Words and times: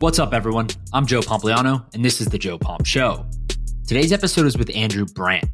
What's 0.00 0.18
up, 0.18 0.32
everyone? 0.32 0.68
I'm 0.94 1.04
Joe 1.04 1.20
Pompliano, 1.20 1.84
and 1.92 2.02
this 2.02 2.22
is 2.22 2.28
The 2.28 2.38
Joe 2.38 2.56
Pomp 2.56 2.86
Show. 2.86 3.26
Today's 3.86 4.14
episode 4.14 4.46
is 4.46 4.56
with 4.56 4.74
Andrew 4.74 5.04
Brandt. 5.04 5.44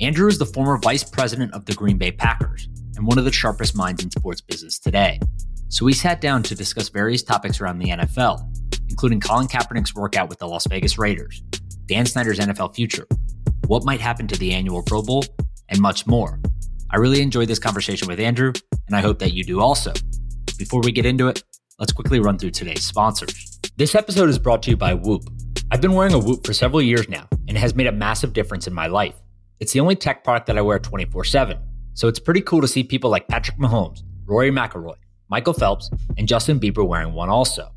Andrew 0.00 0.26
is 0.26 0.38
the 0.38 0.46
former 0.46 0.78
vice 0.78 1.04
president 1.04 1.52
of 1.52 1.66
the 1.66 1.74
Green 1.74 1.98
Bay 1.98 2.10
Packers 2.10 2.66
and 2.96 3.06
one 3.06 3.18
of 3.18 3.26
the 3.26 3.30
sharpest 3.32 3.76
minds 3.76 4.02
in 4.02 4.10
sports 4.10 4.40
business 4.40 4.78
today. 4.78 5.20
So 5.68 5.84
we 5.84 5.92
sat 5.92 6.22
down 6.22 6.42
to 6.44 6.54
discuss 6.54 6.88
various 6.88 7.22
topics 7.22 7.60
around 7.60 7.78
the 7.78 7.90
NFL, 7.90 8.42
including 8.88 9.20
Colin 9.20 9.48
Kaepernick's 9.48 9.94
workout 9.94 10.30
with 10.30 10.38
the 10.38 10.48
Las 10.48 10.66
Vegas 10.66 10.96
Raiders, 10.96 11.42
Dan 11.84 12.06
Snyder's 12.06 12.38
NFL 12.38 12.74
future, 12.74 13.06
what 13.66 13.84
might 13.84 14.00
happen 14.00 14.26
to 14.28 14.38
the 14.38 14.54
annual 14.54 14.82
Pro 14.82 15.02
Bowl, 15.02 15.26
and 15.68 15.78
much 15.78 16.06
more. 16.06 16.40
I 16.90 16.96
really 16.96 17.20
enjoyed 17.20 17.48
this 17.48 17.58
conversation 17.58 18.08
with 18.08 18.18
Andrew, 18.18 18.54
and 18.86 18.96
I 18.96 19.02
hope 19.02 19.18
that 19.18 19.34
you 19.34 19.44
do 19.44 19.60
also. 19.60 19.92
Before 20.56 20.80
we 20.80 20.90
get 20.90 21.04
into 21.04 21.28
it, 21.28 21.44
let's 21.78 21.92
quickly 21.92 22.18
run 22.18 22.38
through 22.38 22.52
today's 22.52 22.82
sponsors. 22.82 23.59
This 23.80 23.94
episode 23.94 24.28
is 24.28 24.38
brought 24.38 24.62
to 24.64 24.70
you 24.70 24.76
by 24.76 24.92
Whoop. 24.92 25.22
I've 25.70 25.80
been 25.80 25.94
wearing 25.94 26.12
a 26.12 26.18
Whoop 26.18 26.44
for 26.46 26.52
several 26.52 26.82
years 26.82 27.08
now, 27.08 27.26
and 27.48 27.56
it 27.56 27.60
has 27.60 27.74
made 27.74 27.86
a 27.86 27.92
massive 27.92 28.34
difference 28.34 28.66
in 28.66 28.74
my 28.74 28.88
life. 28.88 29.14
It's 29.58 29.72
the 29.72 29.80
only 29.80 29.96
tech 29.96 30.22
product 30.22 30.48
that 30.48 30.58
I 30.58 30.60
wear 30.60 30.78
24 30.78 31.24
7, 31.24 31.58
so 31.94 32.06
it's 32.06 32.20
pretty 32.20 32.42
cool 32.42 32.60
to 32.60 32.68
see 32.68 32.84
people 32.84 33.08
like 33.08 33.26
Patrick 33.26 33.56
Mahomes, 33.56 34.02
Rory 34.26 34.50
McIlroy, 34.50 34.96
Michael 35.30 35.54
Phelps, 35.54 35.88
and 36.18 36.28
Justin 36.28 36.60
Bieber 36.60 36.86
wearing 36.86 37.14
one 37.14 37.30
also. 37.30 37.72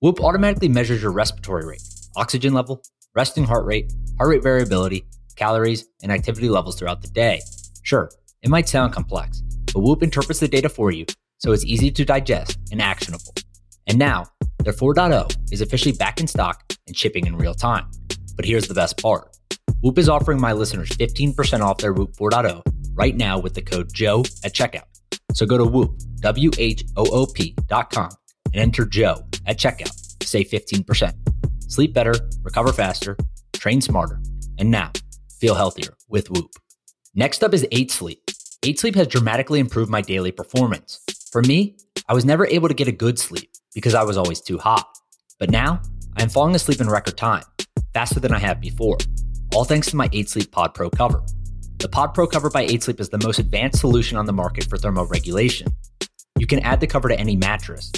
Whoop 0.00 0.20
automatically 0.20 0.68
measures 0.68 1.00
your 1.00 1.12
respiratory 1.12 1.64
rate, 1.64 1.82
oxygen 2.16 2.52
level, 2.52 2.82
resting 3.14 3.44
heart 3.44 3.66
rate, 3.66 3.92
heart 4.18 4.30
rate 4.30 4.42
variability, 4.42 5.06
calories, 5.36 5.86
and 6.02 6.10
activity 6.10 6.48
levels 6.48 6.76
throughout 6.76 7.02
the 7.02 7.08
day. 7.10 7.40
Sure, 7.84 8.10
it 8.42 8.50
might 8.50 8.68
sound 8.68 8.92
complex, 8.92 9.44
but 9.72 9.78
Whoop 9.78 10.02
interprets 10.02 10.40
the 10.40 10.48
data 10.48 10.68
for 10.68 10.90
you 10.90 11.06
so 11.38 11.52
it's 11.52 11.64
easy 11.64 11.92
to 11.92 12.04
digest 12.04 12.58
and 12.72 12.82
actionable. 12.82 13.32
And 13.86 13.98
now, 13.98 14.26
their 14.64 14.72
4.0 14.72 15.52
is 15.52 15.60
officially 15.60 15.92
back 15.92 16.20
in 16.20 16.26
stock 16.26 16.72
and 16.88 16.96
shipping 16.96 17.26
in 17.26 17.36
real 17.36 17.54
time. 17.54 17.88
But 18.34 18.44
here's 18.44 18.66
the 18.66 18.74
best 18.74 19.00
part 19.00 19.36
Whoop 19.80 19.98
is 19.98 20.08
offering 20.08 20.40
my 20.40 20.52
listeners 20.52 20.88
15% 20.90 21.60
off 21.60 21.78
their 21.78 21.92
Whoop 21.92 22.16
4.0 22.16 22.62
right 22.94 23.14
now 23.14 23.38
with 23.38 23.54
the 23.54 23.62
code 23.62 23.92
Joe 23.92 24.20
at 24.44 24.54
checkout. 24.54 24.84
So 25.34 25.46
go 25.46 25.58
to 25.58 25.64
Whoop, 25.64 25.98
W 26.20 26.50
H 26.58 26.84
O 26.96 27.06
O 27.12 27.26
P.com 27.26 28.10
and 28.52 28.62
enter 28.62 28.84
Joe 28.86 29.24
at 29.46 29.58
checkout 29.58 30.18
to 30.18 30.26
save 30.26 30.48
15%. 30.48 31.12
Sleep 31.70 31.92
better, 31.92 32.14
recover 32.42 32.72
faster, 32.72 33.16
train 33.52 33.80
smarter, 33.80 34.20
and 34.58 34.70
now 34.70 34.90
feel 35.40 35.54
healthier 35.54 35.96
with 36.08 36.30
Whoop. 36.30 36.50
Next 37.14 37.44
up 37.44 37.54
is 37.54 37.66
8 37.70 37.90
Sleep. 37.90 38.20
8 38.64 38.80
Sleep 38.80 38.94
has 38.96 39.06
dramatically 39.06 39.60
improved 39.60 39.90
my 39.90 40.00
daily 40.00 40.32
performance. 40.32 41.00
For 41.30 41.42
me, 41.42 41.76
I 42.08 42.14
was 42.14 42.24
never 42.24 42.46
able 42.46 42.68
to 42.68 42.74
get 42.74 42.88
a 42.88 42.92
good 42.92 43.18
sleep 43.18 43.50
because 43.76 43.94
I 43.94 44.02
was 44.02 44.16
always 44.16 44.40
too 44.40 44.56
hot. 44.56 44.88
But 45.38 45.50
now, 45.50 45.82
I 46.16 46.22
am 46.22 46.30
falling 46.30 46.54
asleep 46.54 46.80
in 46.80 46.88
record 46.88 47.18
time, 47.18 47.42
faster 47.92 48.18
than 48.18 48.32
I 48.32 48.38
have 48.38 48.58
before, 48.58 48.96
all 49.54 49.64
thanks 49.64 49.90
to 49.90 49.96
my 49.96 50.08
8 50.14 50.30
Sleep 50.30 50.50
Pod 50.50 50.72
Pro 50.72 50.88
cover. 50.88 51.22
The 51.76 51.88
Pod 51.90 52.14
Pro 52.14 52.26
cover 52.26 52.48
by 52.48 52.62
8 52.62 52.82
Sleep 52.82 53.00
is 53.00 53.10
the 53.10 53.20
most 53.22 53.38
advanced 53.38 53.80
solution 53.80 54.16
on 54.16 54.24
the 54.24 54.32
market 54.32 54.64
for 54.64 54.78
thermoregulation. 54.78 55.70
You 56.38 56.46
can 56.46 56.60
add 56.60 56.80
the 56.80 56.86
cover 56.86 57.10
to 57.10 57.20
any 57.20 57.36
mattress. 57.36 57.92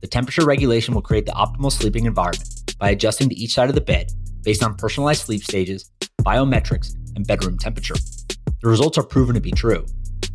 The 0.00 0.06
temperature 0.06 0.46
regulation 0.46 0.94
will 0.94 1.02
create 1.02 1.26
the 1.26 1.32
optimal 1.32 1.72
sleeping 1.72 2.06
environment 2.06 2.76
by 2.78 2.90
adjusting 2.90 3.28
to 3.28 3.34
each 3.34 3.54
side 3.54 3.68
of 3.68 3.74
the 3.74 3.80
bed 3.80 4.12
based 4.42 4.62
on 4.62 4.76
personalized 4.76 5.22
sleep 5.22 5.42
stages, 5.42 5.90
biometrics, 6.22 6.94
and 7.16 7.26
bedroom 7.26 7.58
temperature. 7.58 7.96
The 8.62 8.68
results 8.68 8.98
are 8.98 9.04
proven 9.04 9.34
to 9.34 9.40
be 9.40 9.50
true. 9.50 9.84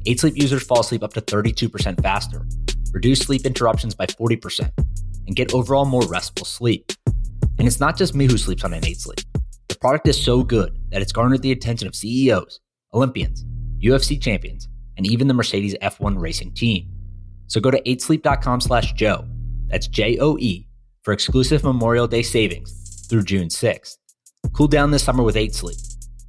8 0.06 0.20
Sleep 0.20 0.34
users 0.36 0.64
fall 0.64 0.82
asleep 0.82 1.04
up 1.04 1.14
to 1.14 1.22
32% 1.22 2.02
faster, 2.02 2.46
reduce 2.92 3.20
sleep 3.20 3.46
interruptions 3.46 3.96
by 3.96 4.06
40%, 4.06 4.72
and 5.28 5.36
get 5.36 5.54
overall 5.54 5.86
more 5.86 6.06
restful 6.08 6.46
sleep. 6.46 6.92
And 7.58 7.68
it's 7.68 7.80
not 7.80 7.98
just 7.98 8.16
me 8.16 8.26
who 8.26 8.38
sleeps 8.38 8.64
on 8.64 8.74
8 8.74 8.84
Sleep. 8.98 9.20
The 9.68 9.76
product 9.76 10.08
is 10.08 10.22
so 10.22 10.44
good 10.44 10.78
that 10.92 11.02
it's 11.02 11.12
garnered 11.12 11.42
the 11.42 11.52
attention 11.52 11.88
of 11.88 11.96
CEOs, 11.96 12.60
Olympians, 12.94 13.46
UFC 13.80 14.20
champions, 14.20 14.68
and 14.98 15.06
even 15.06 15.28
the 15.28 15.34
Mercedes 15.34 15.76
F1 15.82 16.20
racing 16.20 16.54
team. 16.54 16.90
So 17.48 17.60
go 17.60 17.72
to 17.72 17.82
8sleep.com 17.82 18.62
slash 18.62 18.94
Joe, 18.94 19.28
that's 19.68 19.88
J-O-E, 19.88 20.68
for 21.04 21.14
exclusive 21.14 21.64
Memorial 21.64 22.08
Day 22.08 22.24
savings 22.24 23.08
through 23.10 23.24
June 23.24 23.50
6th. 23.50 23.98
Cool 24.54 24.68
down 24.68 24.92
this 24.92 25.04
summer 25.04 25.24
with 25.24 25.36
8 25.36 25.54
Sleep, 25.54 25.78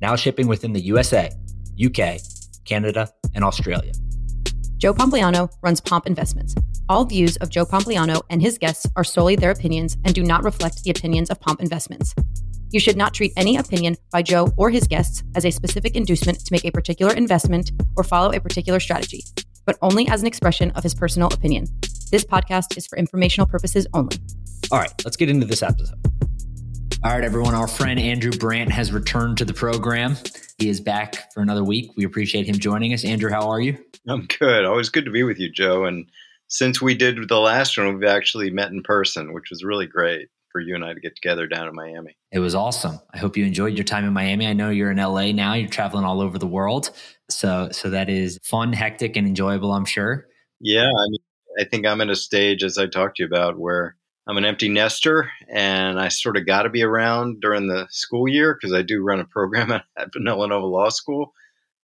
now 0.01 0.17
shipping 0.17 0.49
within 0.49 0.73
the 0.73 0.81
USA, 0.81 1.31
UK, 1.83 2.21
Canada, 2.65 3.09
and 3.35 3.45
Australia. 3.45 3.93
Joe 4.81 4.95
Pompliano 4.95 5.53
runs 5.61 5.79
Pomp 5.79 6.07
Investments. 6.07 6.55
All 6.89 7.05
views 7.05 7.37
of 7.37 7.51
Joe 7.51 7.67
Pompliano 7.67 8.23
and 8.31 8.41
his 8.41 8.57
guests 8.57 8.87
are 8.97 9.05
solely 9.05 9.37
their 9.37 9.51
opinions 9.51 9.99
and 10.07 10.15
do 10.15 10.23
not 10.23 10.43
reflect 10.43 10.83
the 10.83 10.91
opinions 10.91 11.29
of 11.29 11.39
Pomp 11.39 11.61
Investments. 11.61 12.15
You 12.71 12.81
should 12.81 12.97
not 12.97 13.13
treat 13.13 13.35
any 13.37 13.59
opinion 13.59 13.97
by 14.11 14.23
Joe 14.23 14.49
or 14.57 14.71
his 14.71 14.87
guests 14.87 15.23
as 15.35 15.45
a 15.45 15.51
specific 15.51 15.97
inducement 15.97 16.41
to 16.47 16.51
make 16.51 16.65
a 16.65 16.71
particular 16.71 17.13
investment 17.13 17.73
or 17.95 18.03
follow 18.03 18.33
a 18.33 18.41
particular 18.41 18.81
strategy, 18.81 19.23
but 19.67 19.77
only 19.83 20.09
as 20.09 20.23
an 20.23 20.27
expression 20.27 20.71
of 20.71 20.83
his 20.83 20.95
personal 20.95 21.29
opinion. 21.29 21.67
This 22.11 22.25
podcast 22.25 22.79
is 22.79 22.87
for 22.87 22.97
informational 22.97 23.47
purposes 23.47 23.87
only. 23.93 24.17
All 24.73 24.79
right, 24.79 24.93
let's 25.05 25.19
get 25.19 25.29
into 25.29 25.45
this 25.45 25.63
episode. 25.63 25.99
All 27.05 27.13
right, 27.13 27.23
everyone. 27.23 27.55
Our 27.55 27.69
friend 27.69 28.01
Andrew 28.01 28.33
Brandt 28.33 28.73
has 28.73 28.93
returned 28.93 29.37
to 29.39 29.45
the 29.45 29.53
program. 29.53 30.17
He 30.61 30.69
is 30.69 30.79
back 30.79 31.33
for 31.33 31.41
another 31.41 31.65
week. 31.65 31.91
We 31.97 32.05
appreciate 32.05 32.47
him 32.47 32.59
joining 32.59 32.93
us. 32.93 33.03
Andrew, 33.03 33.31
how 33.31 33.49
are 33.49 33.63
you? 33.63 33.79
I'm 34.07 34.27
good. 34.27 34.67
Always 34.67 34.91
good 34.91 35.07
to 35.07 35.11
be 35.11 35.23
with 35.23 35.39
you, 35.39 35.51
Joe. 35.51 35.87
And 35.87 36.07
since 36.49 36.83
we 36.83 36.95
did 36.95 37.29
the 37.29 37.41
last 37.41 37.79
one, 37.79 37.95
we've 37.95 38.07
actually 38.07 38.51
met 38.51 38.71
in 38.71 38.83
person, 38.83 39.33
which 39.33 39.49
was 39.49 39.65
really 39.65 39.87
great 39.87 40.29
for 40.53 40.61
you 40.61 40.75
and 40.75 40.85
I 40.85 40.93
to 40.93 41.01
get 41.01 41.17
together 41.17 41.47
down 41.47 41.67
in 41.67 41.75
Miami. 41.75 42.15
It 42.31 42.41
was 42.41 42.55
awesome. 42.55 43.01
I 43.15 43.17
hope 43.17 43.39
you 43.39 43.47
enjoyed 43.47 43.73
your 43.73 43.85
time 43.85 44.05
in 44.05 44.13
Miami. 44.13 44.47
I 44.47 44.53
know 44.53 44.69
you're 44.69 44.91
in 44.91 44.99
LA 44.99 45.33
now. 45.33 45.55
You're 45.55 45.69
traveling 45.69 46.05
all 46.05 46.21
over 46.21 46.39
the 46.39 46.47
world. 46.47 46.91
So 47.31 47.71
so 47.73 47.89
that 47.89 48.11
is 48.11 48.39
fun, 48.43 48.75
hectic, 48.75 49.17
and 49.17 49.27
enjoyable, 49.27 49.73
I'm 49.73 49.87
sure. 49.87 50.27
Yeah, 50.61 50.89
I 50.89 51.07
mean, 51.09 51.21
I 51.59 51.65
think 51.65 51.87
I'm 51.87 52.03
at 52.03 52.11
a 52.11 52.17
stage 52.17 52.63
as 52.65 52.77
I 52.77 52.87
talked 52.87 53.17
to 53.17 53.23
you 53.23 53.27
about 53.29 53.59
where 53.59 53.97
I'm 54.31 54.37
an 54.37 54.45
empty 54.45 54.69
nester 54.69 55.29
and 55.49 55.99
I 55.99 56.07
sort 56.07 56.37
of 56.37 56.47
got 56.47 56.63
to 56.63 56.71
be 56.71 56.85
around 56.85 57.41
during 57.41 57.67
the 57.67 57.89
school 57.91 58.29
year 58.29 58.55
because 58.55 58.73
I 58.73 58.83
do 58.83 59.03
run 59.03 59.19
a 59.19 59.25
program 59.25 59.73
at 59.97 60.13
Villanova 60.13 60.67
Law 60.67 60.89
School. 60.91 61.33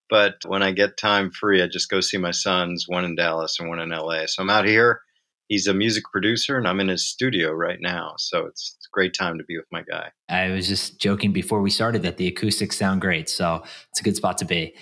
But 0.09 0.35
when 0.47 0.63
I 0.63 0.71
get 0.71 0.97
time 0.97 1.33
free, 1.33 1.61
I 1.61 1.67
just 1.67 1.91
go 1.91 2.01
see 2.01 2.19
my 2.19 2.31
sons, 2.31 2.85
one 2.87 3.05
in 3.05 3.17
Dallas 3.17 3.59
and 3.59 3.69
one 3.69 3.81
in 3.81 3.89
LA. 3.89 4.27
So 4.27 4.45
I'm 4.45 4.51
out 4.51 4.65
here. 4.65 5.01
He's 5.49 5.67
a 5.67 5.75
music 5.75 6.05
producer 6.13 6.57
and 6.57 6.69
I'm 6.69 6.79
in 6.79 6.87
his 6.87 7.05
studio 7.05 7.51
right 7.51 7.81
now. 7.81 8.15
So 8.17 8.47
it's, 8.47 8.77
it's 8.77 8.87
a 8.87 8.95
great 8.95 9.13
time 9.13 9.39
to 9.39 9.45
be 9.45 9.57
with 9.57 9.67
my 9.73 9.83
guy. 9.83 10.13
I 10.29 10.51
was 10.51 10.69
just 10.69 11.01
joking 11.01 11.33
before 11.33 11.61
we 11.61 11.71
started 11.71 12.03
that 12.03 12.17
the 12.17 12.29
acoustics 12.29 12.77
sound 12.77 13.01
great. 13.01 13.29
So 13.29 13.65
it's 13.91 13.99
a 13.99 14.05
good 14.05 14.15
spot 14.15 14.39
to 14.39 14.45
be. 14.45 14.77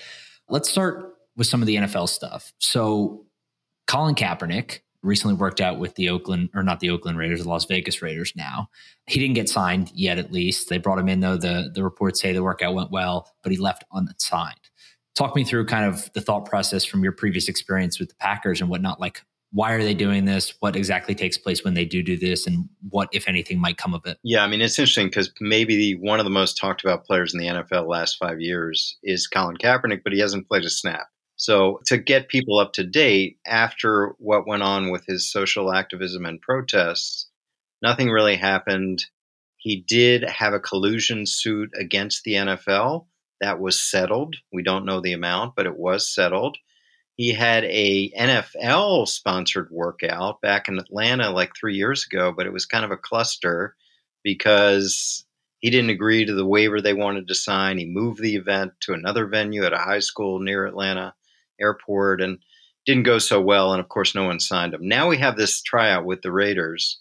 Let's 0.50 0.68
start 0.68 1.14
with 1.34 1.46
some 1.46 1.62
of 1.62 1.66
the 1.66 1.76
NFL 1.76 2.10
stuff. 2.10 2.52
So 2.58 3.24
Colin 3.86 4.16
Kaepernick 4.16 4.80
recently 5.04 5.36
worked 5.36 5.60
out 5.60 5.78
with 5.78 5.94
the 5.94 6.08
Oakland 6.08 6.50
or 6.54 6.62
not 6.62 6.80
the 6.80 6.90
Oakland 6.90 7.18
Raiders, 7.18 7.42
the 7.42 7.48
Las 7.48 7.66
Vegas 7.66 8.02
Raiders 8.02 8.32
now. 8.34 8.68
He 9.06 9.20
didn't 9.20 9.34
get 9.34 9.48
signed 9.48 9.90
yet 9.94 10.18
at 10.18 10.32
least. 10.32 10.68
They 10.68 10.78
brought 10.78 10.98
him 10.98 11.08
in 11.08 11.20
though 11.20 11.36
the 11.36 11.70
the 11.72 11.84
reports 11.84 12.20
say 12.20 12.32
the 12.32 12.42
workout 12.42 12.74
went 12.74 12.90
well, 12.90 13.30
but 13.42 13.52
he 13.52 13.58
left 13.58 13.84
unsigned. 13.92 14.70
Talk 15.14 15.36
me 15.36 15.44
through 15.44 15.66
kind 15.66 15.84
of 15.84 16.12
the 16.14 16.20
thought 16.20 16.46
process 16.46 16.84
from 16.84 17.04
your 17.04 17.12
previous 17.12 17.48
experience 17.48 18.00
with 18.00 18.08
the 18.08 18.16
Packers 18.16 18.60
and 18.60 18.68
whatnot 18.68 19.00
like 19.00 19.22
why 19.54 19.72
are 19.72 19.84
they 19.84 19.94
doing 19.94 20.24
this? 20.24 20.52
What 20.58 20.74
exactly 20.74 21.14
takes 21.14 21.38
place 21.38 21.62
when 21.62 21.74
they 21.74 21.84
do 21.84 22.02
do 22.02 22.16
this, 22.16 22.44
and 22.44 22.68
what, 22.90 23.08
if 23.12 23.28
anything, 23.28 23.60
might 23.60 23.76
come 23.76 23.94
of 23.94 24.04
it? 24.04 24.18
Yeah, 24.24 24.42
I 24.42 24.48
mean, 24.48 24.60
it's 24.60 24.80
interesting 24.80 25.06
because 25.06 25.32
maybe 25.40 25.76
the, 25.76 25.94
one 26.00 26.18
of 26.18 26.24
the 26.24 26.30
most 26.30 26.58
talked 26.58 26.82
about 26.82 27.04
players 27.04 27.32
in 27.32 27.38
the 27.38 27.46
NFL 27.46 27.86
last 27.86 28.18
five 28.18 28.40
years 28.40 28.98
is 29.04 29.28
Colin 29.28 29.56
Kaepernick, 29.56 30.00
but 30.02 30.12
he 30.12 30.18
hasn't 30.18 30.48
played 30.48 30.64
a 30.64 30.70
snap. 30.70 31.06
So, 31.46 31.82
to 31.88 31.98
get 31.98 32.28
people 32.30 32.58
up 32.58 32.72
to 32.72 32.84
date 32.84 33.36
after 33.46 34.14
what 34.18 34.46
went 34.46 34.62
on 34.62 34.90
with 34.90 35.04
his 35.04 35.30
social 35.30 35.74
activism 35.74 36.24
and 36.24 36.40
protests, 36.40 37.28
nothing 37.82 38.08
really 38.08 38.36
happened. 38.36 39.04
He 39.58 39.84
did 39.86 40.22
have 40.24 40.54
a 40.54 40.58
collusion 40.58 41.26
suit 41.26 41.70
against 41.78 42.24
the 42.24 42.32
NFL 42.32 43.08
that 43.42 43.60
was 43.60 43.78
settled. 43.78 44.36
We 44.54 44.62
don't 44.62 44.86
know 44.86 45.02
the 45.02 45.12
amount, 45.12 45.54
but 45.54 45.66
it 45.66 45.76
was 45.76 46.08
settled. 46.08 46.56
He 47.16 47.34
had 47.34 47.64
a 47.64 48.10
NFL 48.18 49.06
sponsored 49.06 49.68
workout 49.70 50.40
back 50.40 50.68
in 50.68 50.78
Atlanta 50.78 51.28
like 51.28 51.54
3 51.54 51.76
years 51.76 52.06
ago, 52.10 52.32
but 52.34 52.46
it 52.46 52.54
was 52.54 52.64
kind 52.64 52.86
of 52.86 52.90
a 52.90 52.96
cluster 52.96 53.76
because 54.22 55.26
he 55.60 55.68
didn't 55.68 55.90
agree 55.90 56.24
to 56.24 56.32
the 56.32 56.46
waiver 56.46 56.80
they 56.80 56.94
wanted 56.94 57.28
to 57.28 57.34
sign. 57.34 57.76
He 57.76 57.84
moved 57.84 58.22
the 58.22 58.36
event 58.36 58.72
to 58.80 58.94
another 58.94 59.26
venue 59.26 59.64
at 59.64 59.74
a 59.74 59.78
high 59.78 59.98
school 59.98 60.38
near 60.38 60.64
Atlanta 60.64 61.12
airport 61.60 62.20
and 62.20 62.38
didn't 62.86 63.04
go 63.04 63.18
so 63.18 63.40
well. 63.40 63.72
And 63.72 63.80
of 63.80 63.88
course, 63.88 64.14
no 64.14 64.24
one 64.24 64.40
signed 64.40 64.74
him. 64.74 64.86
Now 64.86 65.08
we 65.08 65.18
have 65.18 65.36
this 65.36 65.62
tryout 65.62 66.04
with 66.04 66.22
the 66.22 66.32
Raiders. 66.32 67.00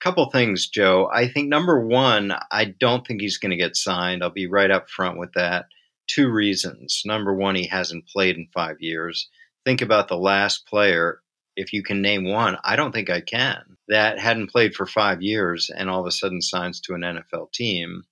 Couple 0.00 0.30
things, 0.30 0.68
Joe. 0.68 1.08
I 1.12 1.28
think 1.28 1.48
number 1.48 1.86
one, 1.86 2.34
I 2.50 2.64
don't 2.64 3.06
think 3.06 3.20
he's 3.20 3.38
going 3.38 3.50
to 3.50 3.56
get 3.56 3.76
signed. 3.76 4.22
I'll 4.22 4.30
be 4.30 4.48
right 4.48 4.70
up 4.70 4.90
front 4.90 5.18
with 5.18 5.32
that. 5.34 5.66
Two 6.08 6.28
reasons. 6.28 7.02
Number 7.04 7.32
one, 7.32 7.54
he 7.54 7.68
hasn't 7.68 8.08
played 8.08 8.36
in 8.36 8.48
five 8.52 8.76
years. 8.80 9.28
Think 9.64 9.80
about 9.80 10.08
the 10.08 10.18
last 10.18 10.66
player 10.66 11.22
if 11.56 11.72
you 11.72 11.82
can 11.82 12.02
name 12.02 12.24
one, 12.24 12.56
I 12.64 12.76
don't 12.76 12.92
think 12.92 13.10
I 13.10 13.20
can, 13.20 13.76
that 13.88 14.18
hadn't 14.18 14.50
played 14.50 14.74
for 14.74 14.86
five 14.86 15.22
years 15.22 15.70
and 15.74 15.90
all 15.90 16.00
of 16.00 16.06
a 16.06 16.10
sudden 16.10 16.40
signs 16.40 16.80
to 16.82 16.94
an 16.94 17.02
NFL 17.02 17.52
team. 17.52 18.04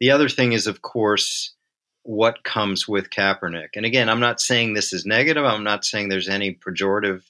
The 0.00 0.10
other 0.10 0.28
thing 0.28 0.52
is, 0.52 0.66
of 0.66 0.82
course, 0.82 1.54
what 2.06 2.44
comes 2.44 2.86
with 2.86 3.10
Kaepernick. 3.10 3.70
And 3.74 3.84
again, 3.84 4.08
I'm 4.08 4.20
not 4.20 4.40
saying 4.40 4.74
this 4.74 4.92
is 4.92 5.04
negative. 5.04 5.44
I'm 5.44 5.64
not 5.64 5.84
saying 5.84 6.08
there's 6.08 6.28
any 6.28 6.54
pejorative 6.54 7.22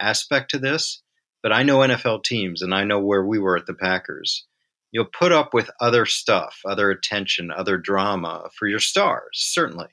aspect 0.00 0.50
to 0.50 0.58
this, 0.58 1.02
but 1.40 1.52
I 1.52 1.62
know 1.62 1.78
NFL 1.78 2.24
teams 2.24 2.60
and 2.60 2.74
I 2.74 2.82
know 2.82 2.98
where 2.98 3.24
we 3.24 3.38
were 3.38 3.56
at 3.56 3.66
the 3.66 3.74
Packers. 3.74 4.44
You'll 4.90 5.04
put 5.04 5.30
up 5.30 5.54
with 5.54 5.70
other 5.80 6.04
stuff, 6.04 6.60
other 6.64 6.90
attention, 6.90 7.52
other 7.52 7.78
drama 7.78 8.48
for 8.58 8.66
your 8.66 8.80
stars, 8.80 9.30
certainly. 9.34 9.88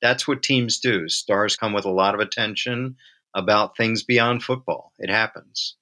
That's 0.00 0.26
what 0.26 0.42
teams 0.42 0.80
do. 0.80 1.08
Stars 1.08 1.56
come 1.56 1.74
with 1.74 1.84
a 1.84 1.90
lot 1.90 2.14
of 2.14 2.20
attention 2.20 2.96
about 3.34 3.76
things 3.76 4.02
beyond 4.02 4.42
football. 4.42 4.92
It 4.98 5.10
happens. 5.10 5.76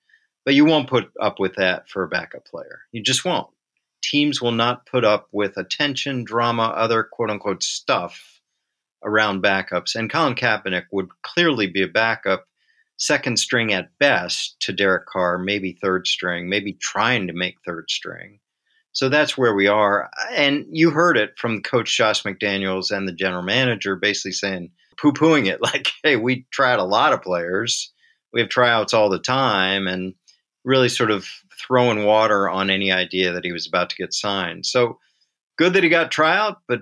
But 0.44 0.54
you 0.54 0.64
won't 0.64 0.88
put 0.88 1.10
up 1.20 1.38
with 1.38 1.54
that 1.56 1.88
for 1.88 2.02
a 2.02 2.08
backup 2.08 2.46
player. 2.46 2.80
You 2.90 3.02
just 3.02 3.24
won't 3.24 3.48
teams 4.02 4.40
will 4.40 4.52
not 4.52 4.86
put 4.86 5.04
up 5.04 5.28
with 5.32 5.56
attention, 5.56 6.24
drama, 6.24 6.64
other 6.64 7.02
quote 7.02 7.30
unquote 7.30 7.62
stuff 7.62 8.40
around 9.04 9.42
backups. 9.42 9.94
And 9.94 10.10
Colin 10.10 10.34
Kaepernick 10.34 10.84
would 10.92 11.08
clearly 11.22 11.66
be 11.66 11.82
a 11.82 11.88
backup, 11.88 12.46
second 12.98 13.38
string 13.38 13.72
at 13.72 13.96
best 13.98 14.60
to 14.60 14.72
Derek 14.72 15.06
Carr, 15.06 15.38
maybe 15.38 15.72
third 15.72 16.06
string, 16.06 16.48
maybe 16.48 16.74
trying 16.74 17.26
to 17.26 17.32
make 17.32 17.56
third 17.64 17.90
string. 17.90 18.40
So 18.92 19.08
that's 19.08 19.38
where 19.38 19.54
we 19.54 19.68
are. 19.68 20.10
And 20.32 20.66
you 20.70 20.90
heard 20.90 21.16
it 21.16 21.38
from 21.38 21.62
Coach 21.62 21.96
Josh 21.96 22.24
McDaniels 22.24 22.90
and 22.90 23.06
the 23.06 23.12
general 23.12 23.42
manager 23.42 23.96
basically 23.96 24.32
saying, 24.32 24.70
poo 24.96 25.12
pooing 25.12 25.46
it, 25.46 25.62
like, 25.62 25.88
hey, 26.02 26.16
we 26.16 26.46
tried 26.50 26.78
a 26.78 26.84
lot 26.84 27.12
of 27.12 27.22
players. 27.22 27.92
We 28.32 28.40
have 28.40 28.50
tryouts 28.50 28.94
all 28.94 29.08
the 29.08 29.18
time. 29.18 29.86
And 29.86 30.14
really 30.64 30.88
sort 30.88 31.10
of 31.10 31.26
throwing 31.58 32.04
water 32.04 32.48
on 32.48 32.70
any 32.70 32.92
idea 32.92 33.32
that 33.32 33.44
he 33.44 33.52
was 33.52 33.66
about 33.66 33.90
to 33.90 33.96
get 33.96 34.12
signed. 34.12 34.66
So 34.66 34.98
good 35.56 35.74
that 35.74 35.82
he 35.82 35.90
got 35.90 36.10
tryout, 36.10 36.62
but 36.66 36.80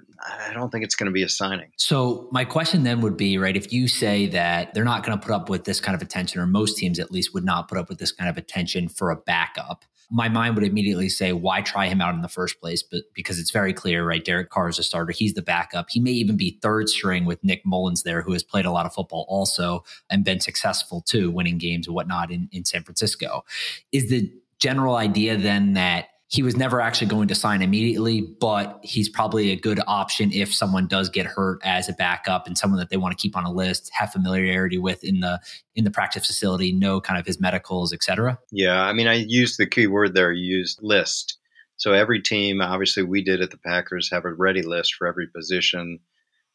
I 0.48 0.52
don't 0.52 0.70
think 0.70 0.84
it's 0.84 0.94
going 0.94 1.06
to 1.06 1.12
be 1.12 1.24
a 1.24 1.28
signing. 1.28 1.72
So 1.76 2.28
my 2.30 2.44
question 2.44 2.84
then 2.84 3.00
would 3.00 3.16
be, 3.16 3.36
right, 3.36 3.56
if 3.56 3.72
you 3.72 3.88
say 3.88 4.26
that 4.28 4.72
they're 4.72 4.84
not 4.84 5.04
going 5.04 5.18
to 5.18 5.26
put 5.26 5.34
up 5.34 5.48
with 5.48 5.64
this 5.64 5.80
kind 5.80 5.96
of 5.96 6.02
attention, 6.02 6.40
or 6.40 6.46
most 6.46 6.76
teams 6.76 7.00
at 7.00 7.10
least 7.10 7.34
would 7.34 7.44
not 7.44 7.68
put 7.68 7.76
up 7.76 7.88
with 7.88 7.98
this 7.98 8.12
kind 8.12 8.30
of 8.30 8.36
attention 8.36 8.88
for 8.88 9.10
a 9.10 9.16
backup, 9.16 9.84
my 10.10 10.28
mind 10.28 10.54
would 10.54 10.64
immediately 10.64 11.08
say, 11.08 11.32
why 11.32 11.60
try 11.60 11.86
him 11.86 12.00
out 12.00 12.14
in 12.14 12.22
the 12.22 12.28
first 12.28 12.60
place? 12.60 12.82
But 12.82 13.02
because 13.14 13.38
it's 13.38 13.50
very 13.50 13.74
clear, 13.74 14.06
right? 14.06 14.24
Derek 14.24 14.48
Carr 14.48 14.68
is 14.68 14.78
a 14.78 14.82
starter. 14.82 15.12
He's 15.12 15.34
the 15.34 15.42
backup. 15.42 15.90
He 15.90 16.00
may 16.00 16.12
even 16.12 16.36
be 16.36 16.58
third 16.62 16.88
string 16.88 17.26
with 17.26 17.42
Nick 17.44 17.62
Mullens 17.66 18.04
there, 18.04 18.22
who 18.22 18.32
has 18.32 18.42
played 18.42 18.64
a 18.64 18.70
lot 18.70 18.86
of 18.86 18.94
football 18.94 19.26
also 19.28 19.84
and 20.08 20.24
been 20.24 20.40
successful 20.40 21.02
too, 21.02 21.30
winning 21.30 21.58
games 21.58 21.86
and 21.86 21.94
whatnot 21.94 22.30
in, 22.30 22.48
in 22.52 22.64
San 22.64 22.84
Francisco. 22.84 23.44
Is 23.92 24.08
the 24.08 24.32
general 24.58 24.96
idea 24.96 25.36
then 25.36 25.74
that 25.74 26.08
he 26.30 26.42
was 26.42 26.56
never 26.56 26.78
actually 26.78 27.06
going 27.06 27.26
to 27.26 27.34
sign 27.34 27.62
immediately, 27.62 28.20
but 28.20 28.80
he's 28.82 29.08
probably 29.08 29.50
a 29.50 29.56
good 29.56 29.80
option 29.86 30.30
if 30.30 30.52
someone 30.54 30.86
does 30.86 31.08
get 31.08 31.24
hurt 31.24 31.58
as 31.64 31.88
a 31.88 31.94
backup 31.94 32.46
and 32.46 32.56
someone 32.56 32.78
that 32.78 32.90
they 32.90 32.98
want 32.98 33.16
to 33.16 33.20
keep 33.20 33.34
on 33.34 33.44
a 33.44 33.50
list, 33.50 33.90
have 33.94 34.12
familiarity 34.12 34.76
with 34.76 35.02
in 35.02 35.20
the 35.20 35.40
in 35.74 35.84
the 35.84 35.90
practice 35.90 36.26
facility, 36.26 36.70
know 36.70 37.00
kind 37.00 37.18
of 37.18 37.24
his 37.24 37.40
medicals, 37.40 37.94
etc. 37.94 38.38
Yeah, 38.50 38.82
I 38.82 38.92
mean, 38.92 39.06
I 39.06 39.14
used 39.14 39.58
the 39.58 39.66
key 39.66 39.86
word 39.86 40.12
there. 40.12 40.30
Used 40.30 40.80
list. 40.82 41.38
So 41.76 41.94
every 41.94 42.20
team, 42.20 42.60
obviously, 42.60 43.04
we 43.04 43.22
did 43.22 43.40
at 43.40 43.50
the 43.50 43.56
Packers 43.56 44.10
have 44.10 44.26
a 44.26 44.34
ready 44.34 44.62
list 44.62 44.96
for 44.96 45.06
every 45.06 45.28
position, 45.28 45.98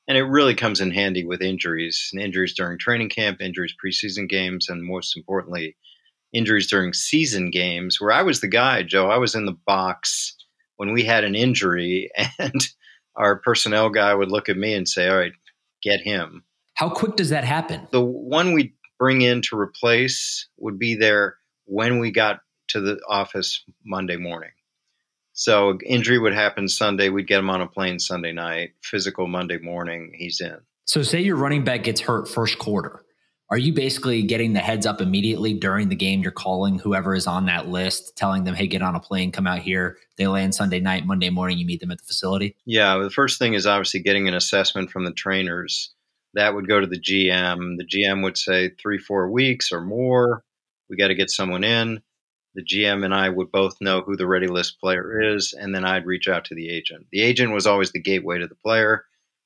and 0.08 0.18
it 0.18 0.24
really 0.24 0.54
comes 0.54 0.82
in 0.82 0.92
handy 0.92 1.26
with 1.26 1.42
injuries, 1.42 2.12
and 2.14 2.22
injuries 2.22 2.54
during 2.54 2.78
training 2.78 3.10
camp, 3.10 3.42
injuries 3.42 3.74
preseason 3.84 4.30
games, 4.30 4.70
and 4.70 4.84
most 4.84 5.18
importantly 5.18 5.78
injuries 6.34 6.68
during 6.68 6.94
season 6.94 7.52
games 7.52 8.02
where 8.02 8.12
I 8.12 8.24
was 8.24 8.42
the 8.42 8.48
guy, 8.48 8.84
Joe. 8.84 9.10
I 9.10 9.18
was 9.18 9.36
in 9.36 9.46
the 9.46 9.58
box 9.66 10.36
when 10.78 10.92
we 10.92 11.04
had 11.04 11.24
an 11.24 11.36
injury, 11.36 12.10
and 12.40 12.68
our 13.16 13.38
personnel 13.38 13.90
guy 13.90 14.14
would 14.14 14.32
look 14.32 14.50
at 14.50 14.58
me 14.58 14.74
and 14.74 14.88
say, 14.88 15.08
All 15.08 15.18
right, 15.18 15.34
get 15.82 16.02
him. 16.02 16.44
How 16.74 16.90
quick 16.90 17.16
does 17.16 17.30
that 17.30 17.44
happen? 17.44 17.88
The 17.92 18.02
one 18.02 18.54
we 18.54 18.74
bring 18.98 19.22
in 19.22 19.42
to 19.44 19.60
replace 19.60 20.48
would 20.58 20.80
be 20.80 20.96
there 20.96 21.38
when 21.66 22.00
we 22.00 22.12
got 22.12 22.42
to 22.70 22.82
the 22.82 23.00
office 23.08 23.64
Monday 23.86 24.18
morning. 24.18 24.50
So 25.34 25.78
injury 25.86 26.20
would 26.20 26.34
happen 26.34 26.68
Sunday. 26.68 27.10
We'd 27.10 27.28
get 27.28 27.40
him 27.40 27.50
on 27.50 27.62
a 27.62 27.68
plane 27.68 28.00
Sunday 28.00 28.32
night. 28.32 28.72
Physical 28.82 29.28
Monday 29.28 29.58
morning, 29.58 30.14
he's 30.16 30.42
in. 30.42 30.58
So 30.86 31.02
say 31.02 31.22
your 31.22 31.36
running 31.36 31.64
back 31.64 31.84
gets 31.84 32.02
hurt 32.02 32.28
first 32.28 32.60
quarter 32.60 33.04
are 33.54 33.58
you 33.60 33.72
basically 33.72 34.24
getting 34.24 34.54
the 34.54 34.60
heads 34.60 34.88
up 34.88 35.00
immediately 35.00 35.54
during 35.54 35.88
the 35.88 35.96
game? 35.96 36.24
You're 36.24 36.32
calling 36.32 36.80
whoever 36.80 37.14
is 37.14 37.28
on 37.28 37.46
that 37.46 37.68
list, 37.68 38.18
telling 38.18 38.46
them, 38.46 38.56
hey, 38.56 38.66
get 38.66 38.82
on 38.82 38.96
a 38.96 39.00
plane, 39.00 39.32
come 39.32 39.46
out 39.46 39.60
here. 39.60 40.00
They 40.18 40.26
land 40.26 40.56
Sunday 40.56 40.80
night, 40.80 41.06
Monday 41.06 41.30
morning, 41.30 41.60
you 41.60 41.66
meet 41.68 41.80
them 41.80 41.92
at 41.92 42.00
the 42.00 42.04
facility? 42.04 42.56
Yeah, 42.66 42.98
the 42.98 43.12
first 43.12 43.38
thing 43.38 43.54
is 43.54 43.68
obviously 43.68 44.00
getting 44.00 44.28
an 44.28 44.34
assessment 44.34 44.90
from 44.90 45.06
the 45.06 45.12
trainers. 45.12 45.94
That 46.34 46.56
would 46.56 46.68
go 46.68 46.80
to 46.80 46.88
the 46.88 47.00
GM. 47.00 47.78
The 47.78 47.86
GM 47.86 48.24
would 48.24 48.40
say 48.40 48.72
three, 48.82 48.98
four 48.98 49.30
weeks 49.30 49.72
or 49.72 49.82
more. 49.82 50.44
We 50.90 50.98
got 50.98 51.10
to 51.10 51.16
get 51.16 51.30
someone 51.30 51.64
in. 51.64 52.02
The 52.56 52.66
GM 52.66 53.06
and 53.06 53.14
I 53.14 53.30
would 53.30 53.52
both 53.52 53.78
know 53.80 54.02
who 54.02 54.18
the 54.18 54.26
ready 54.26 54.48
list 54.48 54.80
player 54.80 55.36
is, 55.36 55.54
and 55.54 55.76
then 55.76 55.86
I'd 55.86 56.08
reach 56.08 56.28
out 56.28 56.46
to 56.46 56.56
the 56.56 56.72
agent. 56.72 57.06
The 57.12 57.22
agent 57.22 57.54
was 57.54 57.68
always 57.68 57.92
the 57.92 58.02
gateway 58.02 58.40
to 58.40 58.48
the 58.48 58.56
player. 58.56 59.06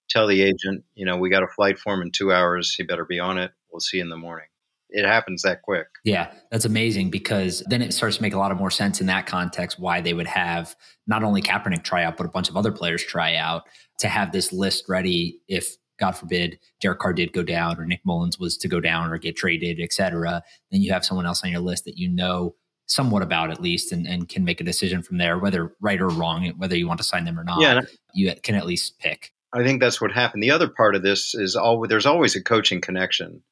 Tell 0.09 0.27
the 0.27 0.43
agent, 0.43 0.85
you 0.95 1.05
know, 1.05 1.17
we 1.17 1.29
got 1.29 1.43
a 1.43 1.47
flight 1.47 1.77
for 1.77 1.93
him 1.93 2.03
in 2.03 2.11
two 2.11 2.31
hours. 2.31 2.73
He 2.73 2.83
better 2.83 3.03
be 3.03 3.19
on 3.19 3.37
it 3.37 3.51
we'll 3.77 3.81
see 3.81 3.99
in 3.99 4.09
the 4.09 4.17
morning. 4.17 4.47
It 4.89 5.05
happens 5.05 5.43
that 5.43 5.61
quick. 5.61 5.85
Yeah, 6.03 6.33
that's 6.49 6.65
amazing 6.65 7.11
because 7.11 7.61
then 7.67 7.83
it 7.83 7.93
starts 7.93 8.15
to 8.15 8.21
make 8.23 8.33
a 8.33 8.39
lot 8.39 8.51
of 8.51 8.57
more 8.57 8.71
sense 8.71 8.99
in 9.01 9.05
that 9.07 9.27
context 9.27 9.77
why 9.77 10.01
they 10.01 10.13
would 10.13 10.25
have 10.25 10.75
not 11.05 11.23
only 11.23 11.43
Kaepernick 11.43 11.83
try 11.83 12.03
out, 12.03 12.17
but 12.17 12.25
a 12.25 12.29
bunch 12.29 12.49
of 12.49 12.57
other 12.57 12.71
players 12.71 13.03
try 13.03 13.35
out 13.35 13.63
to 13.99 14.07
have 14.07 14.31
this 14.31 14.51
list 14.51 14.85
ready 14.87 15.41
if 15.47 15.75
God 15.99 16.13
forbid, 16.13 16.57
Derek 16.81 16.99
Carr 16.99 17.13
did 17.13 17.33
go 17.33 17.43
down 17.43 17.79
or 17.79 17.85
Nick 17.85 18.01
Mullens 18.05 18.39
was 18.39 18.57
to 18.57 18.67
go 18.67 18.79
down 18.79 19.11
or 19.11 19.17
get 19.17 19.35
traded, 19.35 19.79
et 19.79 19.93
cetera, 19.93 20.41
then 20.71 20.81
you 20.81 20.91
have 20.91 21.05
someone 21.05 21.25
else 21.25 21.43
on 21.43 21.51
your 21.51 21.59
list 21.59 21.85
that 21.85 21.97
you 21.97 22.07
know 22.07 22.55
somewhat 22.85 23.21
about 23.21 23.51
at 23.51 23.61
least 23.61 23.91
and, 23.91 24.07
and 24.07 24.29
can 24.29 24.45
make 24.45 24.61
a 24.61 24.63
decision 24.63 25.03
from 25.03 25.17
there, 25.17 25.37
whether 25.37 25.75
right 25.81 26.01
or 26.01 26.07
wrong, 26.07 26.51
whether 26.57 26.77
you 26.77 26.87
want 26.87 26.99
to 26.99 27.03
sign 27.03 27.25
them 27.25 27.39
or 27.39 27.43
not. 27.43 27.59
Yeah. 27.59 27.81
You 28.13 28.33
can 28.41 28.55
at 28.55 28.65
least 28.65 28.97
pick. 28.99 29.33
I 29.53 29.63
think 29.63 29.81
that's 29.81 29.99
what 29.99 30.11
happened. 30.11 30.43
The 30.43 30.51
other 30.51 30.69
part 30.69 30.95
of 30.95 31.03
this 31.03 31.35
is 31.35 31.55
all 31.55 31.85
there's 31.87 32.05
always 32.05 32.35
a 32.35 32.43
coaching 32.43 32.79
connection 32.79 33.43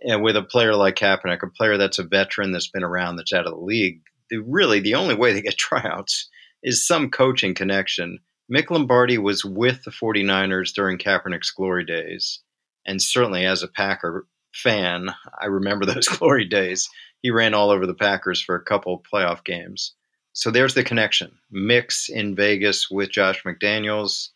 and 0.00 0.22
with 0.22 0.36
a 0.36 0.42
player 0.42 0.74
like 0.74 0.96
Kaepernick, 0.96 1.42
a 1.42 1.48
player 1.48 1.76
that's 1.76 1.98
a 1.98 2.04
veteran 2.04 2.52
that's 2.52 2.70
been 2.70 2.84
around, 2.84 3.16
that's 3.16 3.32
out 3.32 3.46
of 3.46 3.52
the 3.52 3.60
league, 3.60 4.00
the, 4.30 4.38
really 4.38 4.80
the 4.80 4.94
only 4.94 5.14
way 5.14 5.32
to 5.32 5.42
get 5.42 5.56
tryouts 5.58 6.28
is 6.62 6.86
some 6.86 7.10
coaching 7.10 7.54
connection. 7.54 8.18
Mick 8.52 8.70
Lombardi 8.70 9.18
was 9.18 9.44
with 9.44 9.84
the 9.84 9.90
49ers 9.90 10.72
during 10.72 10.98
Kaepernick's 10.98 11.50
glory 11.50 11.84
days. 11.84 12.40
And 12.86 13.02
certainly 13.02 13.44
as 13.44 13.62
a 13.62 13.68
Packer 13.68 14.26
fan, 14.54 15.10
I 15.40 15.46
remember 15.46 15.86
those 15.86 16.08
glory 16.08 16.46
days. 16.46 16.88
He 17.20 17.30
ran 17.30 17.54
all 17.54 17.70
over 17.70 17.86
the 17.86 17.94
Packers 17.94 18.40
for 18.40 18.54
a 18.54 18.64
couple 18.64 19.02
playoff 19.12 19.44
games. 19.44 19.94
So 20.32 20.50
there's 20.50 20.74
the 20.74 20.84
connection. 20.84 21.32
Mick's 21.52 22.08
in 22.08 22.36
Vegas 22.36 22.88
with 22.90 23.10
Josh 23.10 23.42
McDaniels. 23.42 24.28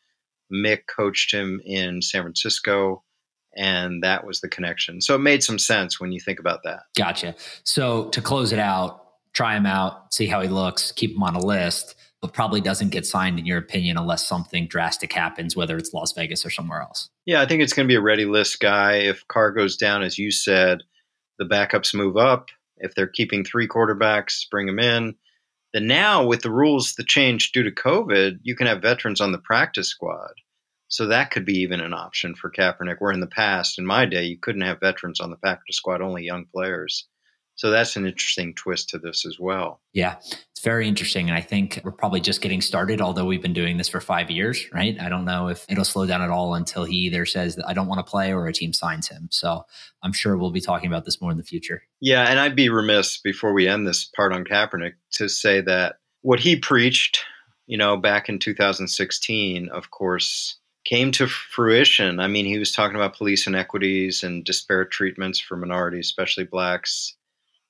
Mick 0.52 0.80
coached 0.86 1.32
him 1.32 1.60
in 1.64 2.02
San 2.02 2.22
Francisco 2.22 3.04
and 3.56 4.02
that 4.02 4.26
was 4.26 4.40
the 4.40 4.48
connection. 4.48 5.00
So 5.00 5.14
it 5.14 5.20
made 5.20 5.42
some 5.42 5.58
sense 5.58 6.00
when 6.00 6.12
you 6.12 6.20
think 6.20 6.38
about 6.38 6.62
that. 6.64 6.80
Gotcha. 6.96 7.34
So 7.64 8.08
to 8.10 8.20
close 8.20 8.52
it 8.52 8.58
out, 8.58 9.04
try 9.32 9.56
him 9.56 9.66
out, 9.66 10.12
see 10.12 10.26
how 10.26 10.40
he 10.40 10.48
looks, 10.48 10.92
keep 10.92 11.12
him 11.14 11.22
on 11.22 11.34
a 11.34 11.44
list, 11.44 11.94
but 12.20 12.32
probably 12.32 12.60
doesn't 12.60 12.90
get 12.90 13.04
signed 13.04 13.38
in 13.38 13.46
your 13.46 13.58
opinion 13.58 13.98
unless 13.98 14.26
something 14.26 14.68
drastic 14.68 15.12
happens, 15.12 15.56
whether 15.56 15.76
it's 15.76 15.92
Las 15.92 16.12
Vegas 16.12 16.46
or 16.46 16.50
somewhere 16.50 16.80
else. 16.80 17.10
Yeah, 17.26 17.40
I 17.42 17.46
think 17.46 17.62
it's 17.62 17.72
going 17.72 17.86
to 17.86 17.92
be 17.92 17.96
a 17.96 18.02
ready 18.02 18.24
list 18.24 18.60
guy. 18.60 18.94
If 18.96 19.26
Carr 19.28 19.50
goes 19.50 19.76
down, 19.76 20.02
as 20.02 20.18
you 20.18 20.30
said, 20.30 20.82
the 21.38 21.44
backups 21.44 21.94
move 21.94 22.16
up. 22.16 22.48
If 22.76 22.94
they're 22.94 23.06
keeping 23.06 23.44
three 23.44 23.68
quarterbacks, 23.68 24.48
bring 24.50 24.66
them 24.66 24.78
in. 24.78 25.14
Then 25.72 25.86
now, 25.86 26.24
with 26.24 26.42
the 26.42 26.50
rules 26.50 26.94
that 26.94 27.06
changed 27.06 27.54
due 27.54 27.62
to 27.62 27.70
COVID, 27.70 28.38
you 28.42 28.54
can 28.54 28.66
have 28.66 28.82
veterans 28.82 29.20
on 29.20 29.32
the 29.32 29.38
practice 29.38 29.88
squad. 29.88 30.32
So 30.92 31.06
that 31.06 31.30
could 31.30 31.46
be 31.46 31.58
even 31.60 31.80
an 31.80 31.94
option 31.94 32.34
for 32.34 32.50
Kaepernick, 32.50 32.96
where 32.98 33.12
in 33.12 33.20
the 33.20 33.26
past, 33.26 33.78
in 33.78 33.86
my 33.86 34.04
day, 34.04 34.24
you 34.24 34.36
couldn't 34.36 34.60
have 34.60 34.78
veterans 34.78 35.20
on 35.20 35.30
the 35.30 35.38
practice 35.38 35.76
squad, 35.76 36.02
only 36.02 36.22
young 36.22 36.44
players. 36.44 37.08
So 37.54 37.70
that's 37.70 37.96
an 37.96 38.04
interesting 38.04 38.54
twist 38.54 38.90
to 38.90 38.98
this 38.98 39.24
as 39.24 39.38
well. 39.40 39.80
Yeah, 39.94 40.16
it's 40.18 40.60
very 40.62 40.86
interesting. 40.86 41.30
And 41.30 41.36
I 41.36 41.40
think 41.40 41.80
we're 41.82 41.92
probably 41.92 42.20
just 42.20 42.42
getting 42.42 42.60
started, 42.60 43.00
although 43.00 43.24
we've 43.24 43.40
been 43.40 43.54
doing 43.54 43.78
this 43.78 43.88
for 43.88 44.02
five 44.02 44.30
years, 44.30 44.66
right? 44.70 45.00
I 45.00 45.08
don't 45.08 45.24
know 45.24 45.48
if 45.48 45.64
it'll 45.66 45.86
slow 45.86 46.04
down 46.04 46.20
at 46.20 46.28
all 46.28 46.54
until 46.54 46.84
he 46.84 46.96
either 46.96 47.24
says 47.24 47.56
that 47.56 47.66
I 47.66 47.72
don't 47.72 47.88
want 47.88 48.04
to 48.04 48.10
play 48.10 48.30
or 48.34 48.46
a 48.46 48.52
team 48.52 48.74
signs 48.74 49.08
him. 49.08 49.28
So 49.30 49.64
I'm 50.02 50.12
sure 50.12 50.36
we'll 50.36 50.50
be 50.50 50.60
talking 50.60 50.88
about 50.88 51.06
this 51.06 51.22
more 51.22 51.30
in 51.30 51.38
the 51.38 51.42
future. 51.42 51.84
Yeah. 52.00 52.24
And 52.24 52.38
I'd 52.38 52.54
be 52.54 52.68
remiss 52.68 53.18
before 53.18 53.54
we 53.54 53.66
end 53.66 53.86
this 53.86 54.04
part 54.04 54.34
on 54.34 54.44
Kaepernick 54.44 54.92
to 55.12 55.30
say 55.30 55.62
that 55.62 55.96
what 56.20 56.40
he 56.40 56.54
preached, 56.56 57.24
you 57.66 57.78
know, 57.78 57.96
back 57.96 58.28
in 58.28 58.38
2016, 58.38 59.70
of 59.70 59.90
course, 59.90 60.58
came 60.84 61.12
to 61.12 61.26
fruition. 61.26 62.18
I 62.20 62.26
mean, 62.26 62.44
he 62.44 62.58
was 62.58 62.72
talking 62.72 62.96
about 62.96 63.16
police 63.16 63.46
inequities 63.46 64.22
and 64.22 64.44
disparate 64.44 64.90
treatments 64.90 65.38
for 65.38 65.56
minorities, 65.56 66.06
especially 66.06 66.44
blacks. 66.44 67.16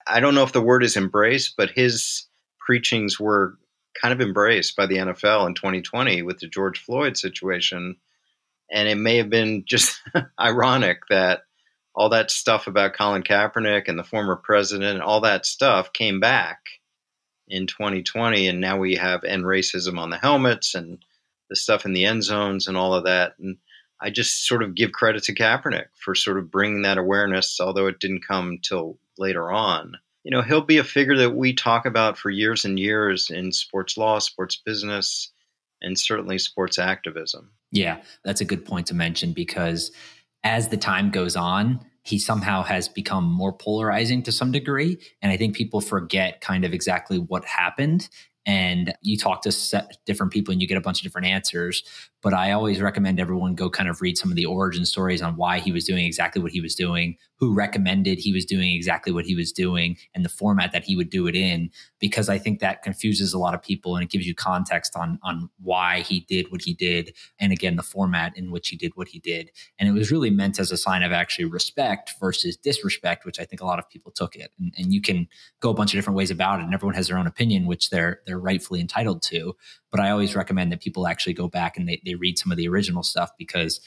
I 0.07 0.21
don't 0.21 0.35
know 0.35 0.42
if 0.42 0.52
the 0.52 0.62
word 0.62 0.83
is 0.83 0.97
embraced, 0.97 1.54
but 1.57 1.71
his 1.71 2.26
preachings 2.59 3.21
were 3.21 3.59
kind 4.00 4.12
of 4.12 4.21
embraced 4.21 4.76
by 4.76 4.87
the 4.87 4.97
NFL 4.97 5.47
in 5.47 5.54
2020 5.54 6.23
with 6.23 6.38
the 6.38 6.49
George 6.49 6.83
Floyd 6.83 7.16
situation. 7.16 7.97
And 8.71 8.88
it 8.88 8.97
may 8.97 9.19
have 9.19 9.28
been 9.28 9.64
just 9.66 10.00
ironic 10.40 11.02
that 11.11 11.42
all 11.95 12.09
that 12.09 12.31
stuff 12.31 12.66
about 12.66 12.95
Colin 12.95 13.23
Kaepernick 13.23 13.88
and 13.88 13.99
the 13.99 14.04
former 14.04 14.37
president, 14.37 15.02
all 15.02 15.21
that 15.21 15.45
stuff 15.45 15.92
came 15.92 16.21
back 16.21 16.61
in 17.49 17.66
2020. 17.66 18.49
And 18.49 18.61
now 18.61 18.78
we 18.78 18.95
have 18.97 19.25
end 19.25 19.45
racism 19.45 19.99
on 19.99 20.09
the 20.09 20.16
helmets 20.16 20.75
and 20.75 21.04
the 21.52 21.56
stuff 21.56 21.85
in 21.85 21.92
the 21.92 22.06
end 22.06 22.25
zones 22.25 22.66
and 22.66 22.78
all 22.78 22.94
of 22.94 23.04
that. 23.04 23.35
And 23.38 23.59
I 24.00 24.09
just 24.09 24.47
sort 24.47 24.62
of 24.62 24.75
give 24.75 24.92
credit 24.92 25.23
to 25.25 25.35
Kaepernick 25.35 25.88
for 26.02 26.14
sort 26.14 26.38
of 26.38 26.50
bringing 26.50 26.80
that 26.82 26.97
awareness, 26.97 27.61
although 27.61 27.88
it 27.88 28.00
didn't 28.00 28.26
come 28.26 28.59
till 28.62 28.99
later 29.18 29.52
on. 29.52 29.99
You 30.25 30.30
know, 30.30 30.40
he'll 30.40 30.62
be 30.62 30.78
a 30.78 30.85
figure 30.85 31.16
that 31.18 31.37
we 31.37 31.52
talk 31.52 31.85
about 31.85 32.16
for 32.16 32.30
years 32.30 32.64
and 32.64 32.80
years 32.80 33.28
in 33.28 33.52
sports 33.52 33.99
law, 33.99 34.18
sports 34.18 34.56
business, 34.56 35.30
and 35.82 35.99
certainly 35.99 36.38
sports 36.38 36.78
activism. 36.78 37.50
Yeah, 37.71 38.00
that's 38.25 38.40
a 38.40 38.47
good 38.47 38.64
point 38.64 38.87
to 38.87 38.94
mention 38.94 39.35
because 39.35 39.92
as 40.42 40.68
the 40.68 40.78
time 40.78 41.11
goes 41.11 41.37
on, 41.37 41.85
he 42.02 42.18
somehow 42.18 42.62
has 42.62 42.88
become 42.88 43.25
more 43.25 43.52
polarizing 43.52 44.23
to 44.23 44.32
some 44.32 44.52
degree. 44.52 44.99
And 45.21 45.30
I 45.30 45.37
think 45.37 45.54
people 45.54 45.82
forget 45.82 46.40
kind 46.40 46.64
of 46.64 46.73
exactly 46.73 47.18
what 47.18 47.44
happened 47.44 48.09
and 48.45 48.93
you 49.03 49.17
talk 49.17 49.43
to 49.43 49.87
different 50.05 50.33
people 50.33 50.51
and 50.51 50.61
you 50.61 50.67
get 50.67 50.77
a 50.77 50.81
bunch 50.81 50.99
of 50.99 51.05
different 51.05 51.27
answers 51.27 51.85
but 52.23 52.35
i 52.35 52.53
always 52.53 52.81
recommend 52.81 53.21
everyone 53.21 53.55
go 53.55 53.71
kind 53.71 53.89
of 53.89 54.01
read 54.01 54.19
some 54.19 54.31
of 54.31 54.37
the 54.37 54.45
origin 54.45 54.85
stories 54.85 55.23
on 55.23 55.37
why 55.37 55.59
he 55.59 55.71
was 55.71 55.85
doing 55.85 56.05
exactly 56.05 56.43
what 56.43 56.53
he 56.53 56.61
was 56.61 56.75
doing 56.75 57.17
who 57.43 57.53
recommended 57.53 58.21
he 58.21 58.33
was 58.33 58.45
doing 58.45 58.73
exactly 58.73 59.13
what 59.13 59.25
he 59.25 59.35
was 59.35 59.51
doing 59.51 59.97
and 60.15 60.25
the 60.25 60.29
format 60.29 60.71
that 60.71 60.85
he 60.85 60.95
would 60.95 61.11
do 61.11 61.27
it 61.27 61.35
in 61.35 61.69
because 61.99 62.29
i 62.29 62.39
think 62.39 62.61
that 62.61 62.85
confuses 62.85 63.33
a 63.33 63.39
lot 63.39 63.53
of 63.53 63.61
people 63.61 63.97
and 63.97 64.05
it 64.05 64.11
gives 64.11 64.25
you 64.25 64.33
context 64.33 64.95
on 64.95 65.19
on 65.25 65.51
why 65.61 66.03
he 66.03 66.21
did 66.21 66.53
what 66.53 66.63
he 66.63 66.73
did 66.73 67.13
and 67.41 67.51
again 67.51 67.75
the 67.75 67.83
format 67.83 68.33
in 68.37 68.53
which 68.53 68.69
he 68.69 68.77
did 68.77 68.93
what 68.95 69.09
he 69.09 69.19
did 69.19 69.51
and 69.81 69.89
it 69.89 69.93
was 69.93 70.13
really 70.13 70.31
meant 70.31 70.61
as 70.61 70.71
a 70.71 70.77
sign 70.77 71.03
of 71.03 71.11
actually 71.11 71.45
respect 71.45 72.15
versus 72.21 72.57
disrespect 72.57 73.27
which 73.27 73.41
i 73.41 73.45
think 73.45 73.61
a 73.61 73.67
lot 73.67 73.81
of 73.81 73.91
people 73.91 74.13
took 74.13 74.37
it 74.37 74.53
and, 74.61 74.73
and 74.79 74.93
you 74.93 75.03
can 75.03 75.27
go 75.59 75.71
a 75.71 75.75
bunch 75.75 75.93
of 75.93 75.99
different 75.99 76.17
ways 76.17 76.31
about 76.31 76.61
it 76.61 76.63
and 76.63 76.73
everyone 76.73 76.95
has 76.95 77.09
their 77.09 77.19
own 77.19 77.27
opinion 77.27 77.67
which 77.67 77.91
they're, 77.91 78.21
they're 78.27 78.39
rightfully 78.39 78.81
entitled 78.81 79.23
to. 79.23 79.57
But 79.91 80.01
I 80.01 80.11
always 80.11 80.37
recommend 80.37 80.71
that 80.73 80.83
people 80.83 81.07
actually 81.07 81.33
go 81.33 81.49
back 81.49 81.77
and 81.77 81.89
they, 81.89 82.03
they 82.05 82.15
read 82.15 82.39
some 82.39 82.53
of 82.53 82.59
the 82.59 82.69
original 82.69 83.03
stuff 83.03 83.31
because 83.39 83.81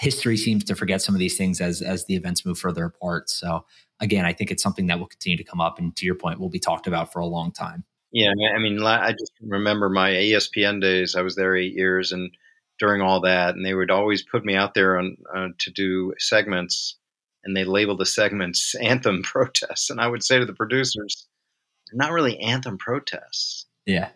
history 0.00 0.36
seems 0.36 0.64
to 0.64 0.74
forget 0.74 1.02
some 1.02 1.14
of 1.14 1.18
these 1.18 1.36
things 1.36 1.60
as 1.60 1.82
as 1.82 2.06
the 2.06 2.16
events 2.16 2.46
move 2.46 2.58
further 2.58 2.86
apart. 2.86 3.28
So 3.28 3.66
again, 4.00 4.24
I 4.24 4.32
think 4.32 4.50
it's 4.50 4.62
something 4.62 4.86
that 4.86 4.98
will 4.98 5.06
continue 5.06 5.36
to 5.36 5.44
come 5.44 5.60
up, 5.60 5.78
and 5.78 5.94
to 5.96 6.06
your 6.06 6.14
point, 6.14 6.40
will 6.40 6.48
be 6.48 6.58
talked 6.58 6.86
about 6.86 7.12
for 7.12 7.20
a 7.20 7.26
long 7.26 7.52
time. 7.52 7.84
Yeah, 8.12 8.30
I 8.30 8.58
mean, 8.58 8.82
I 8.82 9.12
just 9.12 9.32
remember 9.40 9.88
my 9.88 10.10
ESPN 10.10 10.80
days. 10.80 11.14
I 11.14 11.22
was 11.22 11.36
there 11.36 11.54
eight 11.54 11.74
years, 11.74 12.12
and 12.12 12.30
during 12.78 13.02
all 13.02 13.20
that, 13.20 13.54
and 13.54 13.64
they 13.64 13.74
would 13.74 13.90
always 13.90 14.22
put 14.22 14.44
me 14.44 14.56
out 14.56 14.74
there 14.74 14.98
on 14.98 15.16
uh, 15.34 15.48
to 15.58 15.70
do 15.70 16.14
segments, 16.18 16.98
and 17.44 17.54
they 17.54 17.64
labeled 17.64 18.00
the 18.00 18.06
segments 18.06 18.74
anthem 18.80 19.22
protests, 19.22 19.90
and 19.90 20.00
I 20.00 20.08
would 20.08 20.24
say 20.24 20.38
to 20.38 20.46
the 20.46 20.54
producers, 20.54 21.28
"Not 21.92 22.12
really 22.12 22.38
anthem 22.40 22.78
protests. 22.78 23.66
Yeah. 23.84 24.08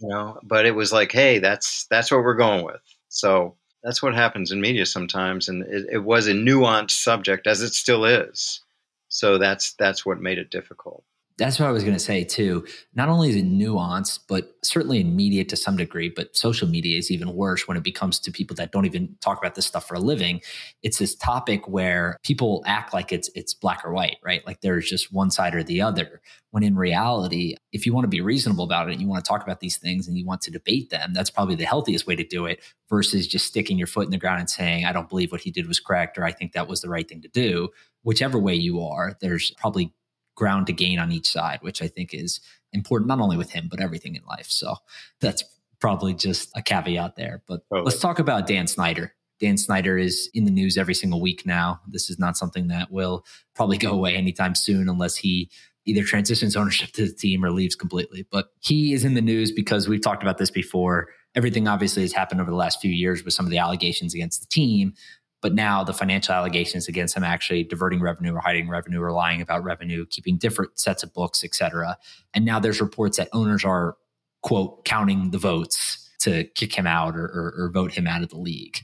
You 0.00 0.08
know, 0.08 0.38
but 0.42 0.64
it 0.64 0.74
was 0.74 0.92
like, 0.92 1.12
hey, 1.12 1.38
that's 1.38 1.86
that's 1.90 2.10
what 2.10 2.22
we're 2.22 2.34
going 2.34 2.64
with. 2.64 2.80
So 3.08 3.56
that's 3.82 4.02
what 4.02 4.14
happens 4.14 4.52
in 4.52 4.60
media 4.60 4.86
sometimes, 4.86 5.48
and 5.48 5.62
it, 5.64 5.86
it 5.92 5.98
was 5.98 6.26
a 6.26 6.32
nuanced 6.32 7.02
subject, 7.02 7.46
as 7.46 7.62
it 7.62 7.74
still 7.74 8.04
is. 8.04 8.60
So 9.08 9.38
that's 9.38 9.72
that's 9.74 10.06
what 10.06 10.20
made 10.20 10.38
it 10.38 10.50
difficult. 10.50 11.04
That's 11.40 11.58
what 11.58 11.70
I 11.70 11.72
was 11.72 11.84
going 11.84 11.96
to 11.96 11.98
say 11.98 12.22
too. 12.22 12.66
Not 12.94 13.08
only 13.08 13.30
is 13.30 13.36
it 13.36 13.46
nuanced, 13.46 14.20
but 14.28 14.54
certainly 14.62 15.00
in 15.00 15.16
media 15.16 15.42
to 15.46 15.56
some 15.56 15.74
degree, 15.74 16.12
but 16.14 16.36
social 16.36 16.68
media 16.68 16.98
is 16.98 17.10
even 17.10 17.34
worse 17.34 17.66
when 17.66 17.78
it 17.78 17.82
becomes 17.82 18.18
to 18.20 18.30
people 18.30 18.54
that 18.56 18.72
don't 18.72 18.84
even 18.84 19.16
talk 19.22 19.38
about 19.38 19.54
this 19.54 19.64
stuff 19.64 19.88
for 19.88 19.94
a 19.94 20.00
living. 20.00 20.42
It's 20.82 20.98
this 20.98 21.14
topic 21.14 21.66
where 21.66 22.18
people 22.22 22.62
act 22.66 22.92
like 22.92 23.10
it's 23.10 23.30
it's 23.34 23.54
black 23.54 23.86
or 23.86 23.92
white, 23.92 24.18
right? 24.22 24.46
Like 24.46 24.60
there's 24.60 24.86
just 24.86 25.14
one 25.14 25.30
side 25.30 25.54
or 25.54 25.62
the 25.62 25.80
other. 25.80 26.20
When 26.50 26.62
in 26.62 26.76
reality, 26.76 27.54
if 27.72 27.86
you 27.86 27.94
want 27.94 28.04
to 28.04 28.08
be 28.08 28.20
reasonable 28.20 28.64
about 28.64 28.90
it 28.90 29.00
you 29.00 29.08
want 29.08 29.24
to 29.24 29.28
talk 29.28 29.42
about 29.42 29.60
these 29.60 29.78
things 29.78 30.06
and 30.06 30.18
you 30.18 30.26
want 30.26 30.42
to 30.42 30.50
debate 30.50 30.90
them, 30.90 31.14
that's 31.14 31.30
probably 31.30 31.54
the 31.54 31.64
healthiest 31.64 32.06
way 32.06 32.16
to 32.16 32.24
do 32.24 32.44
it 32.44 32.60
versus 32.90 33.26
just 33.26 33.46
sticking 33.46 33.78
your 33.78 33.86
foot 33.86 34.04
in 34.04 34.10
the 34.10 34.18
ground 34.18 34.40
and 34.40 34.50
saying, 34.50 34.84
I 34.84 34.92
don't 34.92 35.08
believe 35.08 35.32
what 35.32 35.40
he 35.40 35.50
did 35.50 35.68
was 35.68 35.80
correct 35.80 36.18
or 36.18 36.24
I 36.24 36.32
think 36.32 36.52
that 36.52 36.68
was 36.68 36.82
the 36.82 36.90
right 36.90 37.08
thing 37.08 37.22
to 37.22 37.28
do. 37.28 37.70
Whichever 38.02 38.38
way 38.38 38.54
you 38.54 38.82
are, 38.82 39.16
there's 39.20 39.52
probably 39.52 39.94
ground 40.34 40.66
to 40.66 40.72
gain 40.72 40.98
on 40.98 41.12
each 41.12 41.28
side, 41.28 41.58
which 41.62 41.82
I 41.82 41.88
think 41.88 42.14
is 42.14 42.40
important, 42.72 43.08
not 43.08 43.20
only 43.20 43.36
with 43.36 43.50
him, 43.50 43.68
but 43.70 43.80
everything 43.80 44.14
in 44.14 44.22
life. 44.24 44.46
So 44.48 44.76
that's 45.20 45.42
probably 45.80 46.14
just 46.14 46.50
a 46.54 46.62
caveat 46.62 47.16
there. 47.16 47.42
But 47.46 47.62
let's 47.70 47.98
talk 47.98 48.18
about 48.18 48.46
Dan 48.46 48.66
Snyder. 48.66 49.14
Dan 49.40 49.56
Snyder 49.56 49.96
is 49.96 50.30
in 50.34 50.44
the 50.44 50.50
news 50.50 50.76
every 50.76 50.94
single 50.94 51.20
week 51.20 51.46
now. 51.46 51.80
This 51.88 52.10
is 52.10 52.18
not 52.18 52.36
something 52.36 52.68
that 52.68 52.92
will 52.92 53.24
probably 53.54 53.78
go 53.78 53.90
away 53.90 54.14
anytime 54.14 54.54
soon 54.54 54.88
unless 54.88 55.16
he 55.16 55.50
either 55.86 56.04
transitions 56.04 56.56
ownership 56.56 56.92
to 56.92 57.06
the 57.06 57.12
team 57.12 57.44
or 57.44 57.50
leaves 57.50 57.74
completely. 57.74 58.26
But 58.30 58.48
he 58.60 58.92
is 58.92 59.04
in 59.04 59.14
the 59.14 59.22
news 59.22 59.50
because 59.50 59.88
we've 59.88 60.02
talked 60.02 60.22
about 60.22 60.38
this 60.38 60.50
before. 60.50 61.08
Everything 61.34 61.68
obviously 61.68 62.02
has 62.02 62.12
happened 62.12 62.40
over 62.40 62.50
the 62.50 62.56
last 62.56 62.80
few 62.80 62.90
years 62.90 63.24
with 63.24 63.34
some 63.34 63.46
of 63.46 63.50
the 63.50 63.58
allegations 63.58 64.14
against 64.14 64.42
the 64.42 64.48
team. 64.48 64.94
But 65.42 65.54
now 65.54 65.82
the 65.82 65.94
financial 65.94 66.34
allegations 66.34 66.86
against 66.86 67.16
him 67.16 67.24
actually 67.24 67.64
diverting 67.64 68.00
revenue 68.00 68.34
or 68.34 68.40
hiding 68.40 68.68
revenue 68.68 69.00
or 69.00 69.10
lying 69.10 69.40
about 69.40 69.64
revenue, 69.64 70.04
keeping 70.06 70.36
different 70.36 70.78
sets 70.78 71.02
of 71.02 71.14
books, 71.14 71.42
et 71.42 71.54
cetera. 71.54 71.96
And 72.34 72.44
now 72.44 72.60
there's 72.60 72.80
reports 72.80 73.16
that 73.16 73.28
owners 73.32 73.64
are, 73.64 73.96
quote, 74.42 74.84
counting 74.84 75.30
the 75.30 75.38
votes 75.38 76.10
to 76.20 76.44
kick 76.54 76.74
him 76.74 76.86
out 76.86 77.16
or, 77.16 77.24
or, 77.24 77.54
or 77.56 77.70
vote 77.72 77.92
him 77.92 78.06
out 78.06 78.22
of 78.22 78.28
the 78.28 78.38
league. 78.38 78.80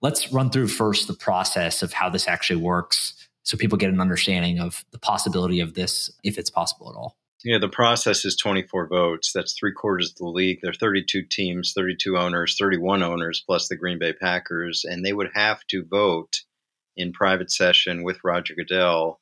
Let's 0.00 0.32
run 0.32 0.50
through 0.50 0.68
first 0.68 1.08
the 1.08 1.14
process 1.14 1.82
of 1.82 1.92
how 1.92 2.08
this 2.08 2.28
actually 2.28 2.62
works 2.62 3.28
so 3.42 3.56
people 3.56 3.78
get 3.78 3.90
an 3.90 4.00
understanding 4.00 4.60
of 4.60 4.84
the 4.92 4.98
possibility 4.98 5.58
of 5.58 5.74
this, 5.74 6.10
if 6.22 6.38
it's 6.38 6.50
possible 6.50 6.90
at 6.90 6.96
all. 6.96 7.17
Yeah, 7.44 7.58
the 7.58 7.68
process 7.68 8.24
is 8.24 8.36
24 8.36 8.88
votes. 8.88 9.32
That's 9.32 9.54
three 9.54 9.72
quarters 9.72 10.10
of 10.10 10.16
the 10.16 10.26
league. 10.26 10.58
There 10.60 10.72
are 10.72 10.74
32 10.74 11.22
teams, 11.30 11.72
32 11.76 12.16
owners, 12.18 12.56
31 12.58 13.04
owners, 13.04 13.42
plus 13.46 13.68
the 13.68 13.76
Green 13.76 13.98
Bay 14.00 14.12
Packers. 14.12 14.84
And 14.84 15.04
they 15.04 15.12
would 15.12 15.30
have 15.34 15.64
to 15.68 15.84
vote 15.84 16.40
in 16.96 17.12
private 17.12 17.52
session 17.52 18.02
with 18.02 18.18
Roger 18.24 18.54
Goodell. 18.54 19.20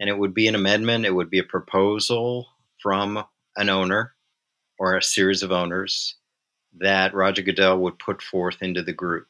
And 0.00 0.10
it 0.10 0.18
would 0.18 0.34
be 0.34 0.48
an 0.48 0.56
amendment, 0.56 1.06
it 1.06 1.14
would 1.14 1.30
be 1.30 1.38
a 1.38 1.44
proposal 1.44 2.48
from 2.80 3.22
an 3.56 3.68
owner 3.68 4.14
or 4.76 4.96
a 4.96 5.02
series 5.02 5.44
of 5.44 5.52
owners 5.52 6.16
that 6.80 7.14
Roger 7.14 7.42
Goodell 7.42 7.78
would 7.78 7.98
put 8.00 8.22
forth 8.22 8.56
into 8.60 8.82
the 8.82 8.92
group. 8.92 9.28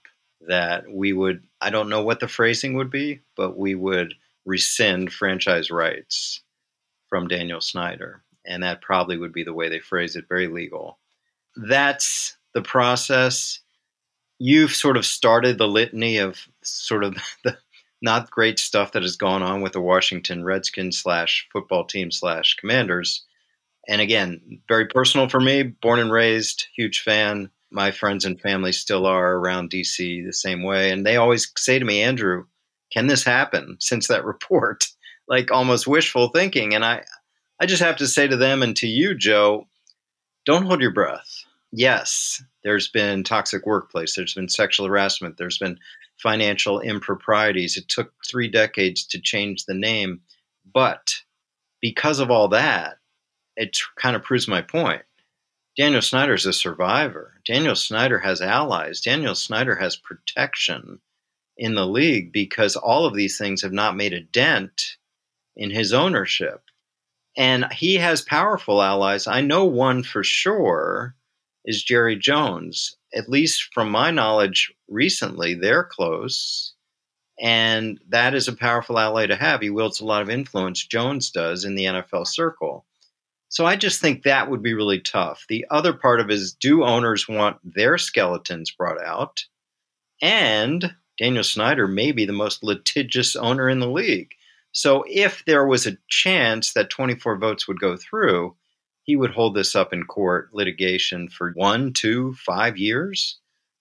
That 0.49 0.85
we 0.91 1.13
would, 1.13 1.45
I 1.61 1.69
don't 1.69 1.91
know 1.91 2.03
what 2.03 2.21
the 2.21 2.29
phrasing 2.29 2.75
would 2.75 2.91
be, 2.91 3.21
but 3.37 3.59
we 3.59 3.75
would 3.75 4.15
rescind 4.47 5.13
franchise 5.13 5.71
rights 5.71 6.41
from 7.13 7.29
Daniel 7.29 7.61
Snyder. 7.61 8.23
And 8.47 8.63
that 8.63 8.81
probably 8.81 9.19
would 9.19 9.35
be 9.35 9.45
the 9.45 9.53
way 9.53 9.69
they 9.69 9.81
phrase 9.81 10.17
it, 10.17 10.25
very 10.31 10.47
legal. 10.49 10.99
That's 11.57 12.39
the 12.55 12.63
process. 12.63 13.61
You've 14.39 14.71
sort 14.75 14.97
of 14.97 15.05
started 15.05 15.59
the 15.59 15.69
litany 15.69 16.17
of 16.17 16.49
sort 16.63 17.05
of 17.05 17.19
the 17.45 17.59
not 18.01 18.31
great 18.31 18.59
stuff 18.59 18.93
that 18.93 19.03
has 19.03 19.17
gone 19.17 19.43
on 19.43 19.61
with 19.61 19.75
the 19.75 19.81
Washington 19.83 20.43
Redskins 20.43 20.97
slash 20.97 21.47
football 21.53 21.85
team 21.85 22.11
slash 22.11 22.57
commanders. 22.57 23.27
And 23.87 24.01
again, 24.01 24.63
very 24.67 24.87
personal 24.87 25.29
for 25.29 25.39
me, 25.39 25.65
born 25.65 26.01
and 26.01 26.11
raised, 26.11 26.69
huge 26.75 27.03
fan. 27.03 27.51
My 27.71 27.91
friends 27.91 28.25
and 28.25 28.41
family 28.41 28.73
still 28.73 29.05
are 29.05 29.35
around 29.35 29.69
DC 29.69 30.25
the 30.25 30.33
same 30.33 30.63
way. 30.63 30.91
And 30.91 31.05
they 31.05 31.17
always 31.17 31.53
say 31.59 31.79
to 31.79 31.85
me, 31.85 32.01
Andrew, 32.01 32.47
can 32.91 33.07
this 33.07 33.23
happen 33.23 33.77
since 33.81 34.09
that 34.09 34.25
report? 34.35 34.87
Like 35.29 35.51
almost 35.51 35.87
wishful 35.87 36.29
thinking. 36.29 36.75
And 36.75 36.85
I, 36.85 37.05
I 37.61 37.67
just 37.67 37.83
have 37.83 37.97
to 37.97 38.07
say 38.07 38.27
to 38.27 38.37
them 38.37 38.63
and 38.63 38.77
to 38.77 38.87
you, 38.87 39.15
Joe, 39.15 39.67
don't 40.45 40.67
hold 40.67 40.81
your 40.81 40.93
breath. 40.93 41.45
Yes, 41.73 42.43
there's 42.65 42.89
been 42.89 43.25
toxic 43.25 43.65
workplace, 43.65 44.15
there's 44.15 44.35
been 44.35 44.49
sexual 44.49 44.87
harassment, 44.87 45.39
there's 45.39 45.59
been 45.59 45.79
financial 46.23 46.81
improprieties. 46.81 47.77
It 47.77 47.89
took 47.89 48.13
three 48.29 48.49
decades 48.49 49.07
to 49.07 49.21
change 49.21 49.65
the 49.65 49.75
name. 49.75 50.21
But 50.73 51.15
because 51.81 52.21
of 52.21 52.31
all 52.31 52.49
that, 52.49 52.99
it 53.57 53.79
kind 53.97 54.17
of 54.17 54.23
proves 54.23 54.47
my 54.49 54.63
point. 54.63 55.03
Daniel 55.77 56.03
Snyder 56.03 56.35
is 56.35 56.47
a 56.47 56.53
survivor. 56.53 57.41
Daniel 57.47 57.75
Snyder 57.75 58.19
has 58.19 58.41
allies. 58.41 59.01
Daniel 59.01 59.35
Snyder 59.35 59.77
has 59.77 59.97
protection 59.97 61.01
in 61.57 61.75
the 61.75 61.87
league 61.87 62.33
because 62.33 62.77
all 62.77 63.07
of 63.07 63.15
these 63.15 63.39
things 63.39 63.63
have 63.63 63.73
not 63.73 63.97
made 63.97 64.13
a 64.13 64.21
dent 64.21 64.97
in 65.57 65.71
his 65.71 65.93
ownership. 65.93 66.63
And 67.37 67.67
he 67.73 67.97
has 67.97 68.23
powerful 68.23 68.83
allies. 68.83 69.27
I 69.27 69.41
know 69.41 69.65
one 69.65 70.03
for 70.03 70.23
sure 70.23 71.15
is 71.65 71.83
Jerry 71.83 72.17
Jones. 72.17 72.97
At 73.15 73.29
least 73.29 73.69
from 73.73 73.91
my 73.91 74.11
knowledge 74.11 74.73
recently, 74.89 75.55
they're 75.55 75.85
close. 75.85 76.75
And 77.41 77.99
that 78.09 78.35
is 78.35 78.49
a 78.49 78.57
powerful 78.57 78.99
ally 78.99 79.27
to 79.27 79.37
have. 79.37 79.61
He 79.61 79.71
wields 79.71 80.01
a 80.01 80.05
lot 80.05 80.23
of 80.23 80.31
influence, 80.31 80.87
Jones 80.87 81.31
does, 81.31 81.65
in 81.65 81.75
the 81.75 81.87
NFL 81.87 82.27
circle. 82.27 82.85
So 83.49 83.67
I 83.67 83.77
just 83.77 84.01
think 84.01 84.23
that 84.23 84.49
would 84.49 84.63
be 84.63 84.73
really 84.73 85.01
tough. 85.01 85.45
The 85.49 85.67
other 85.71 85.93
part 85.93 86.21
of 86.21 86.31
it 86.31 86.35
is 86.35 86.55
do 86.55 86.85
owners 86.85 87.29
want 87.29 87.59
their 87.65 87.99
skeletons 87.99 88.71
brought 88.71 89.03
out? 89.03 89.45
And 90.23 90.95
Daniel 91.19 91.45
Snyder 91.45 91.87
may 91.87 92.13
be 92.13 92.25
the 92.25 92.33
most 92.33 92.63
litigious 92.63 93.37
owner 93.37 93.69
in 93.69 93.81
the 93.81 93.91
league. 93.91 94.31
So 94.73 95.05
if 95.07 95.45
there 95.45 95.67
was 95.67 95.87
a 95.87 95.97
chance 96.09 96.73
that 96.73 96.91
24 96.91 97.39
votes 97.39 97.69
would 97.69 97.81
go 97.81 97.97
through, 97.97 98.57
he 99.05 99.17
would 99.17 99.31
hold 99.31 99.55
this 99.55 99.77
up 99.77 99.93
in 99.93 100.05
court 100.05 100.51
litigation 100.53 101.29
for 101.29 101.53
one, 101.55 101.93
two, 101.93 102.35
five 102.35 102.79
years. 102.79 103.39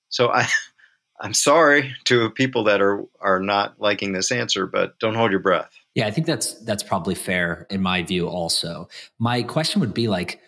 So 0.10 0.29
I, 0.29 0.48
I'm 1.21 1.33
sorry 1.33 1.95
to 2.05 2.31
people 2.31 2.63
that 2.63 2.81
are 2.81 3.05
are 3.19 3.39
not 3.39 3.79
liking 3.79 4.12
this 4.12 4.31
answer, 4.31 4.65
but 4.65 4.98
don't 5.00 5.13
hold 5.13 5.29
your 5.31 5.39
breath. 5.39 5.71
Yeah, 5.93 6.07
I 6.07 6.12
think 6.12 6.25
that's 6.25 6.53
that's 6.63 6.81
probably 6.83 7.15
fair 7.15 7.67
in 7.69 7.81
my 7.81 8.01
view. 8.01 8.27
Also, 8.27 8.89
my 9.19 9.43
question 9.43 9.81
would 9.81 9.93
be 9.93 10.07
like, 10.07 10.41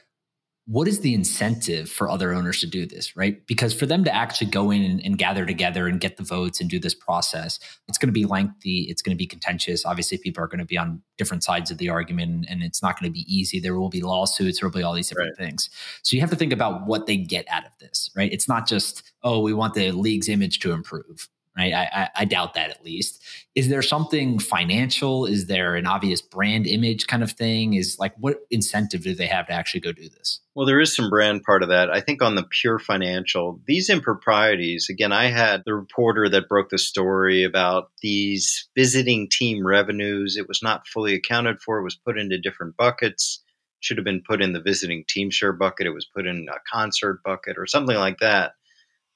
what 0.65 0.87
is 0.87 1.01
the 1.01 1.13
incentive 1.13 1.89
for 1.89 2.09
other 2.09 2.33
owners 2.33 2.61
to 2.61 2.67
do 2.67 2.85
this, 2.85 3.17
right? 3.17 3.45
Because 3.47 3.73
for 3.73 3.85
them 3.85 4.05
to 4.05 4.15
actually 4.15 4.47
go 4.47 4.71
in 4.71 4.81
and, 4.81 5.01
and, 5.03 5.17
gather 5.17 5.45
together 5.45 5.87
and 5.87 5.99
get 5.99 6.15
the 6.15 6.23
votes 6.23 6.61
and 6.61 6.69
do 6.69 6.79
this 6.79 6.95
process, 6.95 7.59
it's 7.89 7.97
going 7.97 8.07
to 8.07 8.13
be 8.13 8.25
lengthy. 8.25 8.83
It's 8.83 9.01
going 9.01 9.15
to 9.15 9.17
be 9.17 9.27
contentious. 9.27 9.85
Obviously, 9.85 10.17
people 10.17 10.41
are 10.41 10.47
going 10.47 10.59
to 10.59 10.65
be 10.65 10.77
on 10.77 11.01
different 11.17 11.43
sides 11.43 11.69
of 11.69 11.79
the 11.79 11.89
argument 11.89 12.45
and 12.49 12.63
it's 12.63 12.81
not 12.81 12.97
going 12.97 13.11
to 13.11 13.13
be 13.13 13.25
easy. 13.27 13.59
There 13.59 13.77
will 13.77 13.89
be 13.89 14.01
lawsuits, 14.01 14.59
there 14.59 14.69
will 14.69 14.77
be 14.77 14.83
all 14.83 14.93
these 14.93 15.09
different 15.09 15.37
right. 15.37 15.45
things. 15.47 15.69
So 16.01 16.15
you 16.15 16.21
have 16.21 16.29
to 16.29 16.35
think 16.37 16.53
about 16.53 16.87
what 16.87 17.07
they 17.07 17.17
get 17.17 17.45
out 17.49 17.65
of 17.65 17.71
this, 17.79 18.09
right? 18.15 18.31
It's 18.31 18.47
not 18.47 18.65
just, 18.65 19.03
oh, 19.21 19.41
we 19.41 19.53
want 19.53 19.73
the 19.73 19.91
league's 19.91 20.29
image 20.29 20.59
to 20.59 20.71
improve 20.71 21.27
right? 21.57 21.73
I, 21.73 21.83
I, 21.93 22.09
I, 22.17 22.25
doubt 22.25 22.55
that 22.55 22.69
at 22.71 22.83
least. 22.83 23.23
Is 23.55 23.69
there 23.69 23.81
something 23.81 24.39
financial? 24.39 25.25
Is 25.25 25.45
there 25.47 25.75
an 25.75 25.85
obvious 25.85 26.21
brand 26.21 26.65
image 26.65 27.07
kind 27.07 27.21
of 27.21 27.31
thing? 27.31 27.73
Is 27.73 27.97
like 27.99 28.13
what 28.17 28.37
incentive 28.49 29.03
do 29.03 29.13
they 29.13 29.27
have 29.27 29.47
to 29.47 29.53
actually 29.53 29.81
go 29.81 29.91
do 29.91 30.09
this? 30.09 30.39
Well, 30.55 30.65
there 30.65 30.79
is 30.79 30.95
some 30.95 31.09
brand 31.09 31.43
part 31.43 31.63
of 31.63 31.69
that. 31.69 31.89
I 31.91 31.99
think 31.99 32.21
on 32.21 32.35
the 32.35 32.43
pure 32.43 32.79
financial, 32.79 33.59
these 33.65 33.89
improprieties, 33.89 34.87
again, 34.89 35.11
I 35.11 35.25
had 35.25 35.63
the 35.65 35.75
reporter 35.75 36.29
that 36.29 36.49
broke 36.49 36.69
the 36.69 36.77
story 36.77 37.43
about 37.43 37.91
these 38.01 38.67
visiting 38.75 39.29
team 39.29 39.65
revenues. 39.65 40.37
It 40.37 40.47
was 40.47 40.61
not 40.63 40.87
fully 40.87 41.13
accounted 41.15 41.61
for, 41.61 41.79
it 41.79 41.83
was 41.83 41.95
put 41.95 42.17
into 42.17 42.39
different 42.39 42.77
buckets. 42.77 43.43
Should 43.79 43.97
have 43.97 44.05
been 44.05 44.23
put 44.25 44.41
in 44.41 44.53
the 44.53 44.61
visiting 44.61 45.03
team 45.07 45.29
share 45.29 45.51
bucket. 45.51 45.87
It 45.87 45.93
was 45.93 46.07
put 46.15 46.25
in 46.25 46.47
a 46.49 46.59
concert 46.71 47.21
bucket 47.23 47.57
or 47.57 47.67
something 47.67 47.97
like 47.97 48.19
that. 48.19 48.53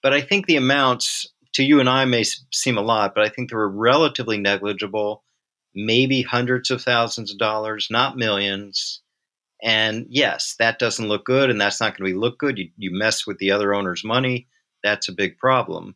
But 0.03 0.13
I 0.13 0.21
think 0.21 0.45
the 0.45 0.57
amounts 0.57 1.27
to 1.57 1.63
you 1.63 1.79
and 1.79 1.89
I 1.89 2.05
may 2.05 2.23
seem 2.53 2.77
a 2.77 2.81
lot, 2.81 3.15
but 3.15 3.25
I 3.25 3.29
think 3.29 3.49
they 3.49 3.55
were 3.55 3.67
relatively 3.67 4.37
negligible, 4.37 5.23
maybe 5.73 6.21
hundreds 6.21 6.69
of 6.69 6.83
thousands 6.83 7.31
of 7.31 7.39
dollars, 7.39 7.87
not 7.89 8.15
millions. 8.15 9.01
And 9.63 10.05
yes, 10.07 10.53
that 10.59 10.77
doesn't 10.77 11.07
look 11.07 11.25
good, 11.25 11.49
and 11.49 11.59
that's 11.59 11.81
not 11.81 11.97
going 11.97 12.07
to 12.07 12.13
be 12.13 12.19
look 12.19 12.37
good. 12.37 12.59
You, 12.59 12.69
you 12.77 12.91
mess 12.93 13.25
with 13.25 13.39
the 13.39 13.49
other 13.49 13.73
owner's 13.73 14.03
money, 14.03 14.47
that's 14.83 15.09
a 15.09 15.13
big 15.13 15.39
problem. 15.39 15.95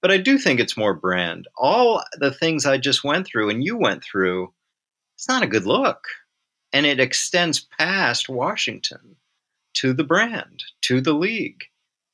But 0.00 0.12
I 0.12 0.16
do 0.16 0.38
think 0.38 0.58
it's 0.58 0.78
more 0.78 0.94
brand. 0.94 1.46
All 1.58 2.02
the 2.18 2.32
things 2.32 2.64
I 2.64 2.78
just 2.78 3.04
went 3.04 3.26
through 3.26 3.50
and 3.50 3.62
you 3.62 3.76
went 3.76 4.02
through, 4.02 4.54
it's 5.18 5.28
not 5.28 5.42
a 5.42 5.46
good 5.46 5.66
look. 5.66 6.06
And 6.72 6.86
it 6.86 7.00
extends 7.00 7.60
past 7.60 8.30
Washington 8.30 9.16
to 9.74 9.92
the 9.92 10.04
brand, 10.04 10.64
to 10.84 11.02
the 11.02 11.12
league 11.12 11.64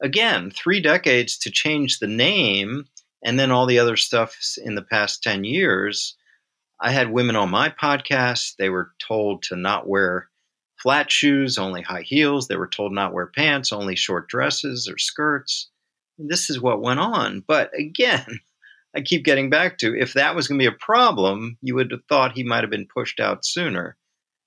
again, 0.00 0.50
three 0.50 0.80
decades 0.80 1.38
to 1.38 1.50
change 1.50 1.98
the 1.98 2.06
name 2.06 2.86
and 3.24 3.38
then 3.38 3.50
all 3.50 3.66
the 3.66 3.78
other 3.78 3.96
stuff 3.96 4.36
in 4.64 4.74
the 4.74 4.82
past 4.82 5.22
10 5.22 5.44
years. 5.44 6.16
I 6.80 6.92
had 6.92 7.10
women 7.10 7.36
on 7.36 7.50
my 7.50 7.70
podcast. 7.70 8.54
They 8.56 8.70
were 8.70 8.92
told 9.00 9.42
to 9.44 9.56
not 9.56 9.88
wear 9.88 10.28
flat 10.80 11.10
shoes, 11.10 11.58
only 11.58 11.82
high 11.82 12.02
heels. 12.02 12.46
They 12.46 12.56
were 12.56 12.68
told 12.68 12.92
not 12.92 13.12
wear 13.12 13.26
pants, 13.26 13.72
only 13.72 13.96
short 13.96 14.28
dresses 14.28 14.88
or 14.88 14.98
skirts. 14.98 15.70
This 16.18 16.50
is 16.50 16.60
what 16.60 16.80
went 16.82 17.00
on. 17.00 17.42
But 17.46 17.70
again, 17.76 18.40
I 18.96 19.00
keep 19.02 19.24
getting 19.24 19.50
back 19.50 19.78
to 19.78 19.98
if 19.98 20.14
that 20.14 20.34
was 20.34 20.48
going 20.48 20.58
to 20.58 20.70
be 20.70 20.74
a 20.74 20.78
problem, 20.78 21.58
you 21.60 21.74
would 21.74 21.90
have 21.90 22.04
thought 22.08 22.32
he 22.32 22.42
might 22.42 22.62
have 22.62 22.70
been 22.70 22.86
pushed 22.86 23.20
out 23.20 23.44
sooner. 23.44 23.96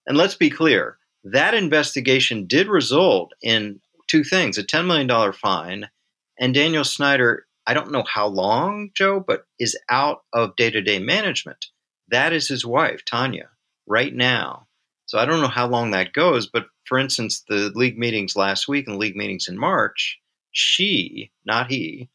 And 0.08 0.18
let's 0.18 0.36
be 0.36 0.50
clear 0.50 0.98
that 1.26 1.54
investigation 1.54 2.48
did 2.48 2.68
result 2.68 3.34
in 3.42 3.80
two 4.12 4.24
things 4.26 4.58
a 4.58 4.64
$10 4.64 4.86
million 4.86 5.32
fine, 5.32 5.90
and 6.38 6.54
Daniel 6.54 6.84
Snyder, 6.84 7.46
I 7.66 7.74
don't 7.74 7.92
know 7.92 8.04
how 8.04 8.28
long, 8.28 8.90
Joe, 8.94 9.24
but 9.26 9.46
is 9.58 9.80
out 9.90 10.24
of 10.34 10.58
day 10.58 10.70
to 10.70 10.82
day 10.82 11.00
management. 11.00 11.68
That 12.10 12.34
is 12.34 12.50
his 12.50 12.66
wife, 12.66 13.06
Tanya, 13.06 13.50
right 13.88 14.14
now. 14.14 14.68
So 15.06 15.18
I 15.18 15.26
don't 15.26 15.42
know 15.42 15.48
how 15.48 15.68
long 15.68 15.92
that 15.92 16.12
goes, 16.12 16.48
but 16.48 16.66
for 16.84 17.00
instance, 17.00 17.46
the 17.48 17.72
league 17.74 17.98
meetings 17.98 18.36
last 18.36 18.68
week 18.68 18.88
and 18.88 18.98
league 18.98 19.16
meetings 19.16 19.48
in 19.48 19.58
March, 19.58 20.20
she, 20.52 21.32
not 21.46 21.72
he, 21.72 22.10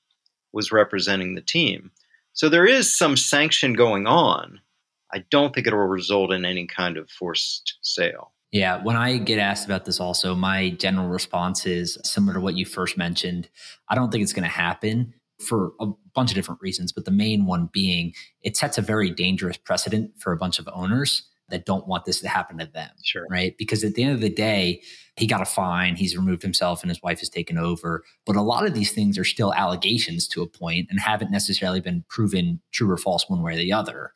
was 0.52 0.72
representing 0.72 1.34
the 1.34 1.40
team. 1.40 1.92
So 2.34 2.50
there 2.50 2.66
is 2.66 2.94
some 2.94 3.16
sanction 3.16 3.72
going 3.72 4.06
on. 4.06 4.60
I 5.10 5.24
don't 5.30 5.54
think 5.54 5.66
it 5.66 5.72
will 5.72 5.80
result 5.80 6.32
in 6.32 6.44
any 6.44 6.66
kind 6.66 6.98
of 6.98 7.10
forced 7.10 7.78
sale. 7.80 8.32
Yeah, 8.52 8.82
when 8.82 8.96
I 8.96 9.18
get 9.18 9.38
asked 9.38 9.66
about 9.66 9.84
this, 9.84 10.00
also, 10.00 10.34
my 10.34 10.70
general 10.70 11.08
response 11.08 11.66
is 11.66 11.98
similar 12.04 12.34
to 12.34 12.40
what 12.40 12.56
you 12.56 12.64
first 12.64 12.96
mentioned. 12.96 13.48
I 13.88 13.94
don't 13.94 14.10
think 14.10 14.22
it's 14.22 14.32
going 14.32 14.44
to 14.44 14.48
happen 14.48 15.14
for 15.40 15.72
a 15.80 15.86
bunch 16.14 16.30
of 16.30 16.36
different 16.36 16.62
reasons, 16.62 16.92
but 16.92 17.04
the 17.04 17.10
main 17.10 17.44
one 17.44 17.68
being 17.72 18.14
it 18.42 18.56
sets 18.56 18.78
a 18.78 18.82
very 18.82 19.10
dangerous 19.10 19.56
precedent 19.56 20.12
for 20.18 20.32
a 20.32 20.36
bunch 20.36 20.58
of 20.58 20.68
owners 20.72 21.28
that 21.48 21.64
don't 21.64 21.86
want 21.86 22.04
this 22.04 22.20
to 22.20 22.28
happen 22.28 22.58
to 22.58 22.66
them. 22.66 22.90
Sure. 23.04 23.26
Right. 23.30 23.56
Because 23.56 23.84
at 23.84 23.94
the 23.94 24.02
end 24.02 24.14
of 24.14 24.20
the 24.20 24.30
day, 24.30 24.82
he 25.16 25.26
got 25.26 25.40
a 25.40 25.44
fine, 25.44 25.96
he's 25.96 26.16
removed 26.16 26.42
himself, 26.42 26.82
and 26.82 26.90
his 26.90 27.02
wife 27.02 27.20
has 27.20 27.28
taken 27.28 27.58
over. 27.58 28.02
But 28.24 28.36
a 28.36 28.42
lot 28.42 28.66
of 28.66 28.74
these 28.74 28.92
things 28.92 29.18
are 29.18 29.24
still 29.24 29.54
allegations 29.54 30.26
to 30.28 30.42
a 30.42 30.48
point 30.48 30.88
and 30.90 30.98
haven't 30.98 31.30
necessarily 31.30 31.80
been 31.80 32.04
proven 32.08 32.60
true 32.72 32.90
or 32.90 32.96
false 32.96 33.28
one 33.28 33.42
way 33.42 33.52
or 33.52 33.56
the 33.56 33.72
other 33.72 34.12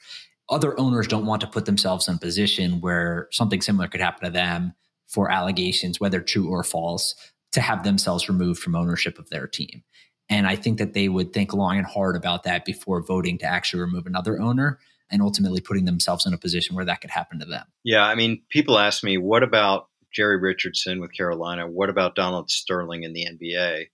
other 0.50 0.78
owners 0.78 1.06
don't 1.06 1.26
want 1.26 1.40
to 1.40 1.46
put 1.46 1.64
themselves 1.64 2.08
in 2.08 2.16
a 2.16 2.18
position 2.18 2.80
where 2.80 3.28
something 3.30 3.60
similar 3.60 3.88
could 3.88 4.00
happen 4.00 4.24
to 4.24 4.32
them 4.32 4.74
for 5.08 5.30
allegations, 5.30 6.00
whether 6.00 6.20
true 6.20 6.48
or 6.48 6.62
false, 6.62 7.14
to 7.52 7.60
have 7.60 7.84
themselves 7.84 8.28
removed 8.28 8.60
from 8.60 8.74
ownership 8.74 9.18
of 9.18 9.30
their 9.30 9.46
team. 9.46 9.82
And 10.28 10.46
I 10.46 10.54
think 10.54 10.78
that 10.78 10.92
they 10.92 11.08
would 11.08 11.32
think 11.32 11.52
long 11.52 11.76
and 11.76 11.86
hard 11.86 12.14
about 12.14 12.44
that 12.44 12.64
before 12.64 13.02
voting 13.02 13.38
to 13.38 13.46
actually 13.46 13.80
remove 13.80 14.06
another 14.06 14.40
owner 14.40 14.78
and 15.10 15.22
ultimately 15.22 15.60
putting 15.60 15.84
themselves 15.84 16.24
in 16.24 16.32
a 16.32 16.38
position 16.38 16.76
where 16.76 16.84
that 16.84 17.00
could 17.00 17.10
happen 17.10 17.40
to 17.40 17.44
them. 17.44 17.66
Yeah. 17.82 18.04
I 18.04 18.14
mean, 18.14 18.42
people 18.48 18.78
ask 18.78 19.02
me, 19.02 19.18
what 19.18 19.42
about 19.42 19.88
Jerry 20.12 20.38
Richardson 20.38 21.00
with 21.00 21.12
Carolina? 21.12 21.66
What 21.66 21.90
about 21.90 22.14
Donald 22.14 22.48
Sterling 22.50 23.02
in 23.02 23.12
the 23.12 23.26
NBA? 23.26 23.86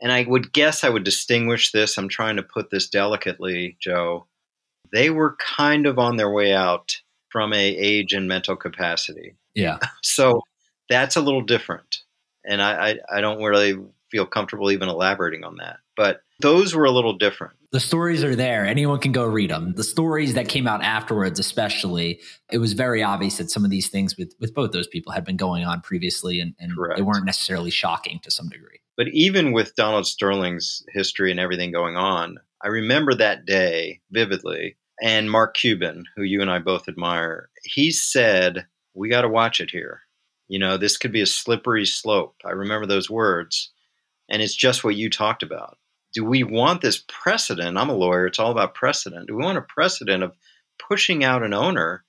And 0.00 0.12
I 0.12 0.24
would 0.26 0.52
guess 0.52 0.84
I 0.84 0.88
would 0.88 1.04
distinguish 1.04 1.72
this. 1.72 1.98
I'm 1.98 2.08
trying 2.08 2.36
to 2.36 2.42
put 2.42 2.70
this 2.70 2.88
delicately, 2.88 3.76
Joe 3.80 4.26
they 4.92 5.10
were 5.10 5.36
kind 5.36 5.86
of 5.86 5.98
on 5.98 6.16
their 6.16 6.30
way 6.30 6.52
out 6.52 6.96
from 7.30 7.52
a 7.52 7.76
age 7.76 8.12
and 8.12 8.28
mental 8.28 8.56
capacity. 8.56 9.36
Yeah. 9.54 9.78
So 10.02 10.42
that's 10.88 11.16
a 11.16 11.20
little 11.20 11.42
different. 11.42 11.98
And 12.44 12.62
I, 12.62 12.90
I, 12.90 13.18
I 13.18 13.20
don't 13.20 13.42
really 13.42 13.78
feel 14.10 14.24
comfortable 14.26 14.70
even 14.70 14.88
elaborating 14.88 15.44
on 15.44 15.56
that. 15.56 15.78
But 15.96 16.22
those 16.40 16.74
were 16.74 16.84
a 16.84 16.90
little 16.90 17.12
different. 17.18 17.54
The 17.70 17.80
stories 17.80 18.24
are 18.24 18.34
there. 18.34 18.64
Anyone 18.64 18.98
can 18.98 19.12
go 19.12 19.26
read 19.26 19.50
them. 19.50 19.74
The 19.74 19.84
stories 19.84 20.32
that 20.34 20.48
came 20.48 20.66
out 20.66 20.82
afterwards, 20.82 21.38
especially, 21.38 22.20
it 22.50 22.58
was 22.58 22.72
very 22.72 23.02
obvious 23.02 23.36
that 23.36 23.50
some 23.50 23.64
of 23.64 23.70
these 23.70 23.88
things 23.88 24.16
with, 24.16 24.32
with 24.40 24.54
both 24.54 24.72
those 24.72 24.86
people 24.86 25.12
had 25.12 25.24
been 25.24 25.36
going 25.36 25.64
on 25.64 25.82
previously 25.82 26.40
and, 26.40 26.54
and 26.58 26.72
they 26.96 27.02
weren't 27.02 27.26
necessarily 27.26 27.70
shocking 27.70 28.20
to 28.22 28.30
some 28.30 28.48
degree. 28.48 28.80
But 28.96 29.08
even 29.08 29.52
with 29.52 29.74
Donald 29.74 30.06
Sterling's 30.06 30.82
history 30.88 31.30
and 31.30 31.38
everything 31.38 31.70
going 31.70 31.96
on, 31.96 32.38
I 32.62 32.68
remember 32.68 33.14
that 33.14 33.46
day 33.46 34.00
vividly. 34.10 34.76
And 35.00 35.30
Mark 35.30 35.54
Cuban, 35.54 36.04
who 36.16 36.22
you 36.22 36.40
and 36.40 36.50
I 36.50 36.58
both 36.58 36.88
admire, 36.88 37.50
he 37.62 37.90
said, 37.90 38.66
We 38.94 39.08
got 39.08 39.22
to 39.22 39.28
watch 39.28 39.60
it 39.60 39.70
here. 39.70 40.00
You 40.48 40.58
know, 40.58 40.76
this 40.76 40.96
could 40.96 41.12
be 41.12 41.20
a 41.20 41.26
slippery 41.26 41.86
slope. 41.86 42.36
I 42.44 42.50
remember 42.50 42.86
those 42.86 43.10
words. 43.10 43.70
And 44.28 44.42
it's 44.42 44.54
just 44.54 44.82
what 44.82 44.96
you 44.96 45.08
talked 45.08 45.42
about. 45.42 45.78
Do 46.14 46.24
we 46.24 46.42
want 46.42 46.80
this 46.80 47.04
precedent? 47.06 47.78
I'm 47.78 47.90
a 47.90 47.94
lawyer, 47.94 48.26
it's 48.26 48.38
all 48.38 48.50
about 48.50 48.74
precedent. 48.74 49.28
Do 49.28 49.36
we 49.36 49.44
want 49.44 49.58
a 49.58 49.62
precedent 49.62 50.22
of 50.22 50.34
pushing 50.78 51.22
out 51.22 51.42
an 51.42 51.54
owner 51.54 52.04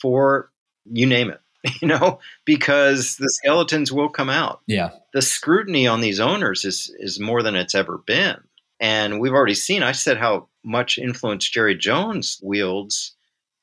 for 0.00 0.50
you 0.84 1.06
name 1.06 1.30
it? 1.30 1.40
You 1.80 1.88
know, 1.88 2.18
because 2.44 3.16
the 3.16 3.30
skeletons 3.30 3.90
will 3.90 4.10
come 4.10 4.28
out. 4.28 4.60
Yeah. 4.66 4.90
The 5.14 5.22
scrutiny 5.22 5.86
on 5.86 6.02
these 6.02 6.20
owners 6.20 6.66
is 6.66 6.94
is 6.98 7.18
more 7.18 7.42
than 7.42 7.56
it's 7.56 7.74
ever 7.74 7.96
been. 7.96 8.36
And 8.84 9.18
we've 9.18 9.32
already 9.32 9.54
seen, 9.54 9.82
I 9.82 9.92
said 9.92 10.18
how 10.18 10.48
much 10.62 10.98
influence 10.98 11.48
Jerry 11.48 11.74
Jones 11.74 12.38
wields. 12.42 13.16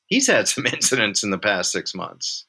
He's 0.06 0.26
had 0.26 0.48
some 0.48 0.66
incidents 0.72 1.22
in 1.22 1.30
the 1.30 1.38
past 1.38 1.70
six 1.70 1.94
months, 1.94 2.44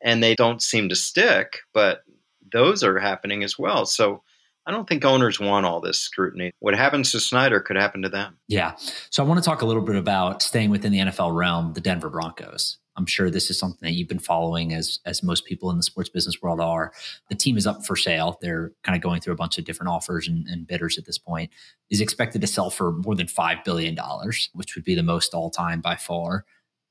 and 0.00 0.22
they 0.22 0.36
don't 0.36 0.62
seem 0.62 0.88
to 0.88 0.94
stick, 0.94 1.58
but 1.74 2.04
those 2.52 2.84
are 2.84 3.00
happening 3.00 3.42
as 3.42 3.58
well. 3.58 3.86
So 3.86 4.22
I 4.66 4.70
don't 4.70 4.88
think 4.88 5.04
owners 5.04 5.40
want 5.40 5.66
all 5.66 5.80
this 5.80 5.98
scrutiny. 5.98 6.52
What 6.60 6.76
happens 6.76 7.10
to 7.10 7.18
Snyder 7.18 7.58
could 7.58 7.74
happen 7.74 8.02
to 8.02 8.08
them. 8.08 8.36
Yeah. 8.46 8.74
So 9.10 9.24
I 9.24 9.26
want 9.26 9.42
to 9.42 9.44
talk 9.44 9.62
a 9.62 9.66
little 9.66 9.82
bit 9.82 9.96
about 9.96 10.42
staying 10.42 10.70
within 10.70 10.92
the 10.92 11.00
NFL 11.00 11.34
realm, 11.34 11.72
the 11.72 11.80
Denver 11.80 12.08
Broncos. 12.08 12.78
I'm 12.96 13.06
sure 13.06 13.30
this 13.30 13.50
is 13.50 13.58
something 13.58 13.86
that 13.86 13.94
you've 13.94 14.08
been 14.08 14.18
following 14.18 14.72
as 14.72 15.00
as 15.04 15.22
most 15.22 15.44
people 15.44 15.70
in 15.70 15.76
the 15.76 15.82
sports 15.82 16.08
business 16.08 16.40
world 16.40 16.60
are. 16.60 16.92
The 17.28 17.34
team 17.34 17.56
is 17.56 17.66
up 17.66 17.84
for 17.84 17.96
sale. 17.96 18.38
They're 18.40 18.72
kind 18.82 18.96
of 18.96 19.02
going 19.02 19.20
through 19.20 19.34
a 19.34 19.36
bunch 19.36 19.58
of 19.58 19.64
different 19.64 19.90
offers 19.90 20.28
and, 20.28 20.46
and 20.48 20.66
bidders 20.66 20.98
at 20.98 21.04
this 21.04 21.18
point. 21.18 21.50
Is 21.90 22.00
expected 22.00 22.40
to 22.40 22.46
sell 22.46 22.70
for 22.70 22.92
more 22.92 23.14
than 23.14 23.28
five 23.28 23.64
billion 23.64 23.94
dollars, 23.94 24.50
which 24.54 24.74
would 24.74 24.84
be 24.84 24.94
the 24.94 25.02
most 25.02 25.34
all 25.34 25.50
time 25.50 25.80
by 25.80 25.96
far. 25.96 26.44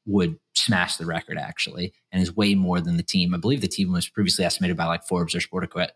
Would 0.05 0.37
smash 0.53 0.97
the 0.97 1.05
record 1.05 1.37
actually, 1.37 1.93
and 2.11 2.21
is 2.21 2.35
way 2.35 2.55
more 2.55 2.79
than 2.79 2.97
the 2.97 3.03
team. 3.03 3.33
I 3.33 3.37
believe 3.37 3.61
the 3.61 3.67
team 3.67 3.91
was 3.91 4.07
previously 4.07 4.45
estimated 4.45 4.77
by 4.77 4.85
like 4.85 5.03
Forbes 5.03 5.33
or 5.35 5.39
Sportico 5.39 5.87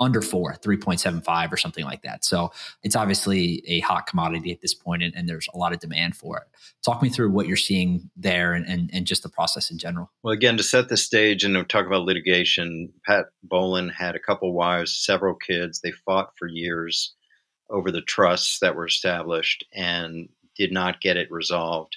under 0.00 0.20
four, 0.20 0.54
3.75 0.54 1.52
or 1.52 1.56
something 1.56 1.84
like 1.84 2.02
that. 2.02 2.24
So 2.24 2.50
it's 2.82 2.96
obviously 2.96 3.62
a 3.66 3.80
hot 3.80 4.06
commodity 4.06 4.50
at 4.50 4.60
this 4.60 4.74
point 4.74 5.02
and, 5.02 5.14
and, 5.14 5.28
there's 5.28 5.48
a 5.54 5.56
lot 5.56 5.72
of 5.72 5.78
demand 5.78 6.16
for 6.16 6.38
it. 6.38 6.44
Talk 6.84 7.02
me 7.02 7.08
through 7.08 7.30
what 7.30 7.46
you're 7.46 7.56
seeing 7.56 8.10
there 8.16 8.52
and, 8.52 8.66
and, 8.66 8.90
and, 8.92 9.06
just 9.06 9.22
the 9.22 9.28
process 9.28 9.70
in 9.70 9.78
general. 9.78 10.10
Well, 10.22 10.32
again, 10.32 10.56
to 10.56 10.62
set 10.62 10.88
the 10.88 10.96
stage 10.96 11.44
and 11.44 11.68
talk 11.68 11.86
about 11.86 12.04
litigation, 12.04 12.92
Pat 13.06 13.26
Bowlen 13.42 13.88
had 13.88 14.14
a 14.14 14.20
couple 14.20 14.52
wives, 14.52 14.92
several 14.92 15.34
kids. 15.34 15.80
They 15.80 15.92
fought 15.92 16.30
for 16.36 16.48
years 16.48 17.14
over 17.70 17.90
the 17.90 18.02
trusts 18.02 18.58
that 18.58 18.76
were 18.76 18.86
established 18.86 19.64
and 19.72 20.28
did 20.56 20.72
not 20.72 21.00
get 21.00 21.16
it 21.16 21.30
resolved. 21.30 21.96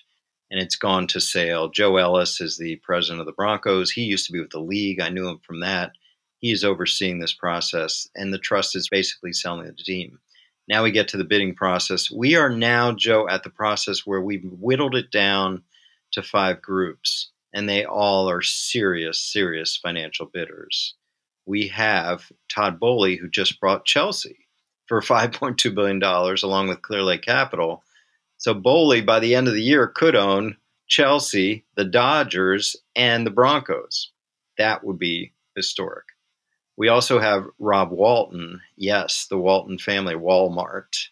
And 0.49 0.61
it's 0.61 0.77
gone 0.77 1.07
to 1.07 1.19
sale. 1.19 1.69
Joe 1.69 1.97
Ellis 1.97 2.39
is 2.39 2.57
the 2.57 2.77
president 2.77 3.19
of 3.19 3.25
the 3.25 3.33
Broncos. 3.33 3.91
He 3.91 4.03
used 4.03 4.25
to 4.27 4.31
be 4.31 4.39
with 4.39 4.51
the 4.51 4.61
league. 4.61 5.01
I 5.01 5.09
knew 5.09 5.27
him 5.27 5.39
from 5.45 5.59
that 5.59 5.91
he's 6.39 6.63
overseeing 6.63 7.19
this 7.19 7.33
process, 7.33 8.07
and 8.15 8.33
the 8.33 8.37
trust 8.37 8.75
is 8.75 8.89
basically 8.89 9.33
selling 9.33 9.65
the 9.65 9.73
team. 9.73 10.19
Now 10.67 10.83
we 10.83 10.91
get 10.91 11.07
to 11.09 11.17
the 11.17 11.23
bidding 11.23 11.55
process. 11.55 12.11
We 12.11 12.35
are 12.35 12.49
now, 12.49 12.91
Joe, 12.91 13.27
at 13.29 13.43
the 13.43 13.49
process 13.49 14.05
where 14.05 14.21
we've 14.21 14.43
whittled 14.43 14.95
it 14.95 15.11
down 15.11 15.63
to 16.11 16.21
five 16.21 16.61
groups, 16.61 17.31
and 17.53 17.69
they 17.69 17.85
all 17.85 18.29
are 18.29 18.41
serious, 18.41 19.19
serious 19.19 19.77
financial 19.77 20.25
bidders. 20.25 20.95
We 21.45 21.69
have 21.69 22.29
Todd 22.49 22.79
Boehly, 22.79 23.15
who 23.15 23.29
just 23.29 23.59
brought 23.61 23.85
Chelsea 23.85 24.47
for 24.87 25.01
$5.2 25.01 25.73
billion, 25.73 26.03
along 26.03 26.67
with 26.67 26.81
Clearlake 26.81 27.23
Capital. 27.23 27.83
So 28.37 28.53
Boehly, 28.53 29.01
by 29.01 29.19
the 29.19 29.35
end 29.35 29.47
of 29.47 29.53
the 29.53 29.61
year, 29.61 29.87
could 29.87 30.15
own 30.15 30.57
Chelsea, 30.87 31.65
the 31.75 31.85
Dodgers, 31.85 32.75
and 32.95 33.25
the 33.25 33.31
Broncos. 33.31 34.11
That 34.57 34.83
would 34.83 34.99
be 34.99 35.33
historic. 35.55 36.05
We 36.77 36.89
also 36.89 37.19
have 37.19 37.49
Rob 37.57 37.91
Walton, 37.91 38.61
yes, 38.75 39.25
the 39.27 39.37
Walton 39.37 39.79
family, 39.79 40.13
Walmart, 40.13 41.07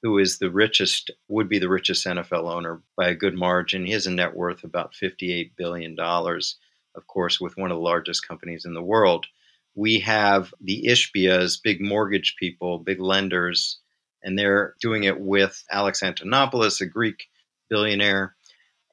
who 0.00 0.18
is 0.18 0.38
the 0.38 0.48
richest, 0.48 1.10
would 1.26 1.48
be 1.48 1.58
the 1.58 1.68
richest 1.68 2.06
NFL 2.06 2.48
owner 2.48 2.82
by 2.96 3.08
a 3.08 3.16
good 3.16 3.34
margin. 3.34 3.84
He 3.84 3.92
has 3.92 4.06
a 4.06 4.12
net 4.12 4.36
worth 4.36 4.62
about 4.62 4.94
$58 4.94 5.50
billion, 5.56 5.98
of 5.98 7.06
course, 7.08 7.40
with 7.40 7.56
one 7.56 7.72
of 7.72 7.76
the 7.76 7.82
largest 7.82 8.28
companies 8.28 8.64
in 8.64 8.74
the 8.74 8.82
world. 8.82 9.26
We 9.74 9.98
have 10.00 10.54
the 10.60 10.84
Ishbias, 10.86 11.60
big 11.60 11.80
mortgage 11.80 12.36
people, 12.38 12.78
big 12.78 13.00
lenders, 13.00 13.80
and 14.22 14.38
they're 14.38 14.74
doing 14.80 15.02
it 15.02 15.18
with 15.18 15.64
Alex 15.68 16.00
Antonopoulos, 16.00 16.80
a 16.80 16.86
Greek 16.86 17.26
billionaire. 17.68 18.36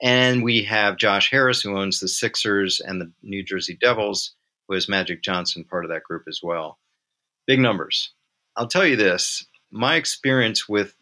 And 0.01 0.43
we 0.43 0.63
have 0.63 0.97
Josh 0.97 1.29
Harris, 1.29 1.61
who 1.61 1.77
owns 1.77 1.99
the 1.99 2.07
Sixers 2.07 2.79
and 2.79 2.99
the 2.99 3.11
New 3.21 3.43
Jersey 3.43 3.77
Devils 3.79 4.33
was 4.67 4.89
Magic 4.89 5.21
Johnson 5.21 5.63
part 5.63 5.86
of 5.86 5.91
that 5.91 6.04
group 6.04 6.23
as 6.28 6.41
well. 6.41 6.80
Big 7.47 7.60
numbers. 7.60 8.12
I'll 8.56 8.67
tell 8.67 8.86
you 8.86 8.95
this 8.95 9.45
my 9.71 9.95
experience 9.95 10.69
with 10.69 10.95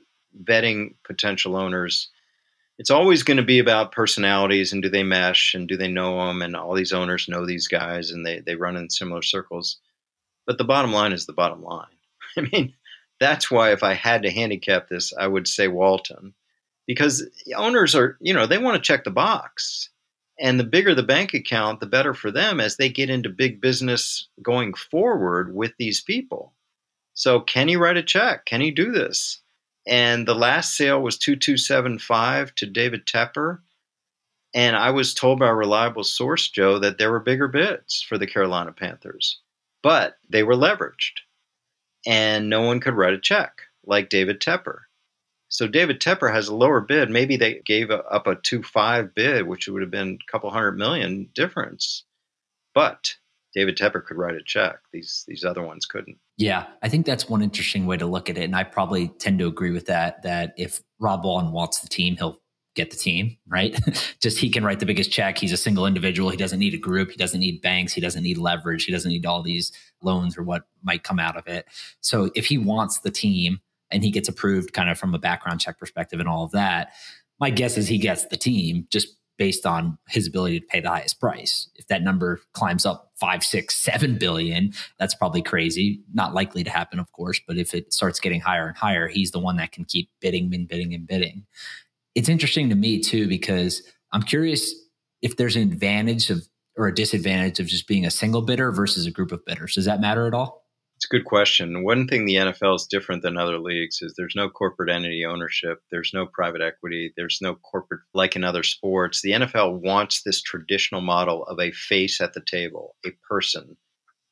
vetting 0.43 0.95
potential 1.03 1.55
owners, 1.55 2.09
it's 2.79 2.89
always 2.89 3.23
going 3.23 3.37
to 3.37 3.43
be 3.43 3.59
about 3.59 3.91
personalities 3.91 4.73
and 4.73 4.81
do 4.81 4.89
they 4.89 5.03
mesh 5.03 5.53
and 5.53 5.67
do 5.67 5.77
they 5.77 5.87
know 5.87 6.25
them? 6.25 6.41
And 6.41 6.55
all 6.55 6.73
these 6.73 6.93
owners 6.93 7.29
know 7.29 7.45
these 7.45 7.67
guys 7.67 8.09
and 8.11 8.25
they, 8.25 8.39
they 8.39 8.55
run 8.55 8.75
in 8.75 8.89
similar 8.89 9.21
circles. 9.21 9.77
But 10.47 10.57
the 10.57 10.63
bottom 10.63 10.91
line 10.91 11.13
is 11.13 11.25
the 11.25 11.33
bottom 11.33 11.63
line. 11.63 11.85
I 12.37 12.41
mean, 12.41 12.73
that's 13.19 13.51
why 13.51 13.71
if 13.71 13.83
I 13.83 13.93
had 13.93 14.23
to 14.23 14.31
handicap 14.31 14.89
this, 14.89 15.13
I 15.17 15.27
would 15.27 15.47
say 15.47 15.67
Walton 15.67 16.33
because 16.87 17.25
owners 17.55 17.95
are, 17.95 18.17
you 18.19 18.33
know, 18.33 18.45
they 18.45 18.57
want 18.57 18.75
to 18.75 18.81
check 18.81 19.03
the 19.03 19.11
box. 19.11 19.89
And 20.43 20.59
the 20.59 20.65
bigger 20.65 20.93
the 20.93 21.03
bank 21.03 21.33
account, 21.33 21.79
the 21.79 21.85
better 21.85 22.13
for 22.13 22.29
them 22.29 22.59
as 22.59 22.75
they 22.75 22.89
get 22.89 23.09
into 23.09 23.29
big 23.29 23.61
business 23.61 24.27
going 24.41 24.73
forward 24.73 25.55
with 25.55 25.71
these 25.79 26.01
people. 26.01 26.53
So, 27.13 27.39
can 27.39 27.69
he 27.69 27.77
write 27.77 27.95
a 27.95 28.03
check? 28.03 28.45
Can 28.45 28.59
he 28.59 28.69
do 28.69 28.91
this? 28.91 29.39
And 29.87 30.27
the 30.27 30.35
last 30.35 30.75
sale 30.75 31.01
was 31.01 31.17
2275 31.17 32.55
to 32.55 32.65
David 32.65 33.05
Tepper. 33.05 33.59
And 34.53 34.75
I 34.75 34.91
was 34.91 35.13
told 35.13 35.39
by 35.39 35.47
a 35.47 35.55
reliable 35.55 36.03
source, 36.03 36.49
Joe, 36.49 36.77
that 36.77 36.97
there 36.97 37.11
were 37.11 37.21
bigger 37.21 37.47
bids 37.47 38.01
for 38.01 38.17
the 38.17 38.27
Carolina 38.27 38.73
Panthers, 38.73 39.39
but 39.81 40.17
they 40.29 40.43
were 40.43 40.55
leveraged. 40.55 41.21
And 42.05 42.49
no 42.49 42.63
one 42.63 42.81
could 42.81 42.95
write 42.95 43.13
a 43.13 43.19
check 43.19 43.61
like 43.85 44.09
David 44.09 44.41
Tepper. 44.41 44.81
So 45.53 45.67
David 45.67 45.99
Tepper 45.99 46.33
has 46.33 46.47
a 46.47 46.55
lower 46.55 46.81
bid. 46.81 47.11
Maybe 47.11 47.37
they 47.37 47.61
gave 47.63 47.91
a, 47.91 48.03
up 48.05 48.25
a 48.25 48.35
two 48.35 48.63
five 48.63 49.13
bid, 49.13 49.45
which 49.47 49.67
would 49.67 49.83
have 49.83 49.91
been 49.91 50.17
a 50.19 50.31
couple 50.31 50.49
hundred 50.49 50.79
million 50.79 51.29
difference. 51.35 52.05
But 52.73 53.13
David 53.53 53.77
Tepper 53.77 54.03
could 54.03 54.17
write 54.17 54.33
a 54.33 54.41
check. 54.43 54.77
These 54.91 55.25
these 55.27 55.45
other 55.45 55.61
ones 55.61 55.85
couldn't. 55.85 56.17
Yeah, 56.37 56.65
I 56.81 56.89
think 56.89 57.05
that's 57.05 57.29
one 57.29 57.43
interesting 57.43 57.85
way 57.85 57.97
to 57.97 58.07
look 58.07 58.31
at 58.31 58.37
it, 58.39 58.45
and 58.45 58.55
I 58.55 58.63
probably 58.63 59.09
tend 59.19 59.37
to 59.39 59.47
agree 59.47 59.69
with 59.69 59.85
that. 59.85 60.23
That 60.23 60.55
if 60.57 60.81
Rob 60.99 61.23
Walton 61.23 61.51
wants 61.51 61.81
the 61.81 61.87
team, 61.87 62.17
he'll 62.17 62.41
get 62.73 62.89
the 62.89 62.97
team, 62.97 63.37
right? 63.47 63.79
Just 64.19 64.39
he 64.39 64.49
can 64.49 64.63
write 64.63 64.79
the 64.79 64.87
biggest 64.87 65.11
check. 65.11 65.37
He's 65.37 65.53
a 65.53 65.57
single 65.57 65.85
individual. 65.85 66.31
He 66.31 66.37
doesn't 66.37 66.57
need 66.57 66.73
a 66.73 66.79
group. 66.79 67.11
He 67.11 67.17
doesn't 67.17 67.39
need 67.39 67.61
banks. 67.61 67.93
He 67.93 68.01
doesn't 68.01 68.23
need 68.23 68.39
leverage. 68.39 68.85
He 68.85 68.91
doesn't 68.91 69.11
need 69.11 69.27
all 69.27 69.43
these 69.43 69.71
loans 70.01 70.35
or 70.35 70.41
what 70.41 70.63
might 70.81 71.03
come 71.03 71.19
out 71.19 71.37
of 71.37 71.45
it. 71.45 71.67
So 72.01 72.31
if 72.33 72.47
he 72.47 72.57
wants 72.57 73.01
the 73.01 73.11
team, 73.11 73.59
and 73.93 74.03
he 74.03 74.11
gets 74.11 74.27
approved 74.27 74.73
kind 74.73 74.89
of 74.89 74.97
from 74.97 75.13
a 75.13 75.19
background 75.19 75.61
check 75.61 75.77
perspective 75.77 76.19
and 76.19 76.27
all 76.27 76.43
of 76.43 76.51
that, 76.51 76.93
my 77.39 77.49
guess 77.49 77.77
is 77.77 77.87
he 77.87 77.97
gets 77.97 78.25
the 78.25 78.37
team 78.37 78.87
just 78.91 79.07
based 79.37 79.65
on 79.65 79.97
his 80.09 80.27
ability 80.27 80.59
to 80.59 80.65
pay 80.67 80.79
the 80.79 80.89
highest 80.89 81.19
price. 81.19 81.67
If 81.75 81.87
that 81.87 82.03
number 82.03 82.39
climbs 82.53 82.85
up 82.85 83.11
five, 83.19 83.43
six, 83.43 83.75
seven 83.75 84.17
billion, 84.17 84.73
that's 84.99 85.15
probably 85.15 85.41
crazy. 85.41 86.01
Not 86.13 86.33
likely 86.33 86.63
to 86.63 86.69
happen, 86.69 86.99
of 86.99 87.11
course, 87.13 87.41
but 87.47 87.57
if 87.57 87.73
it 87.73 87.93
starts 87.93 88.19
getting 88.19 88.41
higher 88.41 88.67
and 88.67 88.77
higher, 88.77 89.07
he's 89.07 89.31
the 89.31 89.39
one 89.39 89.57
that 89.57 89.71
can 89.71 89.85
keep 89.85 90.09
bidding 90.21 90.53
and 90.53 90.67
bidding 90.67 90.93
and 90.93 91.07
bidding. 91.07 91.45
It's 92.15 92.29
interesting 92.29 92.69
to 92.69 92.75
me 92.75 93.01
too, 93.01 93.27
because 93.27 93.81
I'm 94.11 94.21
curious 94.21 94.73
if 95.21 95.35
there's 95.37 95.55
an 95.55 95.63
advantage 95.63 96.29
of 96.29 96.47
or 96.77 96.87
a 96.87 96.93
disadvantage 96.93 97.59
of 97.59 97.67
just 97.67 97.87
being 97.87 98.05
a 98.05 98.11
single 98.11 98.41
bidder 98.41 98.71
versus 98.71 99.05
a 99.05 99.11
group 99.11 99.31
of 99.31 99.45
bidders. 99.45 99.75
Does 99.75 99.85
that 99.85 100.01
matter 100.01 100.27
at 100.27 100.33
all? 100.33 100.62
It's 101.03 101.11
a 101.11 101.17
good 101.17 101.25
question. 101.25 101.83
One 101.83 102.07
thing 102.07 102.23
the 102.23 102.35
NFL 102.35 102.77
is 102.77 102.87
different 102.89 103.23
than 103.23 103.37
other 103.37 103.59
leagues 103.59 104.01
is 104.01 104.13
there's 104.15 104.37
no 104.37 104.47
corporate 104.47 104.89
entity 104.89 105.25
ownership, 105.25 105.81
there's 105.91 106.11
no 106.13 106.27
private 106.27 106.61
equity, 106.61 107.11
there's 107.17 107.39
no 107.41 107.55
corporate 107.55 107.99
like 108.13 108.37
in 108.37 108.45
other 108.45 108.63
sports. 108.63 109.21
The 109.21 109.31
NFL 109.31 109.81
wants 109.81 110.23
this 110.23 110.41
traditional 110.41 111.01
model 111.01 111.43
of 111.43 111.59
a 111.59 111.73
face 111.73 112.21
at 112.21 112.31
the 112.31 112.39
table, 112.39 112.95
a 113.05 113.09
person. 113.27 113.75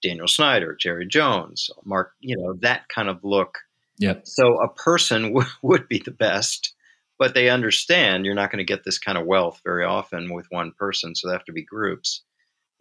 Daniel 0.01 0.29
Snyder, 0.29 0.73
Jerry 0.79 1.05
Jones, 1.05 1.69
Mark, 1.83 2.13
you 2.21 2.37
know, 2.37 2.53
that 2.61 2.87
kind 2.87 3.09
of 3.09 3.19
look. 3.21 3.57
Yep. 3.97 4.21
So 4.23 4.55
a 4.61 4.73
person 4.73 5.23
w- 5.33 5.51
would 5.63 5.89
be 5.89 5.99
the 5.99 6.11
best, 6.11 6.73
but 7.19 7.33
they 7.33 7.49
understand 7.49 8.25
you're 8.25 8.33
not 8.33 8.49
going 8.49 8.65
to 8.65 8.73
get 8.73 8.85
this 8.85 8.97
kind 8.97 9.17
of 9.17 9.25
wealth 9.25 9.59
very 9.65 9.83
often 9.83 10.33
with 10.33 10.45
one 10.51 10.71
person, 10.79 11.15
so 11.15 11.27
they 11.27 11.33
have 11.33 11.43
to 11.43 11.51
be 11.51 11.65
groups 11.65 12.23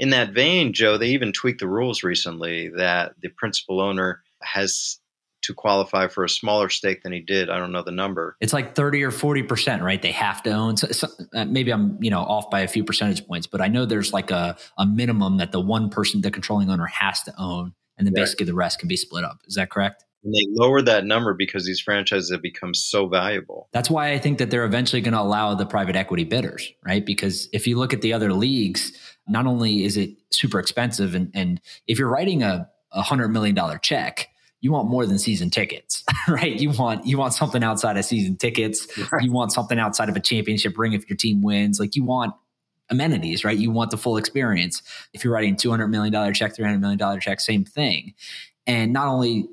in 0.00 0.10
that 0.10 0.32
vein, 0.32 0.72
Joe, 0.72 0.96
they 0.96 1.08
even 1.08 1.30
tweaked 1.30 1.60
the 1.60 1.68
rules 1.68 2.02
recently 2.02 2.70
that 2.70 3.12
the 3.20 3.28
principal 3.28 3.80
owner 3.80 4.22
has 4.42 4.98
to 5.42 5.52
qualify 5.54 6.08
for 6.08 6.24
a 6.24 6.28
smaller 6.28 6.70
stake 6.70 7.02
than 7.02 7.12
he 7.12 7.20
did. 7.20 7.50
I 7.50 7.58
don't 7.58 7.70
know 7.70 7.82
the 7.82 7.90
number. 7.90 8.36
It's 8.40 8.54
like 8.54 8.74
30 8.74 9.02
or 9.02 9.10
40%, 9.10 9.82
right? 9.82 10.00
They 10.00 10.12
have 10.12 10.42
to 10.44 10.50
own. 10.52 10.78
So, 10.78 10.88
so, 10.88 11.08
uh, 11.34 11.44
maybe 11.44 11.70
I'm, 11.70 11.98
you 12.02 12.10
know, 12.10 12.20
off 12.20 12.50
by 12.50 12.60
a 12.60 12.68
few 12.68 12.82
percentage 12.82 13.26
points, 13.26 13.46
but 13.46 13.60
I 13.60 13.68
know 13.68 13.84
there's 13.84 14.12
like 14.12 14.30
a, 14.30 14.56
a 14.78 14.86
minimum 14.86 15.36
that 15.36 15.52
the 15.52 15.60
one 15.60 15.90
person, 15.90 16.22
the 16.22 16.30
controlling 16.30 16.70
owner 16.70 16.86
has 16.86 17.22
to 17.24 17.34
own. 17.38 17.74
And 17.98 18.06
then 18.06 18.14
right. 18.14 18.22
basically 18.22 18.46
the 18.46 18.54
rest 18.54 18.78
can 18.78 18.88
be 18.88 18.96
split 18.96 19.24
up. 19.24 19.40
Is 19.46 19.56
that 19.56 19.70
correct? 19.70 20.04
And 20.24 20.34
they 20.34 20.46
lower 20.50 20.82
that 20.82 21.04
number 21.04 21.34
because 21.34 21.64
these 21.64 21.80
franchises 21.80 22.30
have 22.30 22.42
become 22.42 22.74
so 22.74 23.06
valuable. 23.06 23.68
That's 23.72 23.90
why 23.90 24.12
I 24.12 24.18
think 24.18 24.38
that 24.38 24.50
they're 24.50 24.64
eventually 24.64 25.00
going 25.00 25.14
to 25.14 25.20
allow 25.20 25.54
the 25.54 25.66
private 25.66 25.96
equity 25.96 26.24
bidders, 26.24 26.70
right? 26.84 27.04
Because 27.04 27.48
if 27.52 27.66
you 27.66 27.78
look 27.78 27.94
at 27.94 28.02
the 28.02 28.12
other 28.12 28.32
leagues, 28.32 28.92
not 29.30 29.46
only 29.46 29.84
is 29.84 29.96
it 29.96 30.10
super 30.30 30.58
expensive, 30.58 31.14
and, 31.14 31.30
and 31.34 31.60
if 31.86 31.98
you're 31.98 32.08
writing 32.08 32.42
a, 32.42 32.68
a 32.92 33.02
hundred 33.02 33.28
million 33.28 33.54
dollar 33.54 33.78
check, 33.78 34.28
you 34.60 34.72
want 34.72 34.88
more 34.88 35.06
than 35.06 35.18
season 35.18 35.50
tickets, 35.50 36.04
right? 36.28 36.58
You 36.60 36.70
want 36.70 37.06
you 37.06 37.16
want 37.18 37.32
something 37.32 37.62
outside 37.62 37.96
of 37.96 38.04
season 38.04 38.36
tickets. 38.36 38.86
Right. 39.10 39.22
You 39.22 39.32
want 39.32 39.52
something 39.52 39.78
outside 39.78 40.08
of 40.08 40.16
a 40.16 40.20
championship 40.20 40.76
ring 40.76 40.92
if 40.92 41.08
your 41.08 41.16
team 41.16 41.42
wins. 41.42 41.80
Like 41.80 41.96
you 41.96 42.04
want 42.04 42.34
amenities, 42.90 43.44
right? 43.44 43.56
You 43.56 43.70
want 43.70 43.90
the 43.90 43.96
full 43.96 44.16
experience. 44.16 44.82
If 45.14 45.24
you're 45.24 45.32
writing 45.32 45.56
$200 45.56 45.88
million 45.90 46.34
check, 46.34 46.56
$300 46.56 46.80
million 46.80 47.20
check, 47.20 47.40
same 47.40 47.64
thing. 47.64 48.14
And 48.66 48.92
not 48.92 49.06
only 49.06 49.48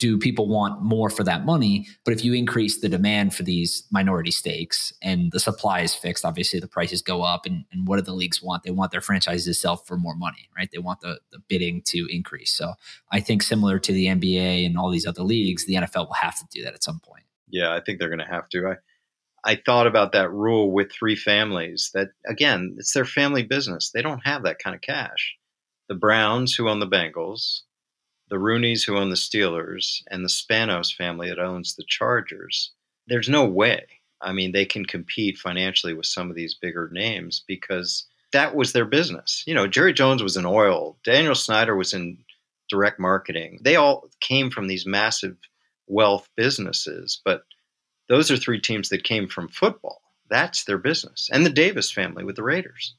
do 0.00 0.16
people 0.16 0.48
want 0.48 0.82
more 0.82 1.10
for 1.10 1.22
that 1.22 1.44
money? 1.44 1.86
But 2.04 2.14
if 2.14 2.24
you 2.24 2.32
increase 2.32 2.80
the 2.80 2.88
demand 2.88 3.34
for 3.34 3.42
these 3.42 3.84
minority 3.92 4.30
stakes 4.30 4.94
and 5.02 5.30
the 5.30 5.38
supply 5.38 5.80
is 5.80 5.94
fixed, 5.94 6.24
obviously 6.24 6.58
the 6.58 6.66
prices 6.66 7.02
go 7.02 7.22
up. 7.22 7.44
And, 7.44 7.66
and 7.70 7.86
what 7.86 7.96
do 7.98 8.02
the 8.02 8.14
leagues 8.14 8.42
want? 8.42 8.62
They 8.62 8.70
want 8.70 8.92
their 8.92 9.02
franchises 9.02 9.44
to 9.44 9.54
sell 9.54 9.76
for 9.76 9.98
more 9.98 10.16
money, 10.16 10.48
right? 10.56 10.70
They 10.72 10.78
want 10.78 11.00
the, 11.00 11.20
the 11.30 11.38
bidding 11.38 11.82
to 11.88 12.08
increase. 12.10 12.50
So 12.50 12.72
I 13.12 13.20
think 13.20 13.42
similar 13.42 13.78
to 13.78 13.92
the 13.92 14.06
NBA 14.06 14.64
and 14.66 14.78
all 14.78 14.90
these 14.90 15.06
other 15.06 15.22
leagues, 15.22 15.66
the 15.66 15.74
NFL 15.74 16.06
will 16.06 16.14
have 16.14 16.38
to 16.38 16.46
do 16.50 16.64
that 16.64 16.74
at 16.74 16.82
some 16.82 17.00
point. 17.00 17.24
Yeah, 17.50 17.74
I 17.74 17.80
think 17.80 17.98
they're 17.98 18.08
going 18.08 18.20
to 18.20 18.24
have 18.24 18.48
to. 18.50 18.68
I, 18.68 19.52
I 19.52 19.56
thought 19.56 19.86
about 19.86 20.12
that 20.12 20.32
rule 20.32 20.72
with 20.72 20.90
three 20.90 21.16
families 21.16 21.90
that, 21.92 22.08
again, 22.26 22.76
it's 22.78 22.94
their 22.94 23.04
family 23.04 23.42
business. 23.42 23.90
They 23.90 24.02
don't 24.02 24.24
have 24.24 24.44
that 24.44 24.58
kind 24.58 24.74
of 24.74 24.80
cash. 24.80 25.36
The 25.88 25.94
Browns, 25.94 26.54
who 26.54 26.68
own 26.68 26.80
the 26.80 26.86
Bengals, 26.86 27.62
the 28.30 28.36
Rooneys, 28.36 28.86
who 28.86 28.96
own 28.96 29.10
the 29.10 29.16
Steelers, 29.16 30.02
and 30.10 30.24
the 30.24 30.28
Spanos 30.28 30.94
family 30.94 31.28
that 31.28 31.38
owns 31.38 31.74
the 31.74 31.84
Chargers. 31.86 32.72
There's 33.06 33.28
no 33.28 33.44
way. 33.44 33.86
I 34.22 34.32
mean, 34.32 34.52
they 34.52 34.64
can 34.64 34.84
compete 34.84 35.38
financially 35.38 35.94
with 35.94 36.06
some 36.06 36.30
of 36.30 36.36
these 36.36 36.54
bigger 36.54 36.88
names 36.92 37.42
because 37.46 38.06
that 38.32 38.54
was 38.54 38.72
their 38.72 38.84
business. 38.84 39.42
You 39.46 39.54
know, 39.54 39.66
Jerry 39.66 39.92
Jones 39.92 40.22
was 40.22 40.36
in 40.36 40.46
oil, 40.46 40.98
Daniel 41.04 41.34
Snyder 41.34 41.74
was 41.74 41.92
in 41.92 42.18
direct 42.68 43.00
marketing. 43.00 43.60
They 43.62 43.76
all 43.76 44.08
came 44.20 44.50
from 44.50 44.68
these 44.68 44.86
massive 44.86 45.36
wealth 45.88 46.28
businesses, 46.36 47.20
but 47.24 47.42
those 48.08 48.30
are 48.30 48.36
three 48.36 48.60
teams 48.60 48.90
that 48.90 49.04
came 49.04 49.28
from 49.28 49.48
football. 49.48 50.00
That's 50.28 50.64
their 50.64 50.78
business. 50.78 51.28
And 51.32 51.44
the 51.44 51.50
Davis 51.50 51.90
family 51.90 52.22
with 52.22 52.36
the 52.36 52.44
Raiders. 52.44 52.94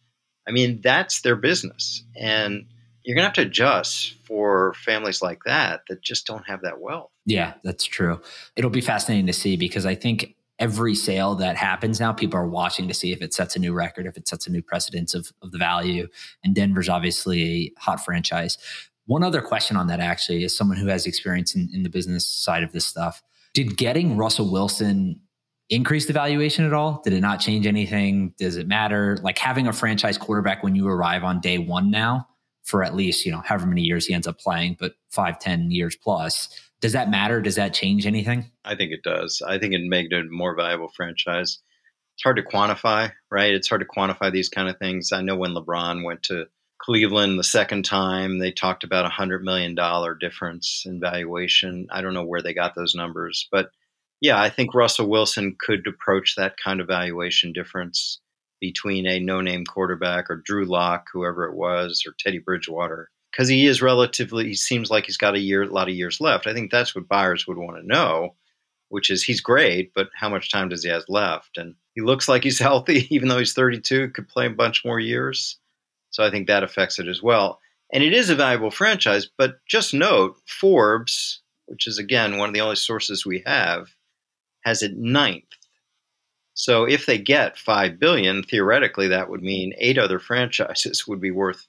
I 0.47 0.51
mean, 0.51 0.81
that's 0.81 1.21
their 1.21 1.35
business. 1.37 2.03
And 2.15 2.65
you're 3.03 3.15
going 3.15 3.23
to 3.23 3.27
have 3.27 3.33
to 3.33 3.41
adjust 3.41 4.15
for 4.25 4.73
families 4.75 5.21
like 5.21 5.43
that 5.45 5.81
that 5.89 6.01
just 6.01 6.27
don't 6.27 6.47
have 6.47 6.61
that 6.61 6.79
wealth. 6.79 7.09
Yeah, 7.25 7.53
that's 7.63 7.85
true. 7.85 8.21
It'll 8.55 8.69
be 8.69 8.81
fascinating 8.81 9.27
to 9.27 9.33
see 9.33 9.57
because 9.57 9.85
I 9.85 9.95
think 9.95 10.35
every 10.59 10.93
sale 10.93 11.35
that 11.35 11.57
happens 11.57 11.99
now, 11.99 12.13
people 12.13 12.39
are 12.39 12.47
watching 12.47 12.87
to 12.87 12.93
see 12.93 13.11
if 13.11 13.21
it 13.21 13.33
sets 13.33 13.55
a 13.55 13.59
new 13.59 13.73
record, 13.73 14.05
if 14.05 14.15
it 14.15 14.27
sets 14.27 14.45
a 14.45 14.51
new 14.51 14.61
precedence 14.61 15.13
of, 15.15 15.31
of 15.41 15.51
the 15.51 15.57
value. 15.57 16.07
And 16.43 16.53
Denver's 16.53 16.89
obviously 16.89 17.73
a 17.75 17.79
hot 17.79 18.05
franchise. 18.05 18.57
One 19.07 19.23
other 19.23 19.41
question 19.41 19.75
on 19.75 19.87
that 19.87 19.99
actually 19.99 20.43
is 20.43 20.55
someone 20.55 20.77
who 20.77 20.87
has 20.87 21.07
experience 21.07 21.55
in, 21.55 21.69
in 21.73 21.83
the 21.83 21.89
business 21.89 22.25
side 22.25 22.63
of 22.63 22.71
this 22.71 22.85
stuff. 22.85 23.23
Did 23.53 23.75
getting 23.75 24.15
Russell 24.15 24.51
Wilson 24.51 25.19
increase 25.69 26.05
the 26.05 26.13
valuation 26.13 26.65
at 26.65 26.73
all? 26.73 27.01
Did 27.03 27.13
it 27.13 27.21
not 27.21 27.39
change 27.39 27.65
anything? 27.65 28.33
Does 28.37 28.55
it 28.55 28.67
matter? 28.67 29.17
Like 29.23 29.39
having 29.39 29.67
a 29.67 29.73
franchise 29.73 30.17
quarterback 30.17 30.63
when 30.63 30.75
you 30.75 30.87
arrive 30.87 31.23
on 31.23 31.41
day 31.41 31.57
one 31.57 31.89
now 31.89 32.27
for 32.71 32.83
at 32.83 32.95
least, 32.95 33.25
you 33.25 33.31
know, 33.33 33.41
however 33.45 33.67
many 33.67 33.81
years 33.81 34.05
he 34.05 34.13
ends 34.13 34.27
up 34.27 34.39
playing, 34.39 34.77
but 34.79 34.93
five, 35.09 35.37
ten 35.39 35.69
years 35.71 35.95
plus. 35.95 36.47
Does 36.79 36.93
that 36.93 37.11
matter? 37.11 37.41
Does 37.41 37.55
that 37.55 37.73
change 37.73 38.07
anything? 38.07 38.49
I 38.63 38.75
think 38.75 38.93
it 38.93 39.03
does. 39.03 39.43
I 39.45 39.59
think 39.59 39.73
it 39.73 39.81
made 39.83 40.13
it 40.13 40.25
a 40.25 40.29
more 40.29 40.55
valuable 40.55 40.87
franchise. 40.95 41.59
It's 42.15 42.23
hard 42.23 42.37
to 42.37 42.43
quantify, 42.43 43.11
right? 43.29 43.53
It's 43.53 43.67
hard 43.67 43.81
to 43.81 43.87
quantify 43.87 44.31
these 44.31 44.47
kind 44.47 44.69
of 44.69 44.79
things. 44.79 45.11
I 45.11 45.21
know 45.21 45.35
when 45.35 45.53
LeBron 45.53 46.05
went 46.05 46.23
to 46.23 46.45
Cleveland 46.79 47.37
the 47.37 47.43
second 47.43 47.83
time, 47.83 48.39
they 48.39 48.51
talked 48.53 48.85
about 48.85 49.05
a 49.05 49.09
hundred 49.09 49.43
million 49.43 49.75
dollar 49.75 50.15
difference 50.15 50.83
in 50.85 51.01
valuation. 51.01 51.87
I 51.91 52.01
don't 52.01 52.13
know 52.13 52.25
where 52.25 52.41
they 52.41 52.53
got 52.53 52.73
those 52.73 52.95
numbers, 52.95 53.49
but 53.51 53.69
yeah, 54.21 54.41
I 54.41 54.49
think 54.49 54.73
Russell 54.73 55.09
Wilson 55.09 55.57
could 55.59 55.85
approach 55.87 56.35
that 56.37 56.55
kind 56.63 56.79
of 56.79 56.87
valuation 56.87 57.51
difference 57.51 58.21
between 58.61 59.05
a 59.05 59.19
no-name 59.19 59.65
quarterback 59.65 60.29
or 60.29 60.37
Drew 60.37 60.63
Lock, 60.65 61.07
whoever 61.11 61.45
it 61.45 61.55
was, 61.55 62.03
or 62.07 62.13
Teddy 62.17 62.39
Bridgewater, 62.39 63.09
because 63.31 63.49
he 63.49 63.65
is 63.65 63.81
relatively. 63.81 64.45
He 64.45 64.53
seems 64.53 64.89
like 64.89 65.07
he's 65.07 65.17
got 65.17 65.35
a 65.35 65.39
year, 65.39 65.63
a 65.63 65.67
lot 65.67 65.89
of 65.89 65.95
years 65.95 66.21
left. 66.21 66.47
I 66.47 66.53
think 66.53 66.71
that's 66.71 66.95
what 66.95 67.09
buyers 67.09 67.45
would 67.47 67.57
want 67.57 67.77
to 67.77 67.85
know, 67.85 68.35
which 68.87 69.09
is 69.09 69.23
he's 69.23 69.41
great, 69.41 69.91
but 69.93 70.09
how 70.15 70.29
much 70.29 70.51
time 70.51 70.69
does 70.69 70.83
he 70.83 70.89
have 70.89 71.03
left? 71.09 71.57
And 71.57 71.75
he 71.95 72.01
looks 72.01 72.29
like 72.29 72.43
he's 72.43 72.59
healthy, 72.69 73.07
even 73.13 73.27
though 73.27 73.39
he's 73.39 73.53
32, 73.53 74.11
could 74.11 74.29
play 74.29 74.45
a 74.45 74.51
bunch 74.51 74.85
more 74.85 74.99
years. 74.99 75.57
So 76.11 76.23
I 76.23 76.29
think 76.29 76.47
that 76.47 76.63
affects 76.63 76.99
it 76.99 77.07
as 77.07 77.21
well. 77.21 77.59
And 77.91 78.03
it 78.03 78.13
is 78.13 78.29
a 78.29 78.35
valuable 78.35 78.71
franchise, 78.71 79.27
but 79.37 79.55
just 79.67 79.93
note 79.93 80.37
Forbes, 80.45 81.41
which 81.65 81.87
is 81.87 81.97
again 81.97 82.37
one 82.37 82.49
of 82.49 82.53
the 82.53 82.61
only 82.61 82.75
sources 82.75 83.25
we 83.25 83.43
have, 83.45 83.87
has 84.63 84.83
it 84.83 84.95
ninth. 84.95 85.43
So 86.53 86.83
if 86.83 87.05
they 87.05 87.17
get 87.17 87.57
five 87.57 87.99
billion, 87.99 88.43
theoretically 88.43 89.07
that 89.07 89.29
would 89.29 89.41
mean 89.41 89.73
eight 89.77 89.97
other 89.97 90.19
franchises 90.19 91.07
would 91.07 91.21
be 91.21 91.31
worth 91.31 91.67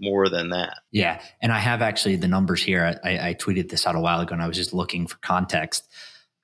more 0.00 0.28
than 0.28 0.50
that. 0.50 0.78
Yeah. 0.92 1.22
And 1.40 1.52
I 1.52 1.58
have 1.58 1.80
actually 1.80 2.16
the 2.16 2.28
numbers 2.28 2.62
here. 2.62 2.98
I, 3.02 3.28
I 3.28 3.34
tweeted 3.34 3.70
this 3.70 3.86
out 3.86 3.96
a 3.96 4.00
while 4.00 4.20
ago 4.20 4.34
and 4.34 4.42
I 4.42 4.48
was 4.48 4.56
just 4.56 4.74
looking 4.74 5.06
for 5.06 5.16
context. 5.18 5.88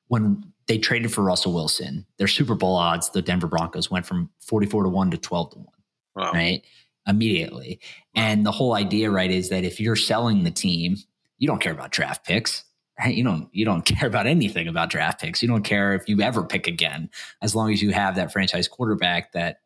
When 0.09 0.45
they 0.69 0.79
traded 0.79 1.13
for 1.13 1.23
Russell 1.23 1.53
Wilson, 1.53 2.07
their 2.19 2.29
Super 2.29 2.55
Bowl 2.55 2.77
odds, 2.77 3.11
the 3.11 3.21
Denver 3.21 3.47
Broncos 3.47 3.91
went 3.91 4.07
from 4.07 4.31
44 4.41 4.85
to 4.85 4.89
1 4.89 5.11
to 5.11 5.19
12 5.19 5.51
to 5.51 5.59
1. 5.59 5.67
Wow. 6.15 6.33
Right 6.33 6.65
immediately. 7.07 7.81
And 8.15 8.45
the 8.45 8.53
whole 8.53 8.75
idea, 8.75 9.11
right, 9.11 9.31
is 9.31 9.49
that 9.49 9.65
if 9.65 9.81
you're 9.81 9.97
selling 9.97 10.45
the 10.45 10.51
team, 10.51 10.97
you 11.39 11.49
don't 11.49 11.61
care 11.61 11.73
about 11.73 11.91
draft 11.91 12.25
picks. 12.25 12.65
You 13.13 13.25
don't 13.25 13.49
you 13.53 13.65
don't 13.65 13.83
care 13.87 14.09
about 14.09 14.27
anything 14.27 14.69
about 14.69 14.91
draft 14.91 15.21
picks. 15.21 15.43
You 15.43 15.49
don't 15.49 15.65
care 15.65 15.95
if 15.95 16.09
you 16.09 16.21
ever 16.21 16.45
pick 16.45 16.67
again, 16.67 17.11
as 17.43 17.55
long 17.55 17.73
as 17.73 17.83
you 17.83 17.93
have 17.93 18.17
that 18.17 18.33
franchise 18.33 18.69
quarterback 18.69 19.33
that 19.33 19.59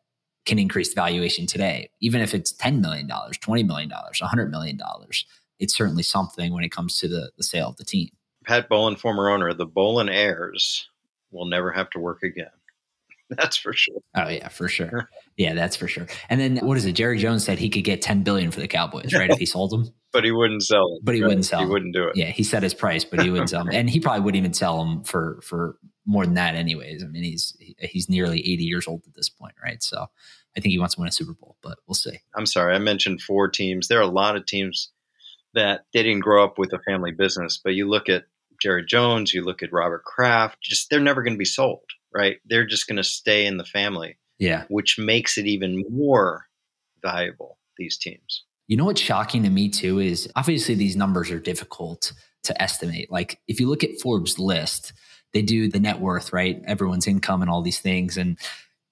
can 0.45 0.57
increase 0.57 0.89
the 0.89 0.95
valuation 0.95 1.45
today. 1.45 1.89
Even 1.99 2.21
if 2.21 2.33
it's 2.33 2.53
$10 2.53 2.79
million, 2.79 3.07
$20 3.07 3.67
million, 3.67 3.89
$100 3.91 4.49
million, 4.49 4.79
it's 5.59 5.75
certainly 5.75 6.03
something 6.03 6.53
when 6.53 6.63
it 6.63 6.71
comes 6.71 6.97
to 6.99 7.07
the, 7.07 7.31
the 7.37 7.43
sale 7.43 7.69
of 7.69 7.75
the 7.75 7.83
team. 7.83 8.09
Pat 8.45 8.69
Bowlen, 8.69 8.95
former 8.95 9.29
owner, 9.29 9.53
the 9.53 9.67
Bowlen 9.67 10.09
heirs 10.09 10.87
will 11.31 11.45
never 11.45 11.71
have 11.71 11.89
to 11.91 11.99
work 11.99 12.23
again. 12.23 12.47
That's 13.37 13.57
for 13.57 13.73
sure. 13.73 13.99
Oh 14.15 14.29
yeah, 14.29 14.47
for 14.47 14.67
sure. 14.67 15.09
Yeah, 15.39 15.53
that's 15.53 15.75
for 15.75 15.87
sure. 15.87 16.07
And 16.29 16.41
then 16.41 16.57
what 16.65 16.77
is 16.77 16.85
it? 16.85 16.93
Jerry 16.93 17.19
Jones 17.19 17.43
said 17.45 17.59
he 17.59 17.69
could 17.69 17.83
get 17.83 18.01
10 18.01 18.23
billion 18.23 18.49
for 18.49 18.59
the 18.59 18.67
Cowboys, 18.67 19.13
right? 19.13 19.29
if 19.29 19.37
he 19.37 19.45
sold 19.45 19.69
them. 19.69 19.93
But 20.11 20.23
he 20.23 20.31
wouldn't 20.31 20.63
sell 20.63 20.89
them. 20.89 20.99
But 21.03 21.13
he 21.13 21.21
right? 21.21 21.27
wouldn't 21.27 21.45
sell. 21.45 21.59
He 21.59 21.65
them. 21.65 21.73
wouldn't 21.73 21.93
do 21.93 22.05
it. 22.05 22.15
Yeah, 22.15 22.31
he 22.31 22.41
set 22.41 22.63
his 22.63 22.73
price, 22.73 23.03
but 23.03 23.21
he 23.21 23.29
wouldn't 23.29 23.51
sell 23.51 23.63
them. 23.63 23.71
And 23.71 23.87
he 23.87 23.99
probably 23.99 24.21
wouldn't 24.21 24.39
even 24.39 24.53
sell 24.53 24.83
them 24.83 25.03
for 25.03 25.39
for 25.43 25.77
more 26.07 26.25
than 26.25 26.33
that 26.35 26.55
anyways. 26.55 27.03
I 27.03 27.07
mean, 27.07 27.21
he's 27.21 27.55
he's 27.79 28.09
nearly 28.09 28.39
80 28.39 28.63
years 28.63 28.87
old 28.87 29.03
at 29.05 29.13
this 29.13 29.29
point, 29.29 29.53
right? 29.63 29.83
So 29.83 30.07
I 30.57 30.59
think 30.59 30.71
he 30.71 30.79
wants 30.79 30.95
to 30.95 31.01
win 31.01 31.09
a 31.09 31.11
Super 31.11 31.33
Bowl, 31.33 31.57
but 31.61 31.77
we'll 31.85 31.93
see. 31.93 32.17
I'm 32.33 32.47
sorry, 32.47 32.73
I 32.73 32.79
mentioned 32.79 33.21
four 33.21 33.47
teams. 33.47 33.89
There 33.89 33.99
are 33.99 34.01
a 34.01 34.07
lot 34.07 34.35
of 34.35 34.47
teams 34.47 34.89
that 35.53 35.85
they 35.93 36.01
didn't 36.01 36.21
grow 36.21 36.43
up 36.43 36.57
with 36.57 36.73
a 36.73 36.79
family 36.79 37.11
business, 37.11 37.59
but 37.63 37.75
you 37.75 37.87
look 37.87 38.09
at 38.09 38.23
Jerry 38.59 38.85
Jones, 38.85 39.35
you 39.35 39.43
look 39.43 39.61
at 39.61 39.71
Robert 39.71 40.03
Kraft, 40.03 40.57
just 40.61 40.89
they're 40.89 40.99
never 40.99 41.21
going 41.21 41.35
to 41.35 41.37
be 41.37 41.45
sold 41.45 41.83
right? 42.17 42.37
They're 42.45 42.65
just 42.65 42.87
going 42.87 42.97
to 42.97 43.03
stay 43.03 43.45
in 43.45 43.57
the 43.57 43.63
family. 43.63 44.17
Yeah. 44.39 44.65
Which 44.69 44.97
makes 44.97 45.37
it 45.37 45.45
even 45.45 45.85
more 45.89 46.47
valuable, 47.01 47.59
these 47.77 47.97
teams. 47.97 48.43
You 48.67 48.75
know 48.75 48.85
what's 48.85 48.99
shocking 48.99 49.43
to 49.43 49.49
me 49.49 49.69
too 49.69 49.99
is 49.99 50.27
obviously 50.35 50.75
these 50.75 50.95
numbers 50.95 51.29
are 51.29 51.39
difficult 51.39 52.11
to 52.43 52.61
estimate. 52.61 53.11
Like 53.11 53.39
if 53.47 53.59
you 53.59 53.69
look 53.69 53.83
at 53.83 54.01
Forbes 54.01 54.39
list, 54.39 54.93
they 55.33 55.41
do 55.43 55.69
the 55.69 55.79
net 55.79 55.99
worth, 55.99 56.33
right? 56.33 56.61
Everyone's 56.65 57.07
income 57.07 57.41
and 57.41 57.51
all 57.51 57.61
these 57.61 57.79
things. 57.79 58.17
And 58.17 58.37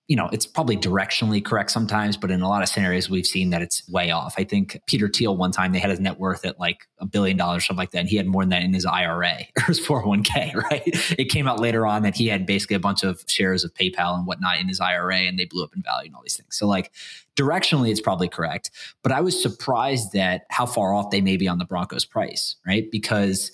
you 0.07 0.15
know, 0.15 0.29
it's 0.31 0.45
probably 0.45 0.77
directionally 0.77 1.43
correct 1.43 1.71
sometimes, 1.71 2.15
but 2.15 2.29
in 2.29 2.41
a 2.41 2.47
lot 2.47 2.61
of 2.61 2.69
scenarios, 2.69 3.09
we've 3.09 3.25
seen 3.25 3.49
that 3.49 3.63
it's 3.63 3.87
way 3.89 4.11
off. 4.11 4.35
I 4.37 4.43
think 4.43 4.79
Peter 4.85 5.07
Thiel 5.07 5.35
one 5.35 5.51
time 5.51 5.71
they 5.71 5.79
had 5.79 5.89
his 5.89 5.99
net 5.99 6.19
worth 6.19 6.45
at 6.45 6.59
like 6.59 6.87
a 6.99 7.07
billion 7.07 7.37
dollars, 7.37 7.65
something 7.65 7.79
like 7.79 7.89
that, 7.91 7.99
and 7.99 8.09
he 8.09 8.15
had 8.15 8.27
more 8.27 8.43
than 8.43 8.49
that 8.49 8.61
in 8.61 8.71
his 8.71 8.85
IRA 8.85 9.37
or 9.57 9.63
his 9.63 9.79
401k, 9.79 10.53
right? 10.55 10.83
It 11.17 11.29
came 11.29 11.47
out 11.47 11.59
later 11.59 11.87
on 11.87 12.03
that 12.03 12.15
he 12.15 12.27
had 12.27 12.45
basically 12.45 12.75
a 12.75 12.79
bunch 12.79 13.03
of 13.03 13.23
shares 13.27 13.63
of 13.63 13.73
PayPal 13.73 14.15
and 14.15 14.27
whatnot 14.27 14.59
in 14.59 14.67
his 14.67 14.79
IRA, 14.79 15.21
and 15.21 15.39
they 15.39 15.45
blew 15.45 15.63
up 15.63 15.75
in 15.75 15.81
value 15.81 16.07
and 16.07 16.15
all 16.15 16.21
these 16.21 16.37
things. 16.37 16.55
So, 16.55 16.67
like, 16.67 16.91
directionally, 17.35 17.89
it's 17.89 18.01
probably 18.01 18.29
correct. 18.29 18.69
But 19.01 19.11
I 19.11 19.21
was 19.21 19.41
surprised 19.41 20.15
at 20.15 20.43
how 20.51 20.67
far 20.67 20.93
off 20.93 21.09
they 21.09 21.21
may 21.21 21.35
be 21.35 21.47
on 21.47 21.57
the 21.57 21.65
Broncos 21.65 22.05
price, 22.05 22.57
right? 22.67 22.91
Because 22.91 23.51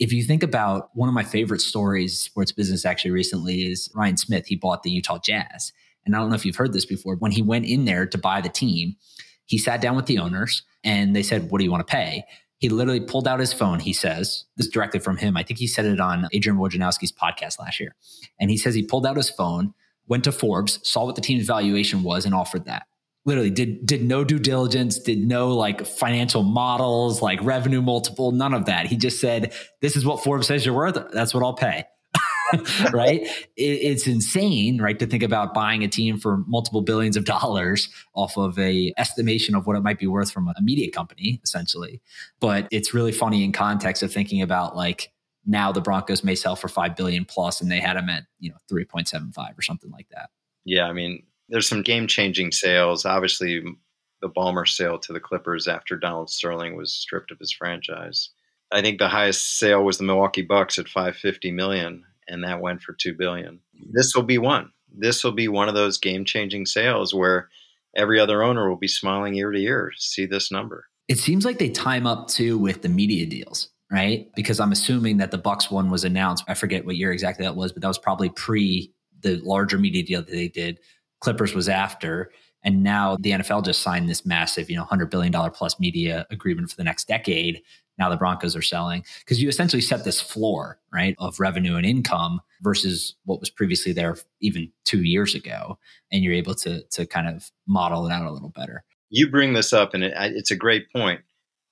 if 0.00 0.12
you 0.12 0.24
think 0.24 0.42
about 0.42 0.88
one 0.94 1.08
of 1.08 1.14
my 1.14 1.22
favorite 1.22 1.60
stories, 1.60 2.18
sports 2.18 2.50
business 2.50 2.84
actually 2.84 3.12
recently 3.12 3.70
is 3.70 3.88
Ryan 3.94 4.16
Smith. 4.16 4.46
He 4.46 4.56
bought 4.56 4.82
the 4.82 4.90
Utah 4.90 5.20
Jazz 5.22 5.72
and 6.04 6.14
I 6.14 6.18
don't 6.18 6.28
know 6.30 6.34
if 6.34 6.44
you've 6.44 6.56
heard 6.56 6.72
this 6.72 6.84
before, 6.84 7.16
when 7.16 7.32
he 7.32 7.42
went 7.42 7.66
in 7.66 7.84
there 7.84 8.06
to 8.06 8.18
buy 8.18 8.40
the 8.40 8.48
team, 8.48 8.96
he 9.46 9.58
sat 9.58 9.80
down 9.80 9.96
with 9.96 10.06
the 10.06 10.18
owners 10.18 10.62
and 10.84 11.14
they 11.14 11.22
said, 11.22 11.50
What 11.50 11.58
do 11.58 11.64
you 11.64 11.70
want 11.70 11.86
to 11.86 11.90
pay? 11.90 12.24
He 12.62 12.68
literally 12.68 13.00
pulled 13.00 13.26
out 13.26 13.40
his 13.40 13.52
phone, 13.52 13.80
he 13.80 13.92
says, 13.92 14.44
this 14.56 14.66
is 14.66 14.72
directly 14.72 15.00
from 15.00 15.16
him. 15.16 15.36
I 15.36 15.42
think 15.42 15.58
he 15.58 15.66
said 15.66 15.84
it 15.84 15.98
on 15.98 16.28
Adrian 16.32 16.56
Wojnarowski's 16.60 17.10
podcast 17.10 17.58
last 17.58 17.80
year. 17.80 17.96
And 18.38 18.50
he 18.52 18.56
says 18.56 18.72
he 18.72 18.84
pulled 18.84 19.04
out 19.04 19.16
his 19.16 19.28
phone, 19.28 19.74
went 20.06 20.22
to 20.24 20.30
Forbes, 20.30 20.78
saw 20.88 21.04
what 21.04 21.16
the 21.16 21.20
team's 21.22 21.44
valuation 21.44 22.04
was, 22.04 22.24
and 22.24 22.36
offered 22.36 22.66
that. 22.66 22.84
Literally 23.24 23.50
did 23.50 23.84
did 23.84 24.04
no 24.04 24.22
due 24.22 24.38
diligence, 24.38 25.00
did 25.00 25.26
no 25.26 25.48
like 25.48 25.84
financial 25.84 26.44
models, 26.44 27.20
like 27.20 27.42
revenue 27.42 27.82
multiple, 27.82 28.30
none 28.30 28.54
of 28.54 28.66
that. 28.66 28.86
He 28.86 28.96
just 28.96 29.20
said, 29.20 29.52
This 29.80 29.96
is 29.96 30.06
what 30.06 30.22
Forbes 30.22 30.46
says 30.46 30.64
you're 30.64 30.74
worth. 30.74 30.98
That's 31.12 31.34
what 31.34 31.42
I'll 31.42 31.54
pay. 31.54 31.84
right? 32.92 33.22
It, 33.56 33.62
it's 33.62 34.06
insane, 34.06 34.80
right, 34.80 34.98
to 34.98 35.06
think 35.06 35.22
about 35.22 35.54
buying 35.54 35.82
a 35.82 35.88
team 35.88 36.18
for 36.18 36.38
multiple 36.46 36.82
billions 36.82 37.16
of 37.16 37.24
dollars 37.24 37.88
off 38.14 38.36
of 38.36 38.58
a 38.58 38.92
estimation 38.98 39.54
of 39.54 39.66
what 39.66 39.76
it 39.76 39.82
might 39.82 39.98
be 39.98 40.06
worth 40.06 40.30
from 40.30 40.48
a 40.48 40.54
media 40.60 40.90
company, 40.90 41.40
essentially. 41.42 42.00
But 42.40 42.68
it's 42.70 42.94
really 42.94 43.12
funny 43.12 43.44
in 43.44 43.52
context 43.52 44.02
of 44.02 44.12
thinking 44.12 44.42
about 44.42 44.76
like 44.76 45.12
now 45.46 45.72
the 45.72 45.80
Broncos 45.80 46.22
may 46.22 46.34
sell 46.34 46.56
for 46.56 46.68
five 46.68 46.96
billion 46.96 47.24
plus, 47.24 47.60
and 47.60 47.70
they 47.70 47.80
had 47.80 47.96
them 47.96 48.08
at 48.08 48.24
you 48.38 48.50
know 48.50 48.56
three 48.68 48.84
point 48.84 49.08
seven 49.08 49.32
five 49.32 49.58
or 49.58 49.62
something 49.62 49.90
like 49.90 50.08
that. 50.10 50.30
Yeah, 50.64 50.84
I 50.84 50.92
mean, 50.92 51.22
there's 51.48 51.68
some 51.68 51.82
game 51.82 52.06
changing 52.06 52.52
sales. 52.52 53.04
Obviously, 53.04 53.62
the 54.20 54.30
Ballmer 54.30 54.66
sale 54.66 54.98
to 55.00 55.12
the 55.12 55.20
Clippers 55.20 55.66
after 55.66 55.96
Donald 55.96 56.30
Sterling 56.30 56.76
was 56.76 56.92
stripped 56.92 57.30
of 57.30 57.38
his 57.38 57.52
franchise. 57.52 58.30
I 58.70 58.80
think 58.80 58.98
the 58.98 59.08
highest 59.08 59.58
sale 59.58 59.84
was 59.84 59.98
the 59.98 60.04
Milwaukee 60.04 60.42
Bucks 60.42 60.78
at 60.78 60.88
550 60.88 61.50
million, 61.52 62.04
and 62.28 62.44
that 62.44 62.60
went 62.60 62.82
for 62.82 62.92
two 62.92 63.14
billion. 63.14 63.60
This 63.92 64.14
will 64.14 64.22
be 64.22 64.38
one. 64.38 64.70
This 64.94 65.24
will 65.24 65.32
be 65.32 65.48
one 65.48 65.68
of 65.68 65.74
those 65.74 65.98
game 65.98 66.24
changing 66.24 66.66
sales 66.66 67.14
where 67.14 67.48
every 67.96 68.20
other 68.20 68.42
owner 68.42 68.68
will 68.68 68.76
be 68.76 68.88
smiling 68.88 69.34
ear 69.34 69.50
to 69.50 69.58
ear 69.58 69.92
see 69.96 70.26
this 70.26 70.50
number. 70.50 70.86
It 71.08 71.18
seems 71.18 71.44
like 71.44 71.58
they 71.58 71.68
time 71.68 72.06
up 72.06 72.28
too 72.28 72.58
with 72.58 72.82
the 72.82 72.88
media 72.88 73.26
deals 73.26 73.72
right? 73.92 74.30
Because 74.34 74.58
I'm 74.58 74.72
assuming 74.72 75.18
that 75.18 75.30
the 75.30 75.38
Bucks 75.38 75.70
one 75.70 75.90
was 75.90 76.02
announced. 76.02 76.44
I 76.48 76.54
forget 76.54 76.86
what 76.86 76.96
year 76.96 77.12
exactly 77.12 77.44
that 77.44 77.54
was, 77.54 77.72
but 77.72 77.82
that 77.82 77.88
was 77.88 77.98
probably 77.98 78.30
pre 78.30 78.90
the 79.20 79.36
larger 79.44 79.78
media 79.78 80.02
deal 80.02 80.22
that 80.22 80.32
they 80.32 80.48
did. 80.48 80.80
Clippers 81.20 81.54
was 81.54 81.68
after. 81.68 82.32
And 82.64 82.82
now 82.82 83.16
the 83.20 83.32
NFL 83.32 83.64
just 83.64 83.82
signed 83.82 84.08
this 84.08 84.24
massive, 84.24 84.70
you 84.70 84.76
know, 84.76 84.84
$100 84.84 85.10
billion 85.10 85.32
plus 85.50 85.78
media 85.78 86.26
agreement 86.30 86.70
for 86.70 86.76
the 86.76 86.84
next 86.84 87.06
decade. 87.06 87.60
Now 87.98 88.08
the 88.08 88.16
Broncos 88.16 88.56
are 88.56 88.62
selling 88.62 89.04
because 89.20 89.42
you 89.42 89.48
essentially 89.48 89.82
set 89.82 90.04
this 90.04 90.20
floor, 90.20 90.78
right, 90.92 91.14
of 91.18 91.38
revenue 91.38 91.76
and 91.76 91.86
income 91.86 92.40
versus 92.62 93.14
what 93.24 93.40
was 93.40 93.50
previously 93.50 93.92
there 93.92 94.16
even 94.40 94.70
two 94.84 95.02
years 95.02 95.34
ago. 95.34 95.78
And 96.10 96.24
you're 96.24 96.34
able 96.34 96.54
to, 96.56 96.82
to 96.82 97.06
kind 97.06 97.28
of 97.28 97.50
model 97.66 98.06
it 98.06 98.12
out 98.12 98.26
a 98.26 98.32
little 98.32 98.48
better. 98.48 98.84
You 99.10 99.30
bring 99.30 99.52
this 99.52 99.74
up, 99.74 99.92
and 99.92 100.02
it, 100.02 100.14
it's 100.16 100.50
a 100.50 100.56
great 100.56 100.90
point 100.90 101.20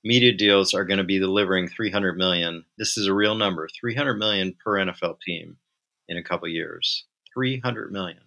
media 0.05 0.33
deals 0.33 0.75
are 0.75 0.85
going 0.85 0.99
to 0.99 1.05
be 1.05 1.19
delivering 1.19 1.69
300 1.69 2.17
million. 2.17 2.65
This 2.79 2.97
is 2.97 3.07
a 3.07 3.15
real 3.15 3.35
number, 3.35 3.69
300 3.81 4.15
million 4.15 4.55
per 4.65 4.73
NFL 4.73 5.21
team 5.21 5.57
in 6.09 6.17
a 6.17 6.23
couple 6.23 6.49
years. 6.49 7.05
300 7.35 7.93
million. 7.93 8.23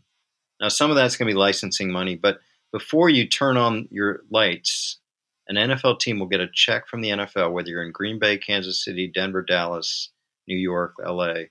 Now 0.62 0.70
some 0.70 0.90
of 0.90 0.96
that's 0.96 1.18
going 1.18 1.28
to 1.28 1.34
be 1.34 1.40
licensing 1.40 1.92
money, 1.92 2.16
but 2.16 2.40
before 2.72 3.10
you 3.10 3.28
turn 3.28 3.58
on 3.58 3.88
your 3.92 4.22
lights, 4.30 5.00
an 5.48 5.56
NFL 5.56 6.00
team 6.00 6.20
will 6.20 6.28
get 6.28 6.40
a 6.42 6.48
check 6.54 6.88
from 6.88 7.02
the 7.02 7.10
NFL 7.10 7.52
whether 7.52 7.70
you're 7.70 7.84
in 7.84 7.92
Green 7.92 8.20
Bay, 8.20 8.38
Kansas 8.38 8.84
City, 8.84 9.12
Denver, 9.14 9.42
Dallas, 9.42 10.10
New 10.48 10.58
York, 10.58 10.96
LA, 11.04 11.46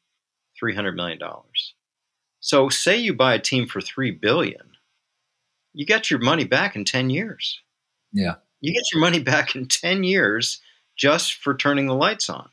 300 0.59 0.96
million 0.96 1.18
dollars. 1.18 1.74
So 2.40 2.68
say 2.68 2.96
you 2.96 3.14
buy 3.14 3.35
a 3.35 3.38
team 3.38 3.66
for 3.66 3.81
3 3.81 4.11
billion, 4.12 4.72
you 5.72 5.87
get 5.87 6.11
your 6.11 6.20
money 6.20 6.44
back 6.44 6.74
in 6.76 6.85
10 6.85 7.11
years. 7.11 7.61
Yeah 8.12 8.35
you 8.62 8.72
get 8.72 8.90
your 8.92 9.00
money 9.00 9.18
back 9.18 9.55
in 9.55 9.66
10 9.66 10.05
years 10.05 10.62
just 10.96 11.35
for 11.35 11.55
turning 11.55 11.87
the 11.87 11.94
lights 11.94 12.31
on. 12.31 12.48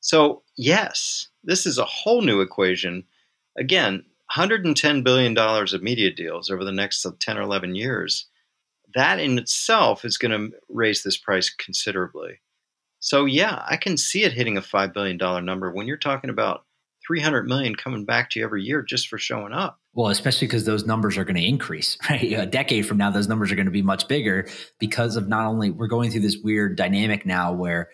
So, 0.00 0.42
yes, 0.56 1.28
this 1.42 1.66
is 1.66 1.78
a 1.78 1.84
whole 1.84 2.22
new 2.22 2.40
equation. 2.40 3.04
Again, 3.58 4.04
$110 4.30 5.02
billion 5.02 5.36
of 5.36 5.82
media 5.82 6.12
deals 6.12 6.50
over 6.50 6.64
the 6.64 6.72
next 6.72 7.04
10 7.18 7.38
or 7.38 7.42
11 7.42 7.74
years. 7.74 8.26
That 8.94 9.18
in 9.18 9.38
itself 9.38 10.04
is 10.04 10.18
going 10.18 10.32
to 10.32 10.56
raise 10.68 11.02
this 11.02 11.16
price 11.16 11.50
considerably. 11.50 12.40
So, 13.00 13.24
yeah, 13.24 13.62
I 13.66 13.76
can 13.76 13.96
see 13.96 14.22
it 14.22 14.32
hitting 14.32 14.56
a 14.56 14.62
$5 14.62 14.94
billion 14.94 15.16
number 15.44 15.72
when 15.72 15.86
you're 15.86 15.96
talking 15.96 16.30
about 16.30 16.64
300 17.06 17.48
million 17.48 17.74
coming 17.74 18.04
back 18.04 18.30
to 18.30 18.38
you 18.38 18.44
every 18.44 18.62
year 18.62 18.82
just 18.82 19.08
for 19.08 19.18
showing 19.18 19.52
up. 19.52 19.78
Well, 19.92 20.08
especially 20.08 20.46
because 20.46 20.64
those 20.64 20.86
numbers 20.86 21.18
are 21.18 21.24
going 21.24 21.36
to 21.36 21.46
increase, 21.46 21.98
right? 22.10 22.32
A 22.32 22.46
decade 22.46 22.86
from 22.86 22.98
now, 22.98 23.10
those 23.10 23.28
numbers 23.28 23.50
are 23.50 23.56
going 23.56 23.66
to 23.66 23.72
be 23.72 23.82
much 23.82 24.08
bigger 24.08 24.48
because 24.78 25.16
of 25.16 25.28
not 25.28 25.46
only 25.46 25.70
we're 25.70 25.88
going 25.88 26.10
through 26.10 26.20
this 26.20 26.38
weird 26.42 26.76
dynamic 26.76 27.26
now 27.26 27.52
where 27.52 27.90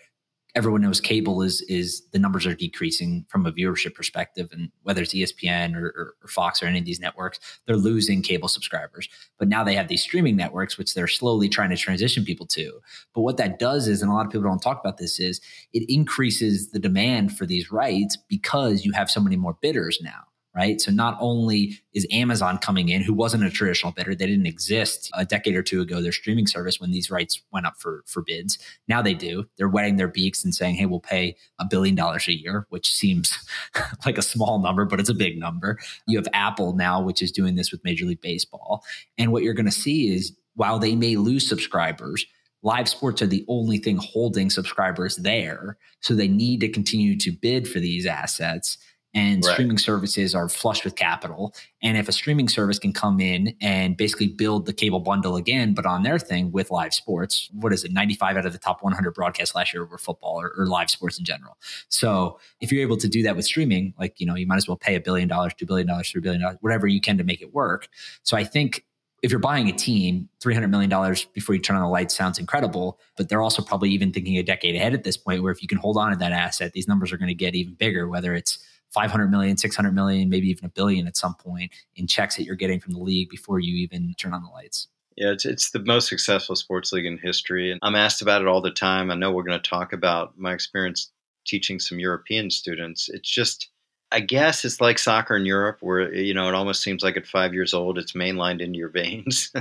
everyone 0.59 0.81
knows 0.81 1.01
cable 1.01 1.41
is 1.41 1.63
is 1.63 2.03
the 2.11 2.19
numbers 2.19 2.45
are 2.45 2.55
decreasing 2.55 3.25
from 3.29 3.47
a 3.47 3.53
viewership 3.53 3.95
perspective, 3.95 4.49
and 4.51 4.71
whether 4.83 5.03
it's 5.03 5.15
ESPN 5.15 5.77
or, 5.77 5.87
or, 5.87 6.15
or, 6.21 6.29
Fox 6.29 6.61
or 6.61 6.67
any 6.67 6.81
of 6.81 6.85
these 6.85 6.99
networks, 6.99 7.39
they're 7.65 7.77
losing 7.77 8.23
cable 8.23 8.49
subscribers. 8.49 9.09
But 9.39 9.47
now 9.47 9.63
they 9.63 9.75
have 9.77 9.87
these 9.87 10.03
streaming 10.03 10.35
networks, 10.35 10.77
which 10.77 10.95
they're 10.95 11.07
slowly 11.07 11.49
trying 11.49 11.71
to 11.71 11.77
transition 11.77 12.25
people 12.25 12.47
to. 12.49 12.81
But 13.15 13.21
what 13.21 13.37
that 13.37 13.61
does 13.61 13.87
is, 13.87 14.03
and 14.03 14.11
a 14.11 14.15
lot 14.15 14.27
of 14.27 14.33
people 14.33 14.49
don't 14.49 14.61
talk 14.61 14.81
about 14.81 14.99
this, 14.99 15.21
is 15.21 15.41
it 15.73 15.89
increases 15.89 16.73
the 16.73 16.81
demand 16.81 17.39
for 17.39 17.47
these 17.47 17.71
rights 17.71 18.17
because 18.29 18.85
you 18.85 18.91
have 18.93 19.09
so 19.09 19.21
many 19.21 19.37
more 19.37 19.57
bidders 19.63 20.01
now 20.03 20.25
right? 20.59 20.81
So 20.81 20.91
not 20.91 21.17
only 21.21 21.79
is 21.95 22.05
Amazon 22.11 22.59
coming 22.59 22.89
in, 22.89 23.01
who 23.01 23.15
wasn't 23.15 23.45
a 23.45 23.51
traditional 23.51 23.93
bidder, 23.93 24.13
they 24.13 24.27
didn't 24.27 24.49
exist 24.49 25.09
a 25.15 25.25
decade 25.25 25.55
or 25.55 25.63
two 25.63 25.81
ago, 25.81 26.03
their 26.03 26.11
streaming 26.11 26.49
service 26.49 26.81
when 26.81 26.91
these 26.91 27.13
rights 27.13 27.41
went 27.53 27.65
up 27.65 27.75
for, 27.79 28.03
for 28.07 28.25
bids. 28.27 28.59
Now 28.89 29.01
they 29.01 29.15
do. 29.15 29.47
They're 29.57 29.69
wetting 29.69 29.97
their 29.97 30.09
beaks 30.09 30.43
and 30.43 30.53
saying, 30.53 30.75
hey, 30.75 30.87
we'll 30.87 30.99
pay 30.99 31.37
a 31.61 31.65
billion 31.65 31.95
dollars 31.95 32.27
a 32.27 32.37
year, 32.37 32.67
which 32.71 32.93
seems 32.93 33.39
like 34.05 34.19
a 34.19 34.23
small 34.23 34.59
number, 34.59 34.85
but 34.85 34.99
it's 34.99 35.09
a 35.09 35.15
big 35.15 35.39
number. 35.39 35.79
You 36.09 36.19
have 36.19 36.27
Apple 36.33 36.75
now, 36.75 37.01
which 37.01 37.23
is 37.23 37.31
doing 37.31 37.55
this 37.55 37.71
with 37.71 37.85
Major 37.85 38.05
League 38.05 38.21
Baseball. 38.21 38.83
And 39.17 39.31
what 39.31 39.45
you're 39.45 39.55
going 39.55 39.67
to 39.67 39.71
see 39.71 40.13
is 40.13 40.37
while 40.57 40.81
they 40.81 40.97
may 40.97 41.15
lose 41.15 41.49
subscribers, 41.49 42.27
live 42.65 42.89
sports 42.89 43.23
are 43.23 43.29
the 43.29 43.45
only 43.47 43.79
thing 43.79 43.99
holding 43.99 44.51
subscribers 44.51 45.15
there. 45.19 45.77
So 46.01 46.15
they 46.15 46.27
need 46.27 46.59
to 46.63 46.69
continue 46.69 47.17
to 47.19 47.31
bid 47.31 47.69
for 47.69 47.79
these 47.79 48.07
assets 48.07 48.77
and 49.15 49.45
right. 49.45 49.53
streaming 49.53 49.79
services 49.79 50.35
are 50.35 50.49
flush 50.49 50.85
with 50.85 50.95
capital. 50.95 51.55
And 51.83 51.97
if 51.97 52.09
a 52.09 52.13
streaming 52.13 52.49
service 52.49 52.79
can 52.79 52.93
come 52.93 53.21
in 53.21 53.55
and 53.61 53.97
basically 53.97 54.29
build 54.29 54.67
the 54.67 54.73
cable 54.73 55.01
bundle 55.01 55.37
again, 55.37 55.73
but 55.75 55.87
on 55.87 56.03
their 56.03 56.19
thing 56.19 56.53
with 56.53 56.71
live 56.71 56.93
sports, 56.93 57.49
what 57.53 57.73
is 57.73 57.85
it? 57.85 57.93
95 57.93 58.37
out 58.37 58.47
of 58.47 58.53
the 58.53 58.59
top 58.59 58.83
100 58.83 59.13
broadcasts 59.13 59.55
last 59.55 59.73
year 59.73 59.85
were 59.85 59.99
football 59.99 60.41
or, 60.41 60.53
or 60.59 60.67
live 60.67 60.91
sports 60.91 61.19
in 61.19 61.25
general. 61.25 61.57
So 61.89 62.39
if 62.61 62.71
you're 62.71 62.83
able 62.83 62.99
to 62.99 63.09
do 63.09 63.23
that 63.23 63.35
with 63.35 63.47
streaming, 63.47 63.95
like, 63.99 64.21
you 64.21 64.27
know, 64.27 64.35
you 64.35 64.47
might 64.47 64.57
as 64.57 64.69
well 64.69 64.77
pay 64.77 64.95
a 64.95 65.01
billion 65.01 65.29
dollars, 65.29 65.55
$2 65.55 65.67
billion, 65.67 65.89
$3 65.89 66.23
billion, 66.23 66.43
whatever 66.61 66.87
you 66.87 67.01
can 67.01 67.17
to 67.19 67.25
make 67.25 67.41
it 67.41 67.55
work. 67.55 67.89
So 68.23 68.37
I 68.37 68.45
think 68.45 68.85
if 69.23 69.31
you're 69.31 69.41
buying 69.41 69.69
a 69.69 69.73
team, 69.73 70.29
$300 70.41 70.71
million 70.71 71.17
before 71.33 71.55
you 71.55 71.61
turn 71.61 71.77
on 71.77 71.83
the 71.83 71.89
lights 71.89 72.17
sounds 72.17 72.39
incredible, 72.39 73.01
but 73.17 73.29
they're 73.29 73.43
also 73.43 73.63
probably 73.63 73.91
even 73.91 74.13
thinking 74.13 74.39
a 74.39 74.43
decade 74.43 74.77
ahead 74.77 74.95
at 74.95 75.03
this 75.03 75.17
point 75.17 75.43
where 75.43 75.51
if 75.51 75.61
you 75.61 75.67
can 75.67 75.79
hold 75.79 75.97
on 75.97 76.11
to 76.11 76.17
that 76.17 76.33
asset, 76.33 76.73
these 76.73 76.87
numbers 76.87 77.13
are 77.13 77.17
going 77.17 77.29
to 77.29 77.35
get 77.35 77.57
even 77.57 77.75
bigger, 77.75 78.09
whether 78.09 78.35
it's 78.35 78.59
500 78.99 79.31
million, 79.31 79.57
600 79.57 79.95
million, 79.95 80.29
maybe 80.29 80.49
even 80.49 80.65
a 80.65 80.71
billion 80.71 81.07
at 81.07 81.17
some 81.17 81.35
point 81.35 81.71
in 81.95 82.09
checks 82.09 82.35
that 82.35 82.43
you're 82.43 82.57
getting 82.57 82.81
from 82.81 82.95
the 82.95 82.99
league 82.99 83.31
before 83.31 83.61
you 83.61 83.77
even 83.77 84.13
turn 84.19 84.35
on 84.35 84.43
the 84.43 84.49
lights. 84.49 84.89
Yeah, 85.17 85.31
it's, 85.31 85.45
it's 85.45 85.71
the 85.71 85.85
most 85.85 86.09
successful 86.09 86.57
sports 86.57 86.93
league 86.93 87.07
in 87.07 87.17
history. 87.17 87.71
And 87.71 87.79
I'm 87.83 87.95
asked 87.95 88.23
about 88.23 88.43
it 88.43 88.49
all 88.49 88.61
the 88.61 88.73
time. 88.73 89.13
I 89.13 89.15
know 89.15 89.31
we're 89.31 89.45
going 89.45 89.61
to 89.61 89.71
talk 89.71 89.93
about 89.93 90.37
my 90.37 90.53
experience 90.53 91.13
teaching 91.47 91.79
some 91.79 92.01
European 92.01 92.51
students. 92.51 93.09
It's 93.09 93.31
just, 93.31 93.69
I 94.11 94.19
guess 94.19 94.65
it's 94.65 94.81
like 94.81 94.99
soccer 94.99 95.37
in 95.37 95.47
Europe 95.47 95.79
where, 95.81 96.13
you 96.13 96.35
know, 96.35 96.49
it 96.49 96.55
almost 96.55 96.83
seems 96.83 97.05
like 97.05 97.17
at 97.17 97.27
five 97.27 97.55
years 97.55 97.75
old, 97.75 97.99
it's 97.99 98.15
mainlined 98.15 98.61
into 98.61 98.79
your 98.79 98.89
veins. 98.93 99.53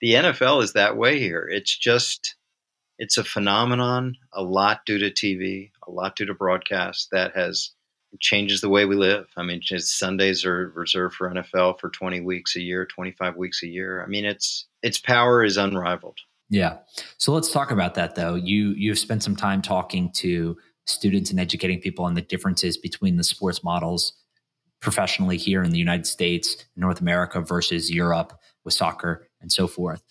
the 0.00 0.14
NFL 0.14 0.64
is 0.64 0.72
that 0.72 0.96
way 0.96 1.20
here. 1.20 1.48
It's 1.48 1.78
just, 1.78 2.34
it's 2.98 3.18
a 3.18 3.24
phenomenon, 3.24 4.16
a 4.32 4.42
lot 4.42 4.80
due 4.84 4.98
to 4.98 5.10
TV, 5.10 5.70
a 5.86 5.92
lot 5.92 6.16
due 6.16 6.26
to 6.26 6.34
broadcast 6.34 7.10
that 7.12 7.36
has 7.36 7.70
changes 8.18 8.60
the 8.60 8.68
way 8.68 8.84
we 8.84 8.96
live. 8.96 9.26
I 9.36 9.42
mean, 9.42 9.60
Sundays 9.62 10.44
are 10.44 10.72
reserved 10.74 11.14
for 11.14 11.30
NFL 11.30 11.78
for 11.78 11.90
20 11.90 12.20
weeks 12.20 12.56
a 12.56 12.60
year, 12.60 12.84
25 12.86 13.36
weeks 13.36 13.62
a 13.62 13.68
year. 13.68 14.02
I 14.02 14.06
mean, 14.06 14.24
it's 14.24 14.66
its 14.82 14.98
power 14.98 15.44
is 15.44 15.56
unrivaled. 15.56 16.18
Yeah. 16.48 16.78
So 17.18 17.32
let's 17.32 17.52
talk 17.52 17.70
about 17.70 17.94
that 17.94 18.16
though. 18.16 18.34
You 18.34 18.70
you've 18.70 18.98
spent 18.98 19.22
some 19.22 19.36
time 19.36 19.62
talking 19.62 20.10
to 20.14 20.56
students 20.86 21.30
and 21.30 21.38
educating 21.38 21.80
people 21.80 22.04
on 22.04 22.14
the 22.14 22.22
differences 22.22 22.76
between 22.76 23.16
the 23.16 23.24
sports 23.24 23.62
models 23.62 24.14
professionally 24.80 25.36
here 25.36 25.62
in 25.62 25.70
the 25.70 25.78
United 25.78 26.06
States, 26.06 26.56
North 26.74 27.00
America 27.00 27.40
versus 27.40 27.90
Europe 27.90 28.32
with 28.64 28.74
soccer 28.74 29.28
and 29.40 29.52
so 29.52 29.66
forth 29.66 30.02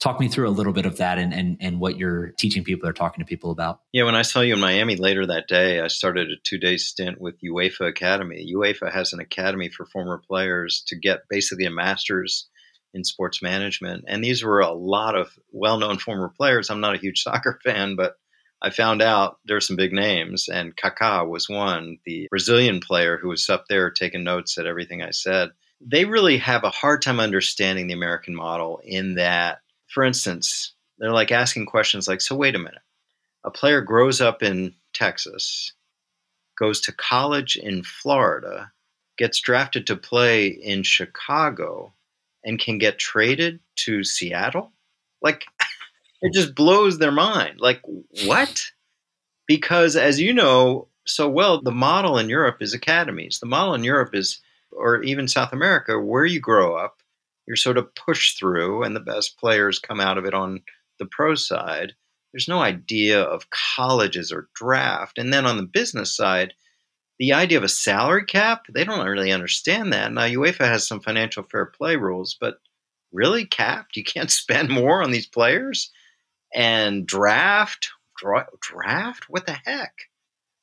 talk 0.00 0.20
me 0.20 0.28
through 0.28 0.48
a 0.48 0.50
little 0.50 0.72
bit 0.72 0.86
of 0.86 0.98
that 0.98 1.18
and, 1.18 1.34
and, 1.34 1.56
and 1.60 1.80
what 1.80 1.98
you're 1.98 2.28
teaching 2.38 2.62
people 2.62 2.88
or 2.88 2.92
talking 2.92 3.24
to 3.24 3.28
people 3.28 3.50
about. 3.50 3.80
Yeah, 3.92 4.04
when 4.04 4.14
I 4.14 4.22
saw 4.22 4.40
you 4.40 4.54
in 4.54 4.60
Miami 4.60 4.96
later 4.96 5.26
that 5.26 5.48
day, 5.48 5.80
I 5.80 5.88
started 5.88 6.30
a 6.30 6.36
two 6.44 6.58
day 6.58 6.76
stint 6.76 7.20
with 7.20 7.40
UEFA 7.40 7.88
Academy. 7.88 8.52
UEFA 8.54 8.92
has 8.92 9.12
an 9.12 9.20
academy 9.20 9.68
for 9.68 9.86
former 9.86 10.18
players 10.18 10.82
to 10.88 10.96
get 10.96 11.22
basically 11.28 11.64
a 11.64 11.70
master's 11.70 12.48
in 12.94 13.04
sports 13.04 13.42
management. 13.42 14.04
And 14.08 14.22
these 14.22 14.42
were 14.42 14.60
a 14.60 14.72
lot 14.72 15.14
of 15.14 15.30
well 15.52 15.78
known 15.78 15.98
former 15.98 16.28
players. 16.28 16.70
I'm 16.70 16.80
not 16.80 16.94
a 16.94 17.00
huge 17.00 17.22
soccer 17.22 17.58
fan, 17.64 17.96
but 17.96 18.14
I 18.60 18.70
found 18.70 19.02
out 19.02 19.38
there's 19.44 19.68
some 19.68 19.76
big 19.76 19.92
names, 19.92 20.48
and 20.48 20.76
Kaká 20.76 21.28
was 21.28 21.48
one, 21.48 21.98
the 22.04 22.26
Brazilian 22.28 22.80
player 22.80 23.16
who 23.16 23.28
was 23.28 23.48
up 23.48 23.66
there 23.68 23.88
taking 23.88 24.24
notes 24.24 24.58
at 24.58 24.66
everything 24.66 25.00
I 25.00 25.12
said. 25.12 25.50
They 25.80 26.04
really 26.06 26.38
have 26.38 26.64
a 26.64 26.70
hard 26.70 27.02
time 27.02 27.20
understanding 27.20 27.86
the 27.86 27.94
American 27.94 28.34
model 28.34 28.80
in 28.82 29.14
that 29.14 29.58
for 29.88 30.04
instance, 30.04 30.74
they're 30.98 31.12
like 31.12 31.32
asking 31.32 31.66
questions 31.66 32.08
like, 32.08 32.20
so 32.20 32.36
wait 32.36 32.54
a 32.54 32.58
minute. 32.58 32.82
A 33.44 33.50
player 33.50 33.80
grows 33.80 34.20
up 34.20 34.42
in 34.42 34.74
Texas, 34.92 35.72
goes 36.58 36.80
to 36.82 36.92
college 36.92 37.56
in 37.56 37.82
Florida, 37.82 38.72
gets 39.16 39.40
drafted 39.40 39.86
to 39.86 39.96
play 39.96 40.48
in 40.48 40.82
Chicago, 40.82 41.94
and 42.44 42.58
can 42.58 42.78
get 42.78 42.98
traded 42.98 43.60
to 43.76 44.04
Seattle? 44.04 44.72
Like, 45.22 45.44
it 46.22 46.32
just 46.32 46.54
blows 46.54 46.98
their 46.98 47.12
mind. 47.12 47.60
Like, 47.60 47.80
what? 48.24 48.70
Because 49.46 49.96
as 49.96 50.20
you 50.20 50.32
know, 50.32 50.88
so 51.08 51.28
well. 51.28 51.60
The 51.60 51.70
model 51.70 52.18
in 52.18 52.28
Europe 52.28 52.58
is 52.60 52.74
academies. 52.74 53.40
The 53.40 53.46
model 53.46 53.74
in 53.74 53.84
Europe 53.84 54.14
is, 54.14 54.40
or 54.70 55.02
even 55.02 55.28
South 55.28 55.52
America, 55.52 55.98
where 55.98 56.24
you 56.24 56.40
grow 56.40 56.76
up, 56.76 56.97
you're 57.48 57.56
sort 57.56 57.78
of 57.78 57.94
pushed 57.94 58.38
through, 58.38 58.82
and 58.82 58.94
the 58.94 59.00
best 59.00 59.38
players 59.38 59.78
come 59.78 60.00
out 60.00 60.18
of 60.18 60.26
it 60.26 60.34
on 60.34 60.60
the 60.98 61.06
pro 61.06 61.34
side. 61.34 61.94
There's 62.32 62.46
no 62.46 62.60
idea 62.60 63.22
of 63.22 63.48
colleges 63.48 64.30
or 64.30 64.50
draft. 64.54 65.16
And 65.16 65.32
then 65.32 65.46
on 65.46 65.56
the 65.56 65.62
business 65.62 66.14
side, 66.14 66.52
the 67.18 67.32
idea 67.32 67.56
of 67.56 67.64
a 67.64 67.68
salary 67.68 68.26
cap, 68.26 68.66
they 68.72 68.84
don't 68.84 69.06
really 69.06 69.32
understand 69.32 69.94
that. 69.94 70.12
Now, 70.12 70.22
UEFA 70.22 70.68
has 70.68 70.86
some 70.86 71.00
financial 71.00 71.42
fair 71.42 71.64
play 71.64 71.96
rules, 71.96 72.36
but 72.38 72.58
really 73.12 73.46
capped? 73.46 73.96
You 73.96 74.04
can't 74.04 74.30
spend 74.42 74.68
more 74.68 75.02
on 75.02 75.10
these 75.10 75.26
players? 75.26 75.90
And 76.54 77.06
draft? 77.06 77.88
Dra- 78.18 78.48
draft? 78.60 79.24
What 79.30 79.46
the 79.46 79.56
heck? 79.64 79.94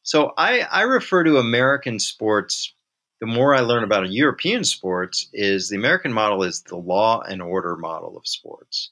So 0.03 0.33
I, 0.37 0.59
I 0.59 0.83
refer 0.83 1.23
to 1.23 1.39
American 1.39 1.97
sports. 1.97 2.75
The 3.21 3.27
more 3.27 3.55
I 3.55 3.61
learn 3.61 3.83
about 3.83 4.11
European 4.11 4.65
sports, 4.65 5.29
is 5.31 5.69
the 5.69 5.77
American 5.77 6.11
model 6.11 6.43
is 6.43 6.61
the 6.63 6.75
law 6.75 7.21
and 7.21 7.41
order 7.41 7.77
model 7.77 8.17
of 8.17 8.27
sports. 8.27 8.91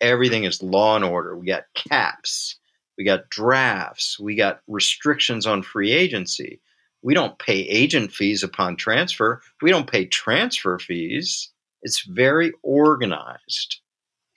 Everything 0.00 0.42
is 0.44 0.62
law 0.62 0.96
and 0.96 1.04
order. 1.04 1.36
We 1.36 1.46
got 1.46 1.66
caps, 1.74 2.56
we 2.98 3.04
got 3.04 3.30
drafts, 3.30 4.18
we 4.18 4.34
got 4.34 4.62
restrictions 4.66 5.46
on 5.46 5.62
free 5.62 5.92
agency. 5.92 6.60
We 7.02 7.14
don't 7.14 7.38
pay 7.38 7.60
agent 7.60 8.12
fees 8.12 8.42
upon 8.42 8.76
transfer. 8.76 9.42
We 9.60 9.70
don't 9.70 9.90
pay 9.90 10.06
transfer 10.06 10.78
fees. 10.78 11.50
It's 11.82 12.04
very 12.04 12.52
organized. 12.62 13.80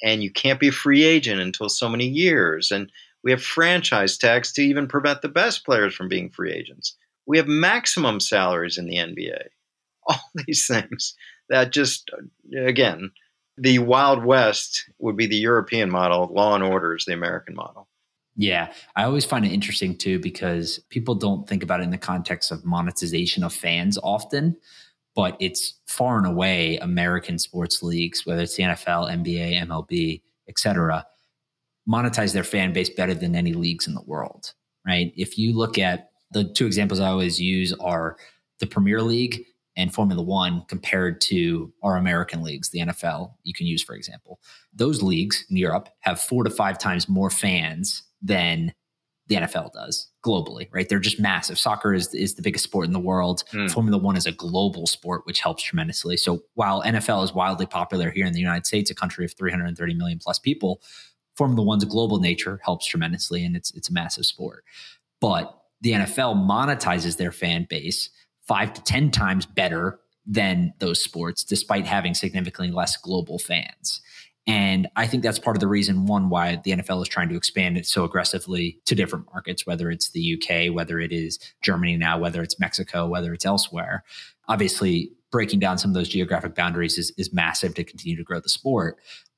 And 0.03 0.23
you 0.23 0.31
can't 0.31 0.59
be 0.59 0.67
a 0.67 0.71
free 0.71 1.03
agent 1.03 1.41
until 1.41 1.69
so 1.69 1.89
many 1.89 2.07
years. 2.07 2.71
And 2.71 2.91
we 3.23 3.31
have 3.31 3.41
franchise 3.41 4.17
tags 4.17 4.51
to 4.53 4.61
even 4.61 4.87
prevent 4.87 5.21
the 5.21 5.29
best 5.29 5.65
players 5.65 5.95
from 5.95 6.09
being 6.09 6.29
free 6.29 6.51
agents. 6.51 6.95
We 7.27 7.37
have 7.37 7.47
maximum 7.47 8.19
salaries 8.19 8.77
in 8.77 8.85
the 8.85 8.97
NBA. 8.97 9.47
All 10.07 10.19
these 10.45 10.67
things 10.67 11.15
that 11.49 11.71
just, 11.71 12.11
again, 12.55 13.11
the 13.57 13.79
Wild 13.79 14.23
West 14.23 14.89
would 14.99 15.17
be 15.17 15.25
the 15.25 15.37
European 15.37 15.89
model, 15.89 16.29
law 16.31 16.53
and 16.55 16.63
order 16.63 16.95
is 16.95 17.05
the 17.05 17.13
American 17.13 17.55
model. 17.55 17.87
Yeah, 18.35 18.73
I 18.95 19.05
always 19.05 19.25
find 19.25 19.45
it 19.45 19.53
interesting 19.53 19.97
too 19.97 20.19
because 20.19 20.79
people 20.89 21.15
don't 21.15 21.47
think 21.47 21.63
about 21.63 21.79
it 21.79 21.83
in 21.83 21.89
the 21.89 21.97
context 21.97 22.51
of 22.51 22.65
monetization 22.65 23.43
of 23.43 23.53
fans 23.53 23.97
often, 24.03 24.57
but 25.15 25.37
it's 25.39 25.79
far 25.87 26.17
and 26.17 26.27
away 26.27 26.77
American 26.77 27.39
sports 27.39 27.81
leagues, 27.81 28.25
whether 28.25 28.41
it's 28.41 28.57
the 28.57 28.63
NFL, 28.63 29.09
NBA, 29.09 29.65
MLB, 29.65 30.21
etc 30.49 31.05
monetize 31.87 32.33
their 32.33 32.43
fan 32.43 32.73
base 32.73 32.89
better 32.89 33.13
than 33.13 33.35
any 33.35 33.53
leagues 33.53 33.87
in 33.87 33.93
the 33.93 34.01
world, 34.01 34.53
right? 34.85 35.11
If 35.15 35.37
you 35.37 35.55
look 35.55 35.77
at 35.77 36.09
the 36.35 36.43
two 36.43 36.65
examples 36.65 36.99
I 36.99 37.07
always 37.07 37.39
use 37.39 37.71
are 37.79 38.17
the 38.59 38.67
Premier 38.67 39.01
League 39.01 39.45
and 39.77 39.93
Formula 39.93 40.21
One 40.21 40.63
compared 40.67 41.21
to 41.21 41.73
our 41.81 41.95
American 41.95 42.43
leagues, 42.43 42.69
the 42.69 42.79
NFL, 42.79 43.33
you 43.43 43.53
can 43.53 43.65
use, 43.65 43.81
for 43.81 43.95
example. 43.95 44.39
Those 44.73 45.01
leagues 45.01 45.45
in 45.49 45.55
Europe 45.55 45.89
have 46.01 46.19
four 46.19 46.43
to 46.43 46.49
five 46.49 46.77
times 46.77 47.07
more 47.07 47.29
fans 47.29 48.03
than 48.21 48.73
the 49.27 49.35
NFL 49.35 49.71
does 49.73 50.11
globally, 50.25 50.67
right? 50.71 50.87
They're 50.87 50.99
just 50.99 51.19
massive. 51.19 51.57
Soccer 51.57 51.93
is, 51.93 52.13
is 52.13 52.35
the 52.35 52.41
biggest 52.41 52.65
sport 52.65 52.85
in 52.85 52.93
the 52.93 52.99
world. 52.99 53.43
Mm. 53.53 53.71
Formula 53.71 53.97
One 53.97 54.17
is 54.17 54.25
a 54.25 54.31
global 54.31 54.87
sport, 54.87 55.25
which 55.25 55.39
helps 55.39 55.63
tremendously. 55.63 56.17
So 56.17 56.43
while 56.53 56.83
NFL 56.83 57.23
is 57.23 57.33
wildly 57.33 57.65
popular 57.65 58.11
here 58.11 58.25
in 58.25 58.33
the 58.33 58.39
United 58.39 58.65
States, 58.65 58.91
a 58.91 58.95
country 58.95 59.23
of 59.23 59.33
330 59.33 59.93
million 59.93 60.19
plus 60.19 60.37
people, 60.37 60.81
Formula 61.35 61.63
One's 61.63 61.85
global 61.85 62.19
nature 62.19 62.59
helps 62.63 62.85
tremendously, 62.85 63.43
and 63.43 63.55
it's 63.55 63.71
it's 63.71 63.89
a 63.89 63.93
massive 63.93 64.25
sport. 64.25 64.63
But 65.19 65.53
the 65.85 65.91
NFL 65.91 66.35
monetizes 66.35 67.17
their 67.17 67.31
fan 67.31 67.67
base 67.69 68.09
five 68.47 68.73
to 68.73 68.81
ten 68.81 69.11
times 69.11 69.45
better 69.45 69.99
than 70.25 70.73
those 70.79 70.99
sports, 70.99 71.43
despite 71.43 71.85
having 71.85 72.15
significantly 72.15 72.73
less 72.73 72.97
global 72.97 73.37
fans. 73.37 74.01
And 74.47 74.87
I 74.95 75.05
think 75.05 75.21
that's 75.21 75.37
part 75.37 75.55
of 75.55 75.59
the 75.59 75.67
reason, 75.67 76.07
one, 76.07 76.29
why 76.29 76.55
the 76.63 76.71
NFL 76.71 77.03
is 77.03 77.07
trying 77.07 77.29
to 77.29 77.35
expand 77.35 77.77
it 77.77 77.85
so 77.85 78.03
aggressively 78.03 78.79
to 78.85 78.95
different 78.95 79.27
markets, 79.31 79.67
whether 79.67 79.91
it's 79.91 80.09
the 80.09 80.33
UK, 80.33 80.73
whether 80.73 80.99
it 80.99 81.11
is 81.11 81.37
Germany 81.61 81.97
now, 81.97 82.17
whether 82.17 82.41
it's 82.41 82.59
Mexico, 82.59 83.07
whether 83.07 83.31
it's 83.31 83.45
elsewhere. 83.45 84.03
Obviously, 84.47 85.11
breaking 85.31 85.59
down 85.59 85.77
some 85.77 85.91
of 85.91 85.95
those 85.95 86.09
geographic 86.09 86.55
boundaries 86.55 86.97
is, 86.97 87.13
is 87.15 87.31
massive 87.31 87.75
to 87.75 87.83
continue 87.83 88.17
to 88.17 88.23
grow 88.23 88.39
the 88.39 88.49
sport 88.49 88.97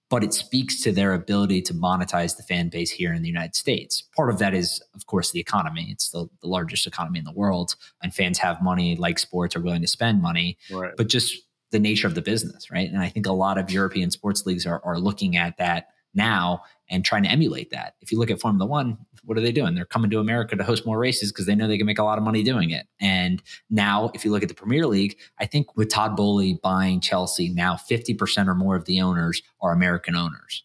but 0.09 0.23
it 0.23 0.33
speaks 0.33 0.81
to 0.83 0.91
their 0.91 1.13
ability 1.13 1.61
to 1.61 1.73
monetize 1.73 2.37
the 2.37 2.43
fan 2.43 2.69
base 2.69 2.91
here 2.91 3.13
in 3.13 3.21
the 3.21 3.27
United 3.27 3.55
States. 3.55 4.03
Part 4.15 4.29
of 4.29 4.39
that 4.39 4.53
is, 4.53 4.81
of 4.95 5.05
course, 5.05 5.31
the 5.31 5.39
economy. 5.39 5.87
It's 5.89 6.11
the, 6.11 6.27
the 6.41 6.47
largest 6.47 6.87
economy 6.87 7.19
in 7.19 7.25
the 7.25 7.33
world, 7.33 7.75
and 8.01 8.13
fans 8.13 8.37
have 8.39 8.61
money, 8.61 8.95
like 8.95 9.19
sports, 9.19 9.55
are 9.55 9.61
willing 9.61 9.81
to 9.81 9.87
spend 9.87 10.21
money, 10.21 10.57
right. 10.71 10.93
but 10.95 11.07
just 11.07 11.35
the 11.71 11.79
nature 11.79 12.07
of 12.07 12.15
the 12.15 12.21
business, 12.21 12.71
right? 12.71 12.89
And 12.89 12.99
I 12.99 13.09
think 13.09 13.25
a 13.25 13.33
lot 13.33 13.57
of 13.57 13.69
European 13.69 14.09
sports 14.11 14.45
leagues 14.45 14.65
are, 14.65 14.81
are 14.85 14.97
looking 14.97 15.35
at 15.35 15.57
that 15.57 15.89
now 16.13 16.61
and 16.89 17.03
trying 17.03 17.23
to 17.23 17.29
emulate 17.29 17.69
that. 17.71 17.95
If 18.01 18.11
you 18.11 18.19
look 18.19 18.31
at 18.31 18.39
Formula 18.39 18.65
One, 18.65 18.97
what 19.23 19.37
are 19.37 19.41
they 19.41 19.51
doing? 19.51 19.75
They're 19.75 19.85
coming 19.85 20.09
to 20.11 20.19
America 20.19 20.55
to 20.55 20.63
host 20.63 20.85
more 20.85 20.97
races 20.97 21.31
because 21.31 21.45
they 21.45 21.55
know 21.55 21.67
they 21.67 21.77
can 21.77 21.85
make 21.85 21.99
a 21.99 22.03
lot 22.03 22.17
of 22.17 22.23
money 22.23 22.43
doing 22.43 22.69
it. 22.69 22.87
And 23.01 23.41
now, 23.69 24.11
if 24.13 24.23
you 24.23 24.31
look 24.31 24.43
at 24.43 24.49
the 24.49 24.55
Premier 24.55 24.87
League, 24.87 25.17
I 25.39 25.45
think 25.45 25.75
with 25.75 25.89
Todd 25.89 26.15
Boehly 26.15 26.59
buying 26.63 27.01
Chelsea, 27.01 27.49
now 27.49 27.75
50% 27.75 28.47
or 28.47 28.55
more 28.55 28.75
of 28.75 28.85
the 28.85 29.01
owners 29.01 29.41
are 29.61 29.73
American 29.73 30.15
owners. 30.15 30.63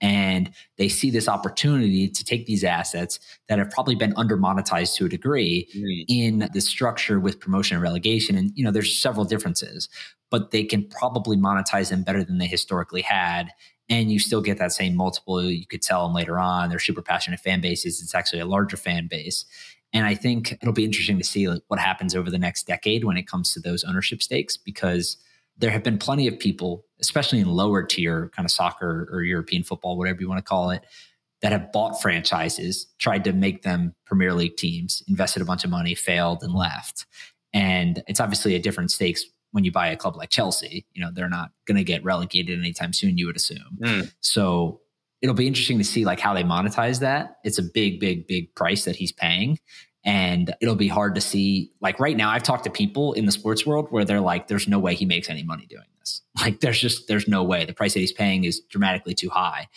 And 0.00 0.50
they 0.76 0.90
see 0.90 1.10
this 1.10 1.28
opportunity 1.28 2.08
to 2.08 2.24
take 2.24 2.44
these 2.44 2.62
assets 2.62 3.18
that 3.48 3.58
have 3.58 3.70
probably 3.70 3.94
been 3.94 4.12
under 4.16 4.36
monetized 4.36 4.96
to 4.96 5.06
a 5.06 5.08
degree 5.08 5.66
mm. 5.74 6.04
in 6.08 6.50
the 6.52 6.60
structure 6.60 7.18
with 7.18 7.40
promotion 7.40 7.76
and 7.76 7.82
relegation. 7.82 8.36
And, 8.36 8.52
you 8.54 8.64
know, 8.64 8.70
there's 8.70 9.00
several 9.00 9.24
differences, 9.24 9.88
but 10.30 10.50
they 10.50 10.64
can 10.64 10.86
probably 10.88 11.38
monetize 11.38 11.88
them 11.88 12.02
better 12.02 12.22
than 12.22 12.36
they 12.36 12.46
historically 12.46 13.00
had 13.00 13.50
and 13.88 14.10
you 14.10 14.18
still 14.18 14.40
get 14.40 14.58
that 14.58 14.72
same 14.72 14.96
multiple. 14.96 15.42
You 15.42 15.66
could 15.66 15.82
tell 15.82 16.06
them 16.06 16.14
later 16.14 16.38
on. 16.38 16.70
They're 16.70 16.78
super 16.78 17.02
passionate 17.02 17.40
fan 17.40 17.60
bases. 17.60 18.02
It's 18.02 18.14
actually 18.14 18.40
a 18.40 18.46
larger 18.46 18.76
fan 18.76 19.08
base. 19.08 19.44
And 19.92 20.06
I 20.06 20.14
think 20.14 20.52
it'll 20.52 20.72
be 20.72 20.84
interesting 20.84 21.18
to 21.18 21.24
see 21.24 21.48
like, 21.48 21.62
what 21.68 21.78
happens 21.78 22.14
over 22.14 22.30
the 22.30 22.38
next 22.38 22.66
decade 22.66 23.04
when 23.04 23.16
it 23.16 23.28
comes 23.28 23.52
to 23.52 23.60
those 23.60 23.84
ownership 23.84 24.22
stakes, 24.22 24.56
because 24.56 25.16
there 25.56 25.70
have 25.70 25.84
been 25.84 25.98
plenty 25.98 26.26
of 26.26 26.38
people, 26.38 26.84
especially 27.00 27.38
in 27.38 27.48
lower 27.48 27.82
tier 27.82 28.30
kind 28.34 28.44
of 28.44 28.50
soccer 28.50 29.08
or 29.12 29.22
European 29.22 29.62
football, 29.62 29.96
whatever 29.96 30.20
you 30.20 30.28
want 30.28 30.38
to 30.38 30.48
call 30.48 30.70
it, 30.70 30.84
that 31.42 31.52
have 31.52 31.70
bought 31.72 32.00
franchises, 32.00 32.86
tried 32.98 33.22
to 33.22 33.32
make 33.32 33.62
them 33.62 33.94
Premier 34.06 34.32
League 34.32 34.56
teams, 34.56 35.02
invested 35.06 35.42
a 35.42 35.44
bunch 35.44 35.62
of 35.62 35.70
money, 35.70 35.94
failed, 35.94 36.42
and 36.42 36.54
left. 36.54 37.06
And 37.52 38.02
it's 38.08 38.18
obviously 38.18 38.56
a 38.56 38.58
different 38.58 38.90
stakes 38.90 39.24
when 39.54 39.62
you 39.62 39.70
buy 39.70 39.86
a 39.86 39.96
club 39.96 40.16
like 40.16 40.30
Chelsea, 40.30 40.84
you 40.94 41.00
know, 41.00 41.12
they're 41.14 41.28
not 41.28 41.52
going 41.64 41.76
to 41.76 41.84
get 41.84 42.02
relegated 42.02 42.58
anytime 42.58 42.92
soon, 42.92 43.16
you 43.16 43.26
would 43.26 43.36
assume. 43.36 43.78
Mm. 43.80 44.12
So 44.18 44.80
it'll 45.22 45.36
be 45.36 45.46
interesting 45.46 45.78
to 45.78 45.84
see 45.84 46.04
like 46.04 46.18
how 46.18 46.34
they 46.34 46.42
monetize 46.42 46.98
that. 46.98 47.36
It's 47.44 47.56
a 47.56 47.62
big, 47.62 48.00
big, 48.00 48.26
big 48.26 48.52
price 48.56 48.84
that 48.84 48.96
he's 48.96 49.12
paying. 49.12 49.60
And 50.04 50.52
it'll 50.60 50.74
be 50.74 50.88
hard 50.88 51.14
to 51.14 51.20
see. 51.20 51.70
Like 51.80 52.00
right 52.00 52.16
now, 52.16 52.30
I've 52.30 52.42
talked 52.42 52.64
to 52.64 52.70
people 52.70 53.12
in 53.12 53.26
the 53.26 53.32
sports 53.32 53.64
world 53.64 53.86
where 53.90 54.04
they're 54.04 54.20
like, 54.20 54.48
there's 54.48 54.66
no 54.66 54.80
way 54.80 54.96
he 54.96 55.06
makes 55.06 55.30
any 55.30 55.44
money 55.44 55.66
doing 55.66 55.86
this. 56.00 56.22
Like 56.40 56.58
there's 56.58 56.80
just, 56.80 57.06
there's 57.06 57.28
no 57.28 57.44
way. 57.44 57.64
The 57.64 57.72
price 57.72 57.94
that 57.94 58.00
he's 58.00 58.12
paying 58.12 58.42
is 58.42 58.58
dramatically 58.68 59.14
too 59.14 59.30
high. 59.30 59.68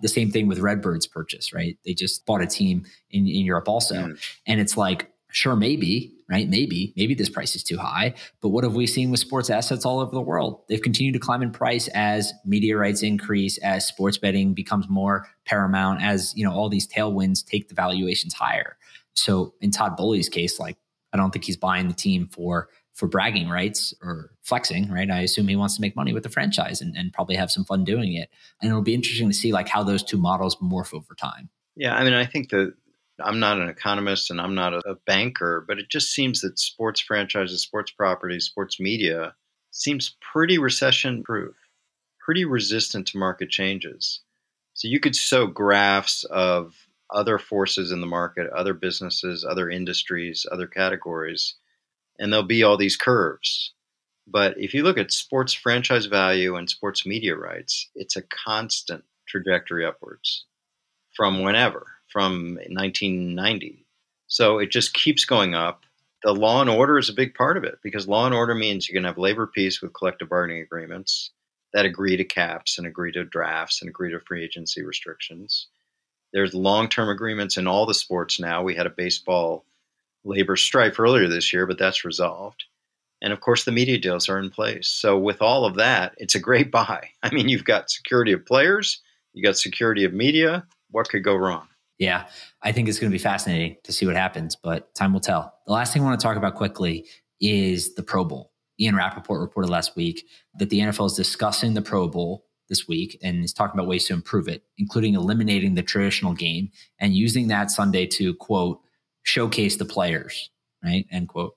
The 0.00 0.08
same 0.08 0.30
thing 0.30 0.46
with 0.46 0.58
Redbird's 0.58 1.08
purchase, 1.08 1.52
right? 1.52 1.76
They 1.84 1.92
just 1.92 2.24
bought 2.24 2.40
a 2.40 2.46
team 2.46 2.84
in, 3.10 3.26
in 3.26 3.44
Europe 3.44 3.68
also. 3.68 3.96
Mm. 3.96 4.38
And 4.46 4.60
it's 4.60 4.76
like, 4.76 5.10
sure, 5.30 5.56
maybe, 5.56 6.13
right? 6.28 6.48
Maybe, 6.48 6.92
maybe 6.96 7.14
this 7.14 7.28
price 7.28 7.54
is 7.54 7.62
too 7.62 7.78
high. 7.78 8.14
But 8.40 8.48
what 8.48 8.64
have 8.64 8.74
we 8.74 8.86
seen 8.86 9.10
with 9.10 9.20
sports 9.20 9.50
assets 9.50 9.84
all 9.84 10.00
over 10.00 10.12
the 10.12 10.20
world? 10.20 10.62
They've 10.68 10.80
continued 10.80 11.12
to 11.14 11.18
climb 11.18 11.42
in 11.42 11.50
price 11.50 11.88
as 11.88 12.32
media 12.44 12.76
rights 12.76 13.02
increase, 13.02 13.58
as 13.58 13.86
sports 13.86 14.18
betting 14.18 14.54
becomes 14.54 14.88
more 14.88 15.26
paramount, 15.44 16.02
as 16.02 16.32
you 16.36 16.44
know, 16.44 16.52
all 16.52 16.68
these 16.68 16.86
tailwinds 16.86 17.44
take 17.44 17.68
the 17.68 17.74
valuations 17.74 18.34
higher. 18.34 18.76
So 19.14 19.54
in 19.60 19.70
Todd 19.70 19.96
Boehly's 19.96 20.28
case, 20.28 20.58
like 20.58 20.76
I 21.12 21.16
don't 21.16 21.30
think 21.30 21.44
he's 21.44 21.56
buying 21.56 21.88
the 21.88 21.94
team 21.94 22.28
for 22.28 22.68
for 22.94 23.08
bragging 23.08 23.48
rights 23.48 23.92
or 24.02 24.30
flexing, 24.42 24.88
right? 24.88 25.10
I 25.10 25.20
assume 25.20 25.48
he 25.48 25.56
wants 25.56 25.74
to 25.74 25.80
make 25.80 25.96
money 25.96 26.12
with 26.12 26.22
the 26.22 26.28
franchise 26.28 26.80
and, 26.80 26.96
and 26.96 27.12
probably 27.12 27.34
have 27.34 27.50
some 27.50 27.64
fun 27.64 27.82
doing 27.82 28.14
it. 28.14 28.30
And 28.62 28.70
it'll 28.70 28.82
be 28.82 28.94
interesting 28.94 29.28
to 29.28 29.34
see 29.34 29.52
like 29.52 29.68
how 29.68 29.82
those 29.82 30.04
two 30.04 30.16
models 30.16 30.56
morph 30.62 30.94
over 30.94 31.14
time. 31.14 31.50
Yeah, 31.74 31.96
I 31.96 32.04
mean, 32.04 32.12
I 32.12 32.24
think 32.24 32.50
the 32.50 32.72
I'm 33.22 33.38
not 33.38 33.60
an 33.60 33.68
economist 33.68 34.30
and 34.30 34.40
I'm 34.40 34.54
not 34.54 34.74
a, 34.74 34.96
banker, 35.06 35.64
but 35.66 35.78
it 35.78 35.88
just 35.88 36.12
seems 36.12 36.40
that 36.40 36.58
sports 36.58 37.00
franchises, 37.00 37.62
sports 37.62 37.90
properties, 37.92 38.46
sports 38.46 38.80
media 38.80 39.34
seems 39.70 40.16
pretty 40.32 40.58
recession 40.58 41.22
proof, 41.22 41.54
pretty 42.24 42.44
resistant 42.44 43.06
to 43.08 43.18
market 43.18 43.50
changes. 43.50 44.20
So 44.74 44.88
you 44.88 44.98
could 44.98 45.14
show 45.14 45.46
graphs 45.46 46.24
of 46.24 46.74
other 47.10 47.38
forces 47.38 47.92
in 47.92 48.00
the 48.00 48.06
market, 48.06 48.50
other 48.50 48.74
businesses, 48.74 49.44
other 49.44 49.70
industries, 49.70 50.46
other 50.50 50.66
categories, 50.66 51.54
and 52.18 52.32
there'll 52.32 52.46
be 52.46 52.62
all 52.62 52.76
these 52.76 52.96
curves. 52.96 53.72
But 54.26 54.58
if 54.58 54.74
you 54.74 54.82
look 54.82 54.98
at 54.98 55.12
sports 55.12 55.52
franchise 55.52 56.06
value 56.06 56.56
and 56.56 56.68
sports 56.68 57.04
media 57.04 57.36
rights, 57.36 57.90
it's 57.94 58.16
a 58.16 58.22
constant 58.22 59.04
trajectory 59.28 59.84
upwards 59.84 60.46
from 61.14 61.42
whenever 61.42 61.86
from 62.14 62.54
1990. 62.70 63.84
So 64.28 64.60
it 64.60 64.70
just 64.70 64.94
keeps 64.94 65.24
going 65.24 65.56
up. 65.56 65.82
The 66.22 66.32
law 66.32 66.60
and 66.60 66.70
order 66.70 66.96
is 66.96 67.08
a 67.08 67.12
big 67.14 67.34
part 67.34 67.56
of 67.56 67.64
it 67.64 67.80
because 67.82 68.06
law 68.06 68.24
and 68.24 68.34
order 68.34 68.54
means 68.54 68.88
you're 68.88 68.94
going 68.94 69.02
to 69.02 69.08
have 69.08 69.18
labor 69.18 69.48
peace 69.48 69.82
with 69.82 69.92
collective 69.92 70.28
bargaining 70.28 70.62
agreements 70.62 71.32
that 71.72 71.84
agree 71.84 72.16
to 72.16 72.22
caps 72.22 72.78
and 72.78 72.86
agree 72.86 73.10
to 73.10 73.24
drafts 73.24 73.82
and 73.82 73.88
agree 73.88 74.12
to 74.12 74.20
free 74.20 74.44
agency 74.44 74.84
restrictions. 74.84 75.66
There's 76.32 76.54
long 76.54 76.88
term 76.88 77.08
agreements 77.08 77.56
in 77.56 77.66
all 77.66 77.84
the 77.84 77.94
sports 77.94 78.38
now. 78.38 78.62
We 78.62 78.76
had 78.76 78.86
a 78.86 78.90
baseball 78.90 79.64
labor 80.24 80.54
strife 80.54 81.00
earlier 81.00 81.26
this 81.26 81.52
year, 81.52 81.66
but 81.66 81.78
that's 81.78 82.04
resolved. 82.04 82.62
And 83.22 83.32
of 83.32 83.40
course, 83.40 83.64
the 83.64 83.72
media 83.72 83.98
deals 83.98 84.28
are 84.28 84.38
in 84.38 84.50
place. 84.50 84.86
So, 84.86 85.18
with 85.18 85.42
all 85.42 85.64
of 85.64 85.74
that, 85.76 86.14
it's 86.18 86.36
a 86.36 86.40
great 86.40 86.70
buy. 86.70 87.08
I 87.24 87.34
mean, 87.34 87.48
you've 87.48 87.64
got 87.64 87.90
security 87.90 88.30
of 88.30 88.46
players, 88.46 89.00
you 89.32 89.42
got 89.42 89.58
security 89.58 90.04
of 90.04 90.12
media. 90.12 90.64
What 90.92 91.08
could 91.08 91.24
go 91.24 91.34
wrong? 91.34 91.66
Yeah, 91.98 92.26
I 92.62 92.72
think 92.72 92.88
it's 92.88 92.98
going 92.98 93.10
to 93.10 93.14
be 93.14 93.22
fascinating 93.22 93.76
to 93.84 93.92
see 93.92 94.06
what 94.06 94.16
happens, 94.16 94.56
but 94.56 94.94
time 94.94 95.12
will 95.12 95.20
tell. 95.20 95.54
The 95.66 95.72
last 95.72 95.92
thing 95.92 96.02
I 96.02 96.06
want 96.06 96.18
to 96.18 96.24
talk 96.26 96.36
about 96.36 96.56
quickly 96.56 97.06
is 97.40 97.94
the 97.94 98.02
Pro 98.02 98.24
Bowl. 98.24 98.52
Ian 98.80 98.96
Rapoport 98.96 99.40
reported 99.40 99.70
last 99.70 99.94
week 99.94 100.26
that 100.58 100.70
the 100.70 100.80
NFL 100.80 101.06
is 101.06 101.14
discussing 101.14 101.74
the 101.74 101.82
Pro 101.82 102.08
Bowl 102.08 102.44
this 102.68 102.88
week 102.88 103.18
and 103.22 103.44
is 103.44 103.52
talking 103.52 103.78
about 103.78 103.88
ways 103.88 104.06
to 104.06 104.14
improve 104.14 104.48
it, 104.48 104.64
including 104.78 105.14
eliminating 105.14 105.74
the 105.74 105.82
traditional 105.82 106.34
game 106.34 106.70
and 106.98 107.14
using 107.14 107.48
that 107.48 107.70
Sunday 107.70 108.06
to 108.06 108.34
quote 108.34 108.80
showcase 109.22 109.76
the 109.76 109.84
players, 109.84 110.50
right? 110.82 111.06
End 111.10 111.28
quote. 111.28 111.54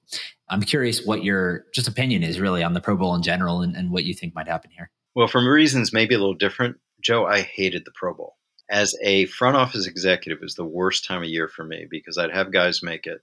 I'm 0.50 0.62
curious 0.62 1.06
what 1.06 1.24
your 1.24 1.66
just 1.74 1.88
opinion 1.88 2.24
is 2.24 2.40
really 2.40 2.64
on 2.64 2.74
the 2.74 2.82
Pro 2.82 2.96
Bowl 2.96 3.16
in 3.16 3.24
general 3.24 3.62
and, 3.62 3.76
and 3.76 3.92
what 3.92 4.04
you 4.04 4.14
think 4.14 4.36
might 4.36 4.48
happen 4.48 4.72
here. 4.72 4.92
Well, 5.16 5.28
for 5.28 5.42
reasons 5.50 5.92
maybe 5.92 6.14
a 6.14 6.20
little 6.20 6.36
different, 6.36 6.78
Joe, 7.02 7.26
I 7.26 7.42
hated 7.42 7.84
the 7.86 7.92
Pro 7.92 8.14
Bowl. 8.14 8.37
As 8.70 8.96
a 9.02 9.26
front 9.26 9.56
office 9.56 9.88
executive, 9.88 10.42
was 10.42 10.56
the 10.56 10.66
worst 10.66 11.06
time 11.06 11.24
of 11.24 11.30
year 11.30 11.48
for 11.48 11.64
me 11.64 11.88
because 11.90 12.18
I'd 12.18 12.32
have 12.32 12.52
guys 12.52 12.84
make 12.84 13.08
it 13.08 13.22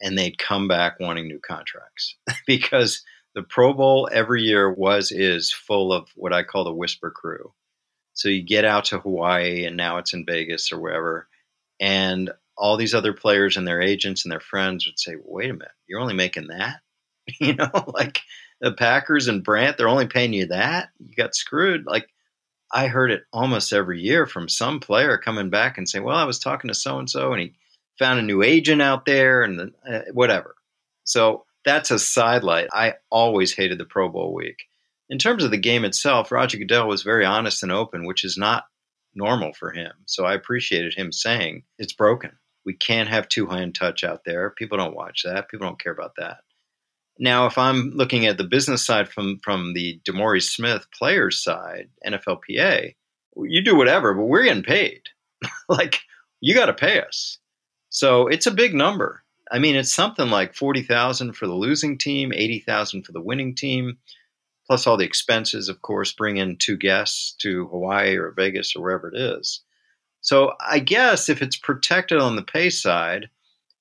and 0.00 0.18
they'd 0.18 0.38
come 0.38 0.68
back 0.68 0.98
wanting 1.00 1.28
new 1.28 1.40
contracts 1.40 2.16
because 2.46 3.02
the 3.34 3.42
Pro 3.42 3.72
Bowl 3.72 4.08
every 4.12 4.42
year 4.42 4.72
was 4.72 5.10
is 5.12 5.52
full 5.52 5.92
of 5.92 6.08
what 6.14 6.32
I 6.32 6.42
call 6.42 6.64
the 6.64 6.72
whisper 6.72 7.10
crew. 7.10 7.52
So 8.12 8.28
you 8.28 8.42
get 8.42 8.64
out 8.64 8.86
to 8.86 9.00
Hawaii 9.00 9.64
and 9.64 9.76
now 9.76 9.98
it's 9.98 10.14
in 10.14 10.24
Vegas 10.24 10.70
or 10.72 10.80
wherever, 10.80 11.28
and 11.80 12.30
all 12.56 12.76
these 12.76 12.94
other 12.94 13.12
players 13.12 13.56
and 13.56 13.66
their 13.66 13.80
agents 13.80 14.24
and 14.24 14.30
their 14.30 14.40
friends 14.40 14.86
would 14.86 15.00
say, 15.00 15.16
"Wait 15.20 15.50
a 15.50 15.54
minute, 15.54 15.72
you're 15.88 16.00
only 16.00 16.14
making 16.14 16.46
that?" 16.48 16.80
you 17.40 17.54
know, 17.54 17.70
like 17.88 18.20
the 18.60 18.72
Packers 18.72 19.26
and 19.28 19.42
Brandt, 19.42 19.76
they're 19.76 19.88
only 19.88 20.06
paying 20.06 20.32
you 20.32 20.46
that. 20.46 20.90
You 21.00 21.14
got 21.16 21.34
screwed. 21.34 21.86
Like 21.86 22.08
I 22.74 22.88
heard 22.88 23.12
it 23.12 23.22
almost 23.32 23.72
every 23.72 24.00
year 24.00 24.26
from 24.26 24.48
some 24.48 24.80
player 24.80 25.16
coming 25.16 25.48
back 25.48 25.78
and 25.78 25.88
saying, 25.88 26.04
"Well, 26.04 26.16
I 26.16 26.24
was 26.24 26.40
talking 26.40 26.68
to 26.68 26.74
so 26.74 26.98
and 26.98 27.08
so, 27.08 27.32
and 27.32 27.40
he 27.40 27.54
found 27.98 28.18
a 28.18 28.22
new 28.22 28.42
agent 28.42 28.82
out 28.82 29.06
there, 29.06 29.42
and 29.42 29.58
the, 29.58 29.72
uh, 29.88 30.12
whatever." 30.12 30.56
So 31.04 31.46
that's 31.64 31.90
a 31.92 31.98
sidelight. 31.98 32.68
I 32.72 32.94
always 33.10 33.54
hated 33.54 33.78
the 33.78 33.84
Pro 33.84 34.08
Bowl 34.08 34.34
week. 34.34 34.64
In 35.08 35.18
terms 35.18 35.44
of 35.44 35.52
the 35.52 35.58
game 35.58 35.84
itself, 35.84 36.32
Roger 36.32 36.58
Goodell 36.58 36.88
was 36.88 37.02
very 37.02 37.24
honest 37.24 37.62
and 37.62 37.70
open, 37.70 38.06
which 38.06 38.24
is 38.24 38.36
not 38.36 38.64
normal 39.14 39.52
for 39.52 39.70
him. 39.70 39.92
So 40.06 40.24
I 40.24 40.34
appreciated 40.34 40.94
him 40.94 41.12
saying 41.12 41.62
it's 41.78 41.92
broken. 41.92 42.32
We 42.66 42.74
can't 42.74 43.08
have 43.08 43.28
two 43.28 43.46
hand 43.46 43.74
touch 43.74 44.02
out 44.02 44.24
there. 44.24 44.50
People 44.50 44.78
don't 44.78 44.96
watch 44.96 45.22
that. 45.24 45.48
People 45.48 45.66
don't 45.66 45.80
care 45.80 45.92
about 45.92 46.14
that. 46.18 46.38
Now, 47.18 47.46
if 47.46 47.56
I'm 47.56 47.90
looking 47.90 48.26
at 48.26 48.38
the 48.38 48.44
business 48.44 48.84
side 48.84 49.08
from 49.08 49.38
from 49.42 49.74
the 49.74 50.00
DeMaurice 50.04 50.50
Smith 50.50 50.86
players 50.96 51.42
side, 51.42 51.88
NFLPA, 52.06 52.94
you 53.36 53.62
do 53.62 53.76
whatever, 53.76 54.14
but 54.14 54.24
we're 54.24 54.44
getting 54.44 54.62
paid. 54.62 55.02
like 55.68 56.00
you 56.40 56.54
got 56.54 56.66
to 56.66 56.74
pay 56.74 57.00
us. 57.00 57.38
So 57.90 58.26
it's 58.26 58.46
a 58.46 58.50
big 58.50 58.74
number. 58.74 59.22
I 59.52 59.58
mean, 59.58 59.76
it's 59.76 59.92
something 59.92 60.28
like 60.28 60.54
forty 60.54 60.82
thousand 60.82 61.34
for 61.34 61.46
the 61.46 61.54
losing 61.54 61.98
team, 61.98 62.32
eighty 62.32 62.58
thousand 62.58 63.04
for 63.04 63.12
the 63.12 63.20
winning 63.20 63.54
team, 63.54 63.98
plus 64.66 64.86
all 64.86 64.96
the 64.96 65.04
expenses. 65.04 65.68
Of 65.68 65.82
course, 65.82 66.12
bring 66.12 66.38
in 66.38 66.56
two 66.56 66.76
guests 66.76 67.32
to 67.42 67.68
Hawaii 67.68 68.16
or 68.16 68.32
Vegas 68.32 68.74
or 68.74 68.82
wherever 68.82 69.08
it 69.08 69.16
is. 69.16 69.60
So 70.20 70.54
I 70.58 70.78
guess 70.78 71.28
if 71.28 71.42
it's 71.42 71.56
protected 71.56 72.18
on 72.18 72.34
the 72.34 72.42
pay 72.42 72.70
side, 72.70 73.28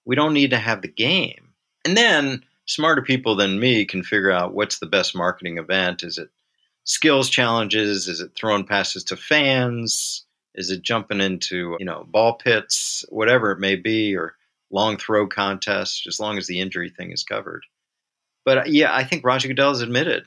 we 0.05 0.15
don't 0.15 0.33
need 0.33 0.51
to 0.51 0.57
have 0.57 0.81
the 0.81 0.89
game. 0.89 1.53
And 1.85 1.95
then 1.97 2.43
smarter 2.65 3.01
people 3.01 3.35
than 3.35 3.59
me 3.59 3.85
can 3.85 4.03
figure 4.03 4.31
out 4.31 4.53
what's 4.53 4.79
the 4.79 4.85
best 4.85 5.15
marketing 5.15 5.57
event. 5.57 6.03
Is 6.03 6.17
it 6.17 6.29
skills 6.83 7.29
challenges? 7.29 8.07
Is 8.07 8.19
it 8.19 8.31
throwing 8.35 8.65
passes 8.65 9.03
to 9.05 9.15
fans? 9.15 10.25
Is 10.55 10.69
it 10.69 10.83
jumping 10.83 11.21
into 11.21 11.75
you 11.79 11.85
know 11.85 12.05
ball 12.07 12.33
pits, 12.33 13.05
whatever 13.09 13.51
it 13.51 13.59
may 13.59 13.75
be, 13.75 14.15
or 14.15 14.35
long 14.73 14.97
throw 14.97 15.27
contests, 15.27 16.05
as 16.07 16.19
long 16.19 16.37
as 16.37 16.47
the 16.47 16.59
injury 16.59 16.89
thing 16.89 17.11
is 17.11 17.23
covered. 17.23 17.65
But 18.43 18.57
uh, 18.57 18.63
yeah, 18.65 18.93
I 18.93 19.05
think 19.05 19.23
Roger 19.23 19.47
Goodell 19.47 19.69
has 19.69 19.81
admitted 19.81 20.25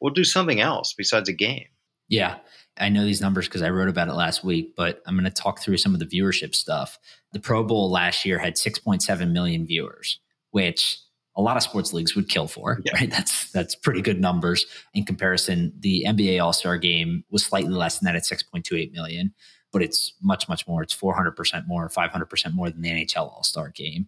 we'll 0.00 0.12
do 0.12 0.24
something 0.24 0.60
else 0.60 0.92
besides 0.92 1.28
a 1.28 1.32
game. 1.32 1.66
Yeah. 2.08 2.36
I 2.78 2.90
know 2.90 3.04
these 3.04 3.22
numbers 3.22 3.46
because 3.48 3.62
I 3.62 3.70
wrote 3.70 3.88
about 3.88 4.08
it 4.08 4.14
last 4.14 4.44
week, 4.44 4.74
but 4.76 5.02
I'm 5.06 5.14
going 5.14 5.24
to 5.24 5.30
talk 5.30 5.60
through 5.60 5.78
some 5.78 5.94
of 5.94 6.00
the 6.00 6.06
viewership 6.06 6.54
stuff. 6.54 6.98
The 7.32 7.40
Pro 7.40 7.64
Bowl 7.64 7.90
last 7.90 8.24
year 8.26 8.38
had 8.38 8.56
6.7 8.56 9.32
million 9.32 9.66
viewers, 9.66 10.20
which 10.50 10.98
a 11.36 11.42
lot 11.42 11.56
of 11.56 11.62
sports 11.62 11.92
leagues 11.92 12.14
would 12.16 12.28
kill 12.28 12.48
for, 12.48 12.80
yeah. 12.84 12.92
right? 12.94 13.10
That's 13.10 13.50
that's 13.52 13.74
pretty 13.74 14.02
good 14.02 14.20
numbers 14.20 14.66
in 14.94 15.04
comparison. 15.04 15.72
The 15.80 16.04
NBA 16.06 16.42
All-Star 16.42 16.78
game 16.78 17.24
was 17.30 17.44
slightly 17.44 17.72
less 17.72 17.98
than 17.98 18.06
that 18.06 18.16
at 18.16 18.22
6.28 18.22 18.92
million 18.92 19.34
but 19.76 19.82
it's 19.82 20.14
much, 20.22 20.48
much 20.48 20.66
more. 20.66 20.82
It's 20.82 20.94
400% 20.94 21.66
more, 21.66 21.90
500% 21.90 22.54
more 22.54 22.70
than 22.70 22.80
the 22.80 22.88
NHL 22.88 23.30
All 23.30 23.42
Star 23.42 23.68
game. 23.68 24.06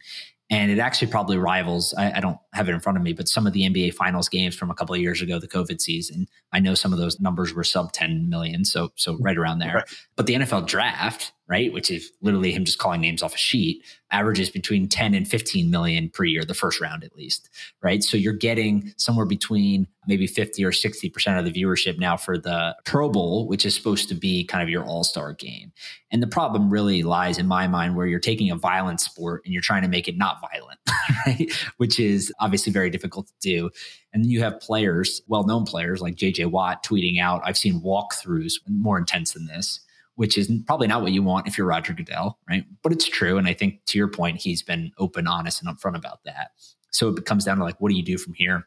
And 0.49 0.71
it 0.71 0.79
actually 0.79 1.09
probably 1.09 1.37
rivals, 1.37 1.93
I, 1.99 2.13
I, 2.13 2.21
don't 2.21 2.39
have 2.59 2.69
it 2.69 2.73
in 2.73 2.81
front 2.81 2.99
of 2.99 3.05
me, 3.05 3.13
but 3.13 3.29
some 3.29 3.47
of 3.47 3.53
the 3.53 3.63
NBA 3.63 3.95
Finals 3.95 4.29
games 4.29 4.57
from 4.57 4.71
a 4.71 4.75
couple 4.75 4.95
of 4.95 5.01
years 5.01 5.23
ago, 5.23 5.39
the 5.39 5.49
COVID 5.49 5.81
season. 5.81 6.27
I 6.53 6.59
know 6.59 6.75
some 6.75 6.93
of 6.93 6.99
those 6.99 7.21
numbers 7.21 7.55
were 7.55 7.65
sub 7.65 7.93
10 7.93 8.29
million. 8.29 8.65
So, 8.65 8.91
so 8.97 9.17
right 9.21 9.39
around 9.39 9.61
there. 9.61 9.77
Right. 9.77 9.97
But 10.17 10.27
the 10.27 10.35
NFL 10.35 10.67
draft, 10.67 11.33
right, 11.49 11.73
which 11.73 11.91
is 11.91 12.11
literally 12.21 12.53
him 12.53 12.65
just 12.65 12.79
calling 12.79 13.01
names 13.01 13.23
off 13.23 13.35
a 13.35 13.39
sheet, 13.39 13.85
averages 14.11 14.51
between 14.51 14.89
10 14.89 15.15
and 15.15 15.27
15 15.27 15.71
million 15.71 16.11
per 16.11 16.25
year, 16.25 16.45
the 16.45 16.55
first 16.55 16.81
round 16.81 17.05
at 17.05 17.17
least, 17.17 17.49
right? 17.83 18.03
So 18.03 18.17
you're 18.17 18.33
getting 18.33 18.93
somewhere 18.97 19.27
between 19.27 19.87
maybe 20.07 20.27
50 20.27 20.65
or 20.65 20.73
60% 20.73 21.39
of 21.39 21.45
the 21.45 21.53
viewership 21.53 21.99
now 21.99 22.17
for 22.17 22.39
the 22.39 22.75
Pro 22.85 23.09
Bowl, 23.11 23.47
which 23.47 23.65
is 23.67 23.75
supposed 23.75 24.09
to 24.09 24.15
be 24.15 24.45
kind 24.45 24.63
of 24.63 24.69
your 24.69 24.85
all 24.85 25.05
star 25.05 25.33
game. 25.35 25.73
And 26.11 26.23
the 26.23 26.27
problem 26.27 26.71
really 26.71 27.03
lies 27.03 27.39
in 27.39 27.47
my 27.47 27.67
mind 27.69 27.97
where 27.97 28.07
you're 28.07 28.19
taking 28.19 28.51
a 28.51 28.57
violent 28.57 29.01
sport 29.01 29.43
and 29.45 29.53
you're 29.53 29.63
trying 29.63 29.83
to 29.83 29.89
make 29.89 30.09
it 30.09 30.17
not 30.17 30.41
violent, 30.41 30.81
right? 31.27 31.51
Which 31.77 32.01
is 32.01 32.33
obviously 32.49 32.73
very 32.73 32.91
difficult 32.91 33.29
to 33.29 33.35
do. 33.41 33.71
And 34.13 34.25
then 34.25 34.31
you 34.31 34.43
have 34.43 34.59
players, 34.61 35.23
well 35.29 35.45
known 35.45 35.65
players 35.65 36.01
like 36.01 36.17
JJ 36.17 36.51
Watt 36.51 36.85
tweeting 36.85 37.21
out, 37.21 37.43
I've 37.45 37.59
seen 37.59 37.81
walkthroughs 37.83 38.55
more 38.67 38.99
intense 38.99 39.33
than 39.33 39.47
this 39.47 39.81
which 40.19 40.37
is 40.37 40.51
probably 40.67 40.89
not 40.89 41.01
what 41.01 41.13
you 41.13 41.23
want 41.23 41.47
if 41.47 41.57
you're 41.57 41.67
Roger 41.67 41.93
Goodell, 41.93 42.41
right? 42.51 42.65
But 42.83 42.91
it's 42.91 43.07
true. 43.07 43.39
And 43.39 43.47
I 43.47 43.55
think 43.55 43.85
to 43.87 43.97
your 43.97 44.09
point, 44.09 44.39
he's 44.39 44.65
been 44.65 44.91
open, 44.99 45.29
honest, 45.29 45.63
and 45.63 45.71
upfront 45.71 45.97
about 45.97 46.25
that. 46.25 46.51
So 46.91 47.11
it 47.11 47.25
comes 47.25 47.45
down 47.45 47.59
to 47.59 47.63
like, 47.63 47.81
what 47.81 47.91
do 47.91 47.95
you 47.95 48.03
do 48.03 48.19
from 48.19 48.35
here? 48.35 48.67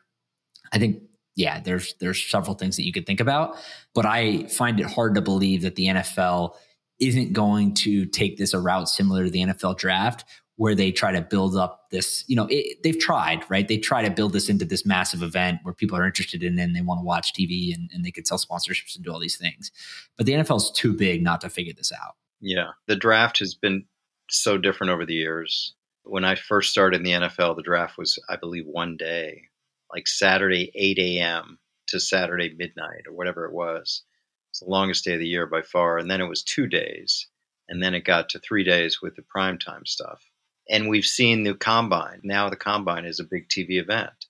I 0.72 0.80
think, 0.80 1.02
yeah, 1.36 1.60
there's 1.60 1.94
there's 2.00 2.24
several 2.24 2.56
things 2.56 2.78
that 2.78 2.86
you 2.86 2.94
could 2.94 3.06
think 3.06 3.20
about, 3.20 3.58
but 3.94 4.06
I 4.06 4.46
find 4.46 4.80
it 4.80 4.86
hard 4.86 5.14
to 5.16 5.22
believe 5.22 5.62
that 5.64 5.76
the 5.76 5.88
NFL 5.88 6.56
isn't 7.00 7.34
going 7.34 7.74
to 7.74 8.06
take 8.06 8.38
this 8.38 8.54
a 8.54 8.60
route 8.60 8.88
similar 8.88 9.26
to 9.26 9.30
the 9.30 9.42
NFL 9.42 9.78
draft, 9.78 10.24
where 10.62 10.76
they 10.76 10.92
try 10.92 11.12
to 11.12 11.22
build 11.22 11.58
up 11.58 11.90
this, 11.90 12.24
you 12.28 12.36
know, 12.36 12.46
it, 12.52 12.84
they've 12.84 13.00
tried, 13.00 13.44
right? 13.50 13.68
They 13.68 13.80
try 13.80 14.04
to 14.04 14.12
build 14.12 14.32
this 14.32 14.48
into 14.48 14.64
this 14.64 14.86
massive 14.86 15.24
event 15.24 15.58
where 15.64 15.74
people 15.74 15.98
are 15.98 16.06
interested 16.06 16.44
in 16.44 16.60
and 16.60 16.76
they 16.76 16.82
want 16.82 17.00
to 17.00 17.04
watch 17.04 17.34
TV 17.34 17.74
and, 17.74 17.90
and 17.92 18.06
they 18.06 18.12
could 18.12 18.28
sell 18.28 18.38
sponsorships 18.38 18.96
and 18.96 19.04
do 19.04 19.12
all 19.12 19.18
these 19.18 19.38
things. 19.38 19.72
But 20.18 20.28
the 20.28 20.34
NFL 20.34 20.58
is 20.58 20.70
too 20.70 20.94
big 20.94 21.24
not 21.24 21.42
to 21.42 21.50
figure 21.50 21.74
this 21.76 21.92
out. 21.92 22.14
Yeah. 22.42 22.74
The 22.86 22.96
draft 22.96 23.40
has 23.40 23.56
been 23.56 23.86
so 24.30 24.60
different 24.60 24.92
over 24.92 25.04
the 25.04 25.16
years. 25.16 25.74
When 26.04 26.24
I 26.24 26.36
first 26.36 26.70
started 26.70 26.98
in 26.98 27.04
the 27.06 27.28
NFL, 27.28 27.56
the 27.56 27.64
draft 27.64 27.98
was, 27.98 28.20
I 28.30 28.36
believe, 28.36 28.68
one 28.68 28.98
day, 28.98 29.46
like 29.92 30.08
Saturday, 30.08 30.72
8 30.76 31.00
a.m. 31.00 31.58
to 31.88 32.00
Saturday 32.00 32.54
midnight 32.56 33.08
or 33.08 33.14
whatever 33.14 33.46
it 33.46 33.54
was. 33.54 34.04
It's 34.52 34.60
the 34.60 34.70
longest 34.70 35.06
day 35.06 35.14
of 35.14 35.20
the 35.22 35.28
year 35.28 35.48
by 35.48 35.64
far. 35.64 35.98
And 35.98 36.08
then 36.08 36.22
it 36.22 36.30
was 36.30 36.44
two 36.44 36.68
days. 36.68 37.28
And 37.68 37.82
then 37.82 37.96
it 37.96 38.06
got 38.06 38.30
to 38.30 38.40
three 38.40 38.64
days 38.64 39.02
with 39.02 39.16
the 39.16 39.24
primetime 39.36 39.88
stuff 39.88 40.22
and 40.70 40.90
we've 40.90 41.06
seen 41.06 41.44
the 41.44 41.54
combine. 41.54 42.22
Now 42.24 42.50
the 42.50 42.56
combine 42.56 43.06
is 43.06 43.20
a 43.20 43.26
big 43.26 43.50
TV 43.50 43.82
event. 43.82 44.28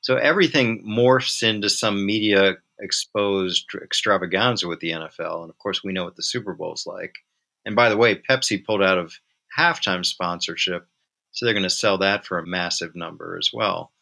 So 0.00 0.16
everything 0.16 0.84
morphs 0.86 1.42
into 1.42 1.70
some 1.70 2.04
media 2.04 2.56
exposed 2.80 3.66
extravaganza 3.82 4.68
with 4.68 4.80
the 4.80 4.90
NFL. 4.90 5.42
And 5.42 5.50
of 5.50 5.58
course, 5.58 5.82
we 5.82 5.92
know 5.92 6.04
what 6.04 6.16
the 6.16 6.22
Super 6.22 6.54
Bowl 6.54 6.74
is 6.74 6.86
like. 6.86 7.14
And 7.64 7.74
by 7.74 7.88
the 7.88 7.96
way, 7.96 8.16
Pepsi 8.16 8.62
pulled 8.62 8.82
out 8.82 8.98
of 8.98 9.18
halftime 9.56 10.04
sponsorship. 10.04 10.86
So 11.32 11.46
they're 11.46 11.54
going 11.54 11.62
to 11.62 11.70
sell 11.70 11.98
that 11.98 12.26
for 12.26 12.38
a 12.38 12.46
massive 12.46 12.94
number 12.94 13.36
as 13.38 13.50
well. 13.52 13.92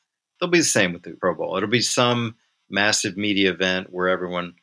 They'll 0.41 0.51
be 0.51 0.59
the 0.59 0.64
same 0.64 0.93
with 0.93 1.03
the 1.03 1.12
Pro 1.12 1.35
Bowl. 1.35 1.57
It'll 1.57 1.68
be 1.68 1.81
some 1.81 2.37
massive 2.68 3.16
media 3.16 3.53
event 3.53 3.93
where 3.93 4.09
everyone 4.09 4.55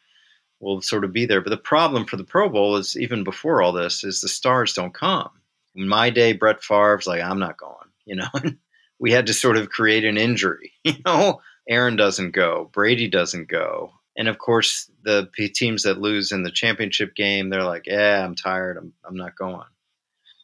will 0.60 0.82
sort 0.82 1.05
of 1.05 1.14
be 1.14 1.26
there. 1.26 1.41
But 1.41 1.51
the 1.51 1.57
problem 1.57 2.05
for 2.05 2.18
the 2.18 2.24
Pro 2.24 2.49
Bowl 2.49 2.76
is 2.76 2.97
even 2.97 3.24
before 3.24 3.62
all 3.62 3.72
this 3.72 4.03
is 4.03 4.22
the 4.22 4.28
stars 4.28 4.74
don't 4.74 4.93
come. 4.93 5.30
In 5.76 5.88
my 5.88 6.09
day, 6.09 6.34
Brett 6.34 6.63
Favre's 6.63 7.07
like, 7.07 7.22
I'm 7.22 7.39
not 7.39 7.57
going, 7.57 7.76
you 8.05 8.15
know. 8.15 8.28
we 8.99 9.11
had 9.11 9.28
to 9.28 9.34
sort 9.34 9.57
of 9.57 9.70
create 9.70 10.05
an 10.05 10.17
injury, 10.17 10.74
you 10.84 10.93
know. 11.05 11.41
Aaron 11.67 11.95
doesn't 11.95 12.32
go, 12.32 12.70
Brady 12.74 13.07
doesn't 13.07 13.47
go. 13.47 13.93
And 14.17 14.28
of 14.28 14.38
course, 14.38 14.89
the 15.03 15.30
teams 15.55 15.84
that 15.84 16.01
lose 16.01 16.32
in 16.32 16.43
the 16.43 16.51
championship 16.51 17.15
game, 17.15 17.49
they're 17.49 17.63
like, 17.63 17.86
"Yeah, 17.86 18.26
I'm 18.26 18.36
tired. 18.36 18.78
I'm 18.78 18.91
I'm 19.07 19.15
not 19.15 19.38
going." 19.38 19.67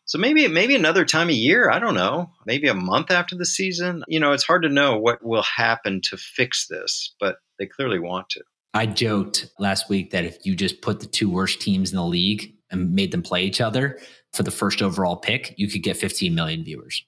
So 0.05 0.17
maybe 0.19 0.47
maybe 0.47 0.75
another 0.75 1.03
time 1.03 1.29
of 1.29 1.35
year. 1.35 1.69
I 1.69 1.79
don't 1.79 1.95
know. 1.95 2.31
Maybe 2.45 2.67
a 2.67 2.73
month 2.73 3.11
after 3.11 3.35
the 3.35 3.45
season. 3.45 4.03
You 4.07 4.19
know, 4.19 4.31
it's 4.31 4.43
hard 4.43 4.63
to 4.63 4.69
know 4.69 4.97
what 4.97 5.25
will 5.25 5.43
happen 5.43 5.99
to 6.09 6.17
fix 6.17 6.67
this, 6.67 7.15
but 7.19 7.37
they 7.59 7.65
clearly 7.65 7.99
want 7.99 8.29
to. 8.29 8.43
I 8.73 8.85
joked 8.85 9.49
last 9.57 9.89
week 9.89 10.11
that 10.11 10.25
if 10.25 10.45
you 10.45 10.55
just 10.55 10.81
put 10.81 10.99
the 10.99 11.05
two 11.05 11.29
worst 11.29 11.59
teams 11.59 11.91
in 11.91 11.97
the 11.97 12.05
league 12.05 12.54
and 12.71 12.93
made 12.93 13.11
them 13.11 13.21
play 13.21 13.43
each 13.43 13.61
other 13.61 13.99
for 14.33 14.43
the 14.43 14.51
first 14.51 14.81
overall 14.81 15.15
pick, 15.15 15.53
you 15.57 15.69
could 15.69 15.81
get 15.81 15.97
15 15.97 16.35
million 16.35 16.63
viewers. 16.63 17.05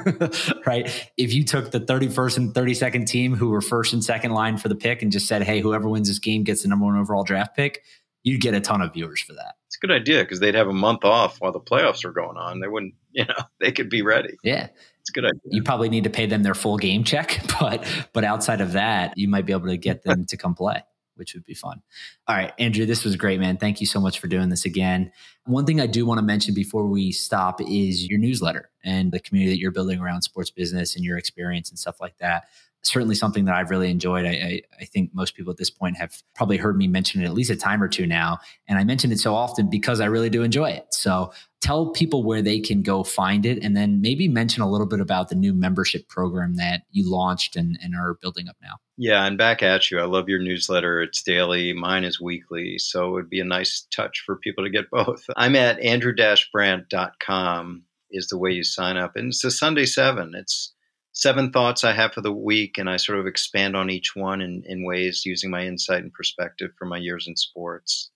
right? 0.66 1.10
If 1.16 1.32
you 1.32 1.44
took 1.44 1.70
the 1.70 1.80
31st 1.80 2.36
and 2.38 2.54
32nd 2.54 3.06
team 3.06 3.34
who 3.34 3.50
were 3.50 3.60
first 3.60 3.92
and 3.92 4.04
second 4.04 4.32
line 4.32 4.56
for 4.56 4.68
the 4.68 4.74
pick 4.74 5.02
and 5.02 5.12
just 5.12 5.26
said, 5.26 5.42
hey, 5.42 5.60
whoever 5.60 5.88
wins 5.88 6.08
this 6.08 6.18
game 6.18 6.42
gets 6.42 6.62
the 6.62 6.68
number 6.68 6.86
one 6.86 6.98
overall 6.98 7.24
draft 7.24 7.54
pick, 7.54 7.82
you'd 8.24 8.40
get 8.40 8.54
a 8.54 8.60
ton 8.60 8.82
of 8.82 8.92
viewers 8.92 9.20
for 9.20 9.32
that. 9.34 9.54
It's 9.68 9.76
a 9.76 9.86
good 9.86 9.94
idea 9.94 10.24
because 10.24 10.40
they'd 10.40 10.54
have 10.54 10.68
a 10.68 10.74
month 10.74 11.04
off 11.04 11.40
while 11.40 11.52
the 11.52 11.60
playoffs 11.60 12.04
are 12.04 12.12
going 12.12 12.36
on. 12.36 12.60
They 12.60 12.68
wouldn't, 12.68 12.94
you 13.12 13.24
know, 13.24 13.44
they 13.60 13.72
could 13.72 13.88
be 13.88 14.02
ready. 14.02 14.36
Yeah. 14.42 14.68
It's 15.00 15.10
a 15.10 15.12
good 15.12 15.24
idea. 15.24 15.40
You 15.44 15.62
probably 15.62 15.88
need 15.88 16.04
to 16.04 16.10
pay 16.10 16.26
them 16.26 16.42
their 16.42 16.54
full 16.54 16.78
game 16.78 17.04
check, 17.04 17.40
but 17.60 17.86
but 18.12 18.24
outside 18.24 18.60
of 18.60 18.72
that, 18.72 19.16
you 19.16 19.28
might 19.28 19.46
be 19.46 19.52
able 19.52 19.68
to 19.68 19.76
get 19.76 20.02
them 20.02 20.24
to 20.26 20.36
come 20.36 20.54
play 20.54 20.82
which 21.16 21.34
would 21.34 21.44
be 21.44 21.54
fun. 21.54 21.82
All 22.28 22.36
right, 22.36 22.52
Andrew, 22.58 22.86
this 22.86 23.04
was 23.04 23.16
great, 23.16 23.40
man. 23.40 23.56
Thank 23.56 23.80
you 23.80 23.86
so 23.86 24.00
much 24.00 24.18
for 24.18 24.28
doing 24.28 24.48
this 24.48 24.64
again. 24.64 25.12
One 25.44 25.64
thing 25.64 25.80
I 25.80 25.86
do 25.86 26.06
want 26.06 26.18
to 26.18 26.24
mention 26.24 26.54
before 26.54 26.86
we 26.86 27.12
stop 27.12 27.60
is 27.60 28.08
your 28.08 28.18
newsletter 28.18 28.70
and 28.84 29.12
the 29.12 29.20
community 29.20 29.52
that 29.52 29.60
you're 29.60 29.70
building 29.70 30.00
around 30.00 30.22
sports 30.22 30.50
business 30.50 30.96
and 30.96 31.04
your 31.04 31.18
experience 31.18 31.70
and 31.70 31.78
stuff 31.78 32.00
like 32.00 32.16
that 32.18 32.44
certainly 32.86 33.14
something 33.14 33.44
that 33.46 33.54
I've 33.54 33.70
really 33.70 33.90
enjoyed. 33.90 34.24
I, 34.24 34.30
I, 34.30 34.62
I, 34.80 34.84
think 34.84 35.14
most 35.14 35.34
people 35.34 35.50
at 35.50 35.56
this 35.56 35.70
point 35.70 35.96
have 35.96 36.22
probably 36.34 36.56
heard 36.56 36.76
me 36.76 36.86
mention 36.86 37.20
it 37.20 37.24
at 37.24 37.34
least 37.34 37.50
a 37.50 37.56
time 37.56 37.82
or 37.82 37.88
two 37.88 38.06
now. 38.06 38.38
And 38.68 38.78
I 38.78 38.84
mention 38.84 39.12
it 39.12 39.18
so 39.18 39.34
often 39.34 39.68
because 39.68 40.00
I 40.00 40.06
really 40.06 40.30
do 40.30 40.42
enjoy 40.42 40.70
it. 40.70 40.86
So 40.90 41.32
tell 41.66 41.90
people 41.90 42.22
where 42.22 42.42
they 42.42 42.60
can 42.60 42.80
go 42.80 43.02
find 43.02 43.44
it 43.44 43.58
and 43.60 43.76
then 43.76 44.00
maybe 44.00 44.28
mention 44.28 44.62
a 44.62 44.70
little 44.70 44.86
bit 44.86 45.00
about 45.00 45.28
the 45.28 45.34
new 45.34 45.52
membership 45.52 46.08
program 46.08 46.54
that 46.54 46.82
you 46.92 47.10
launched 47.10 47.56
and, 47.56 47.76
and 47.82 47.96
are 47.96 48.16
building 48.22 48.48
up 48.48 48.54
now. 48.62 48.74
Yeah, 48.96 49.26
and 49.26 49.36
back 49.36 49.64
at 49.64 49.90
you. 49.90 49.98
I 49.98 50.04
love 50.04 50.28
your 50.28 50.38
newsletter. 50.38 51.02
It's 51.02 51.24
daily, 51.24 51.72
mine 51.72 52.04
is 52.04 52.20
weekly. 52.20 52.78
So 52.78 53.08
it 53.08 53.10
would 53.10 53.28
be 53.28 53.40
a 53.40 53.44
nice 53.44 53.84
touch 53.90 54.22
for 54.24 54.36
people 54.36 54.62
to 54.62 54.70
get 54.70 54.88
both. 54.92 55.24
I'm 55.36 55.56
at 55.56 55.80
andrew-brandt.com 55.80 57.82
is 58.12 58.28
the 58.28 58.38
way 58.38 58.52
you 58.52 58.62
sign 58.62 58.96
up. 58.96 59.16
And 59.16 59.28
it's 59.28 59.42
a 59.42 59.50
Sunday 59.50 59.86
7. 59.86 60.36
It's 60.36 60.72
seven 61.10 61.50
thoughts 61.50 61.82
I 61.82 61.94
have 61.94 62.12
for 62.12 62.20
the 62.20 62.32
week, 62.32 62.78
and 62.78 62.88
I 62.88 62.96
sort 62.96 63.18
of 63.18 63.26
expand 63.26 63.76
on 63.76 63.90
each 63.90 64.14
one 64.14 64.40
in, 64.40 64.62
in 64.66 64.84
ways 64.84 65.26
using 65.26 65.50
my 65.50 65.66
insight 65.66 66.04
and 66.04 66.12
perspective 66.12 66.70
from 66.78 66.90
my 66.90 66.98
years 66.98 67.26
in 67.26 67.34
sports. 67.34 68.12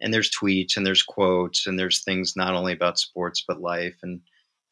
And 0.00 0.12
there's 0.12 0.30
tweets 0.30 0.76
and 0.76 0.86
there's 0.86 1.02
quotes 1.02 1.66
and 1.66 1.78
there's 1.78 2.02
things 2.02 2.34
not 2.36 2.54
only 2.54 2.72
about 2.72 2.98
sports 2.98 3.44
but 3.46 3.60
life 3.60 3.96
and 4.02 4.20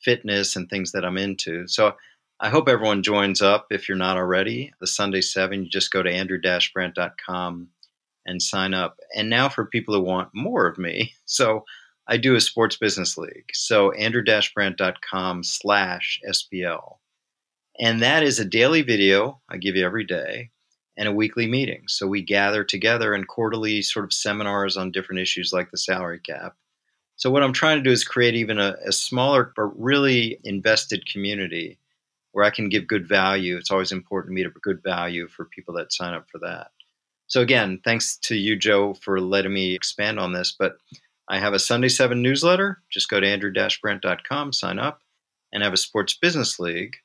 fitness 0.03 0.57
and 0.57 0.69
things 0.69 0.93
that 0.93 1.05
I'm 1.05 1.19
into. 1.19 1.67
So 1.67 1.95
I 2.41 2.51
hope 2.51 2.69
everyone 2.69 3.03
joins 3.03 3.43
up 3.43 3.67
if 3.71 3.89
you're 3.89 3.99
not 3.99 4.17
already. 4.17 4.73
The 4.81 4.87
Sunday 4.87 5.21
7, 5.21 5.65
you 5.65 5.69
just 5.69 5.91
go 5.91 6.03
to 6.03 6.11
andrew-brandt.com 6.11 7.69
and 8.27 8.43
sign 8.43 8.75
up. 8.75 8.97
And 9.15 9.29
now 9.29 9.49
for 9.49 9.67
people 9.67 9.95
who 9.95 10.03
want 10.03 10.29
more 10.35 10.67
of 10.67 10.79
me, 10.79 11.15
so 11.25 11.65
I 12.07 12.17
do 12.17 12.37
a 12.37 12.41
sports 12.41 12.77
business 12.77 13.19
league. 13.19 13.51
So 13.53 13.91
andrew-brandt.com 13.93 15.45
slash 15.45 16.21
SBL. 16.29 16.97
And 17.81 18.03
that 18.03 18.23
is 18.23 18.39
a 18.39 18.45
daily 18.45 18.83
video 18.83 19.41
I 19.49 19.57
give 19.57 19.77
you 19.77 19.85
every 19.85 20.05
day 20.05 20.51
and 20.99 21.09
a 21.09 21.13
weekly 21.13 21.47
meeting. 21.47 21.85
So 21.87 22.09
we 22.09 22.21
gather 22.21 22.65
together 22.65 23.15
in 23.15 23.25
quarterly 23.25 23.83
sort 23.83 24.05
of 24.05 24.13
seminars 24.13 24.77
on 24.77 24.91
different 24.91 25.21
issues 25.21 25.53
like 25.53 25.71
the 25.71 25.79
salary 25.79 26.19
cap. 26.19 26.57
So 27.15 27.31
what 27.31 27.45
I'm 27.45 27.53
trying 27.53 27.79
to 27.79 27.85
do 27.85 27.93
is 27.93 28.05
create 28.05 28.35
even 28.35 28.59
a, 28.59 28.75
a 28.85 28.93
smaller 28.93 29.53
but 29.57 29.81
really 29.81 30.41
invested 30.43 31.11
community 31.11 31.79
where 32.33 32.45
I 32.45 32.51
can 32.51 32.69
give 32.69 32.89
good 32.89 33.09
value. 33.09 33.57
It's 33.57 33.71
always 33.71 33.93
important 33.93 34.33
to 34.33 34.35
me 34.35 34.43
to 34.43 34.51
good 34.61 34.83
value 34.83 35.29
for 35.29 35.45
people 35.45 35.75
that 35.75 35.93
sign 35.93 36.15
up 36.15 36.27
for 36.31 36.39
that. 36.41 36.73
So 37.29 37.43
again, 37.43 37.81
thanks 37.85 38.17
to 38.23 38.35
you, 38.35 38.57
Joe, 38.57 38.95
for 38.95 39.21
letting 39.21 39.53
me 39.53 39.75
expand 39.75 40.19
on 40.19 40.33
this. 40.33 40.55
But 40.59 40.79
I 41.29 41.39
have 41.39 41.55
a 41.55 41.59
Sunday 41.59 41.89
7 41.89 42.21
newsletter. 42.21 42.83
Just 42.91 43.09
go 43.09 43.21
to 43.21 43.27
andrew-brandt.com, 43.27 44.53
sign 44.53 44.79
up, 44.79 45.03
and 45.53 45.63
I 45.63 45.67
have 45.67 45.75
a 45.75 45.79
sports 45.79 46.17
business 46.17 46.59
league 46.59 46.97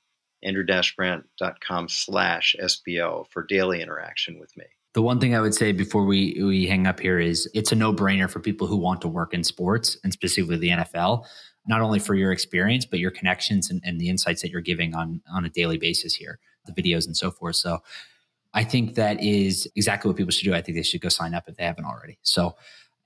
andrew-brandt.com 0.43 1.89
slash 1.89 2.55
SBO 2.61 3.25
for 3.29 3.43
daily 3.43 3.81
interaction 3.81 4.39
with 4.39 4.55
me. 4.57 4.65
The 4.93 5.01
one 5.01 5.19
thing 5.19 5.35
I 5.35 5.41
would 5.41 5.55
say 5.55 5.71
before 5.71 6.05
we, 6.05 6.39
we 6.43 6.67
hang 6.67 6.85
up 6.85 6.99
here 6.99 7.19
is 7.19 7.49
it's 7.53 7.71
a 7.71 7.75
no 7.75 7.91
brainer 7.91 8.29
for 8.29 8.39
people 8.39 8.67
who 8.67 8.77
want 8.77 9.01
to 9.01 9.07
work 9.07 9.33
in 9.33 9.43
sports 9.43 9.97
and 10.03 10.13
specifically 10.13 10.57
the 10.57 10.69
NFL, 10.69 11.25
not 11.65 11.81
only 11.81 11.97
for 11.97 12.13
your 12.13 12.31
experience, 12.31 12.85
but 12.85 12.99
your 12.99 13.09
connections 13.09 13.71
and, 13.71 13.81
and 13.83 13.99
the 13.99 14.09
insights 14.09 14.43
that 14.43 14.51
you're 14.51 14.61
giving 14.61 14.93
on, 14.93 15.21
on 15.33 15.45
a 15.45 15.49
daily 15.49 15.79
basis 15.79 16.13
here, 16.13 16.37
the 16.65 16.73
videos 16.73 17.07
and 17.07 17.17
so 17.17 17.31
forth. 17.31 17.55
So 17.55 17.79
I 18.53 18.63
think 18.63 18.93
that 18.95 19.21
is 19.21 19.67
exactly 19.75 20.09
what 20.09 20.17
people 20.17 20.31
should 20.31 20.45
do. 20.45 20.53
I 20.53 20.61
think 20.61 20.77
they 20.77 20.83
should 20.83 21.01
go 21.01 21.09
sign 21.09 21.33
up 21.33 21.45
if 21.47 21.55
they 21.55 21.63
haven't 21.63 21.85
already. 21.85 22.19
So, 22.21 22.55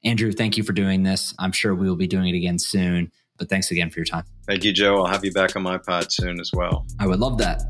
Andrew, 0.04 0.32
thank 0.32 0.58
you 0.58 0.64
for 0.64 0.74
doing 0.74 1.04
this. 1.04 1.34
I'm 1.40 1.54
sure 1.54 1.74
we 1.74 1.88
will 1.88 1.96
be 1.96 2.08
doing 2.08 2.28
it 2.28 2.38
again 2.38 2.60
soon. 2.60 3.12
But 3.38 3.50
thanks 3.50 3.72
again 3.72 3.90
for 3.90 4.00
your 4.00 4.06
time. 4.06 4.24
Thank 4.48 4.64
you, 4.64 4.74
Joe. 4.74 5.04
I'll 5.04 5.12
have 5.12 5.24
you 5.24 5.32
back 5.32 5.56
on 5.56 5.62
my 5.64 5.78
pod 5.78 6.12
soon 6.12 6.40
as 6.40 6.52
well. 6.54 6.86
I 7.00 7.08
would 7.08 7.20
love 7.20 7.38
that. 7.38 7.64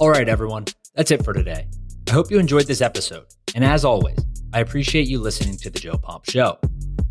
All 0.00 0.10
right, 0.10 0.28
everyone. 0.28 0.64
That's 0.94 1.10
it 1.10 1.24
for 1.24 1.32
today. 1.32 1.68
I 2.08 2.12
hope 2.12 2.30
you 2.30 2.38
enjoyed 2.38 2.66
this 2.66 2.80
episode. 2.80 3.26
And 3.54 3.64
as 3.64 3.84
always, 3.84 4.18
I 4.52 4.60
appreciate 4.60 5.06
you 5.08 5.20
listening 5.20 5.56
to 5.58 5.70
The 5.70 5.78
Joe 5.78 5.96
Pomp 5.96 6.28
Show. 6.28 6.58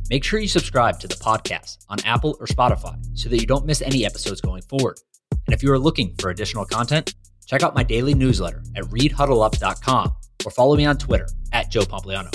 Make 0.10 0.24
sure 0.24 0.40
you 0.40 0.48
subscribe 0.48 1.00
to 1.00 1.08
the 1.08 1.16
podcast 1.16 1.86
on 1.90 1.98
Apple 2.04 2.36
or 2.40 2.46
Spotify 2.46 2.98
so 3.18 3.30
that 3.30 3.40
you 3.40 3.48
don't 3.48 3.66
miss 3.66 3.82
any 3.82 4.06
episodes 4.06 4.42
going 4.42 4.62
forward. 4.64 5.00
And 5.48 5.54
if 5.54 5.64
you 5.64 5.72
are 5.72 5.80
looking 5.80 6.16
for 6.20 6.30
additional 6.30 6.66
content, 6.66 7.16
check 7.46 7.64
out 7.64 7.74
my 7.74 7.84
daily 7.84 8.14
newsletter 8.14 8.62
at 8.76 8.84
readhuddleup.com 8.86 10.14
or 10.46 10.52
follow 10.52 10.76
me 10.76 10.86
on 10.86 10.98
Twitter 10.98 11.28
at 11.54 11.72
Joe 11.72 11.82
Pompliano. 11.82 12.30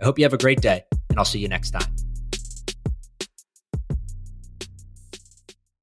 I 0.00 0.04
hope 0.04 0.18
you 0.18 0.24
have 0.24 0.32
a 0.32 0.38
great 0.38 0.60
day, 0.60 0.82
and 1.08 1.18
I'll 1.18 1.24
see 1.24 1.38
you 1.38 1.48
next 1.48 1.70
time. 1.70 2.09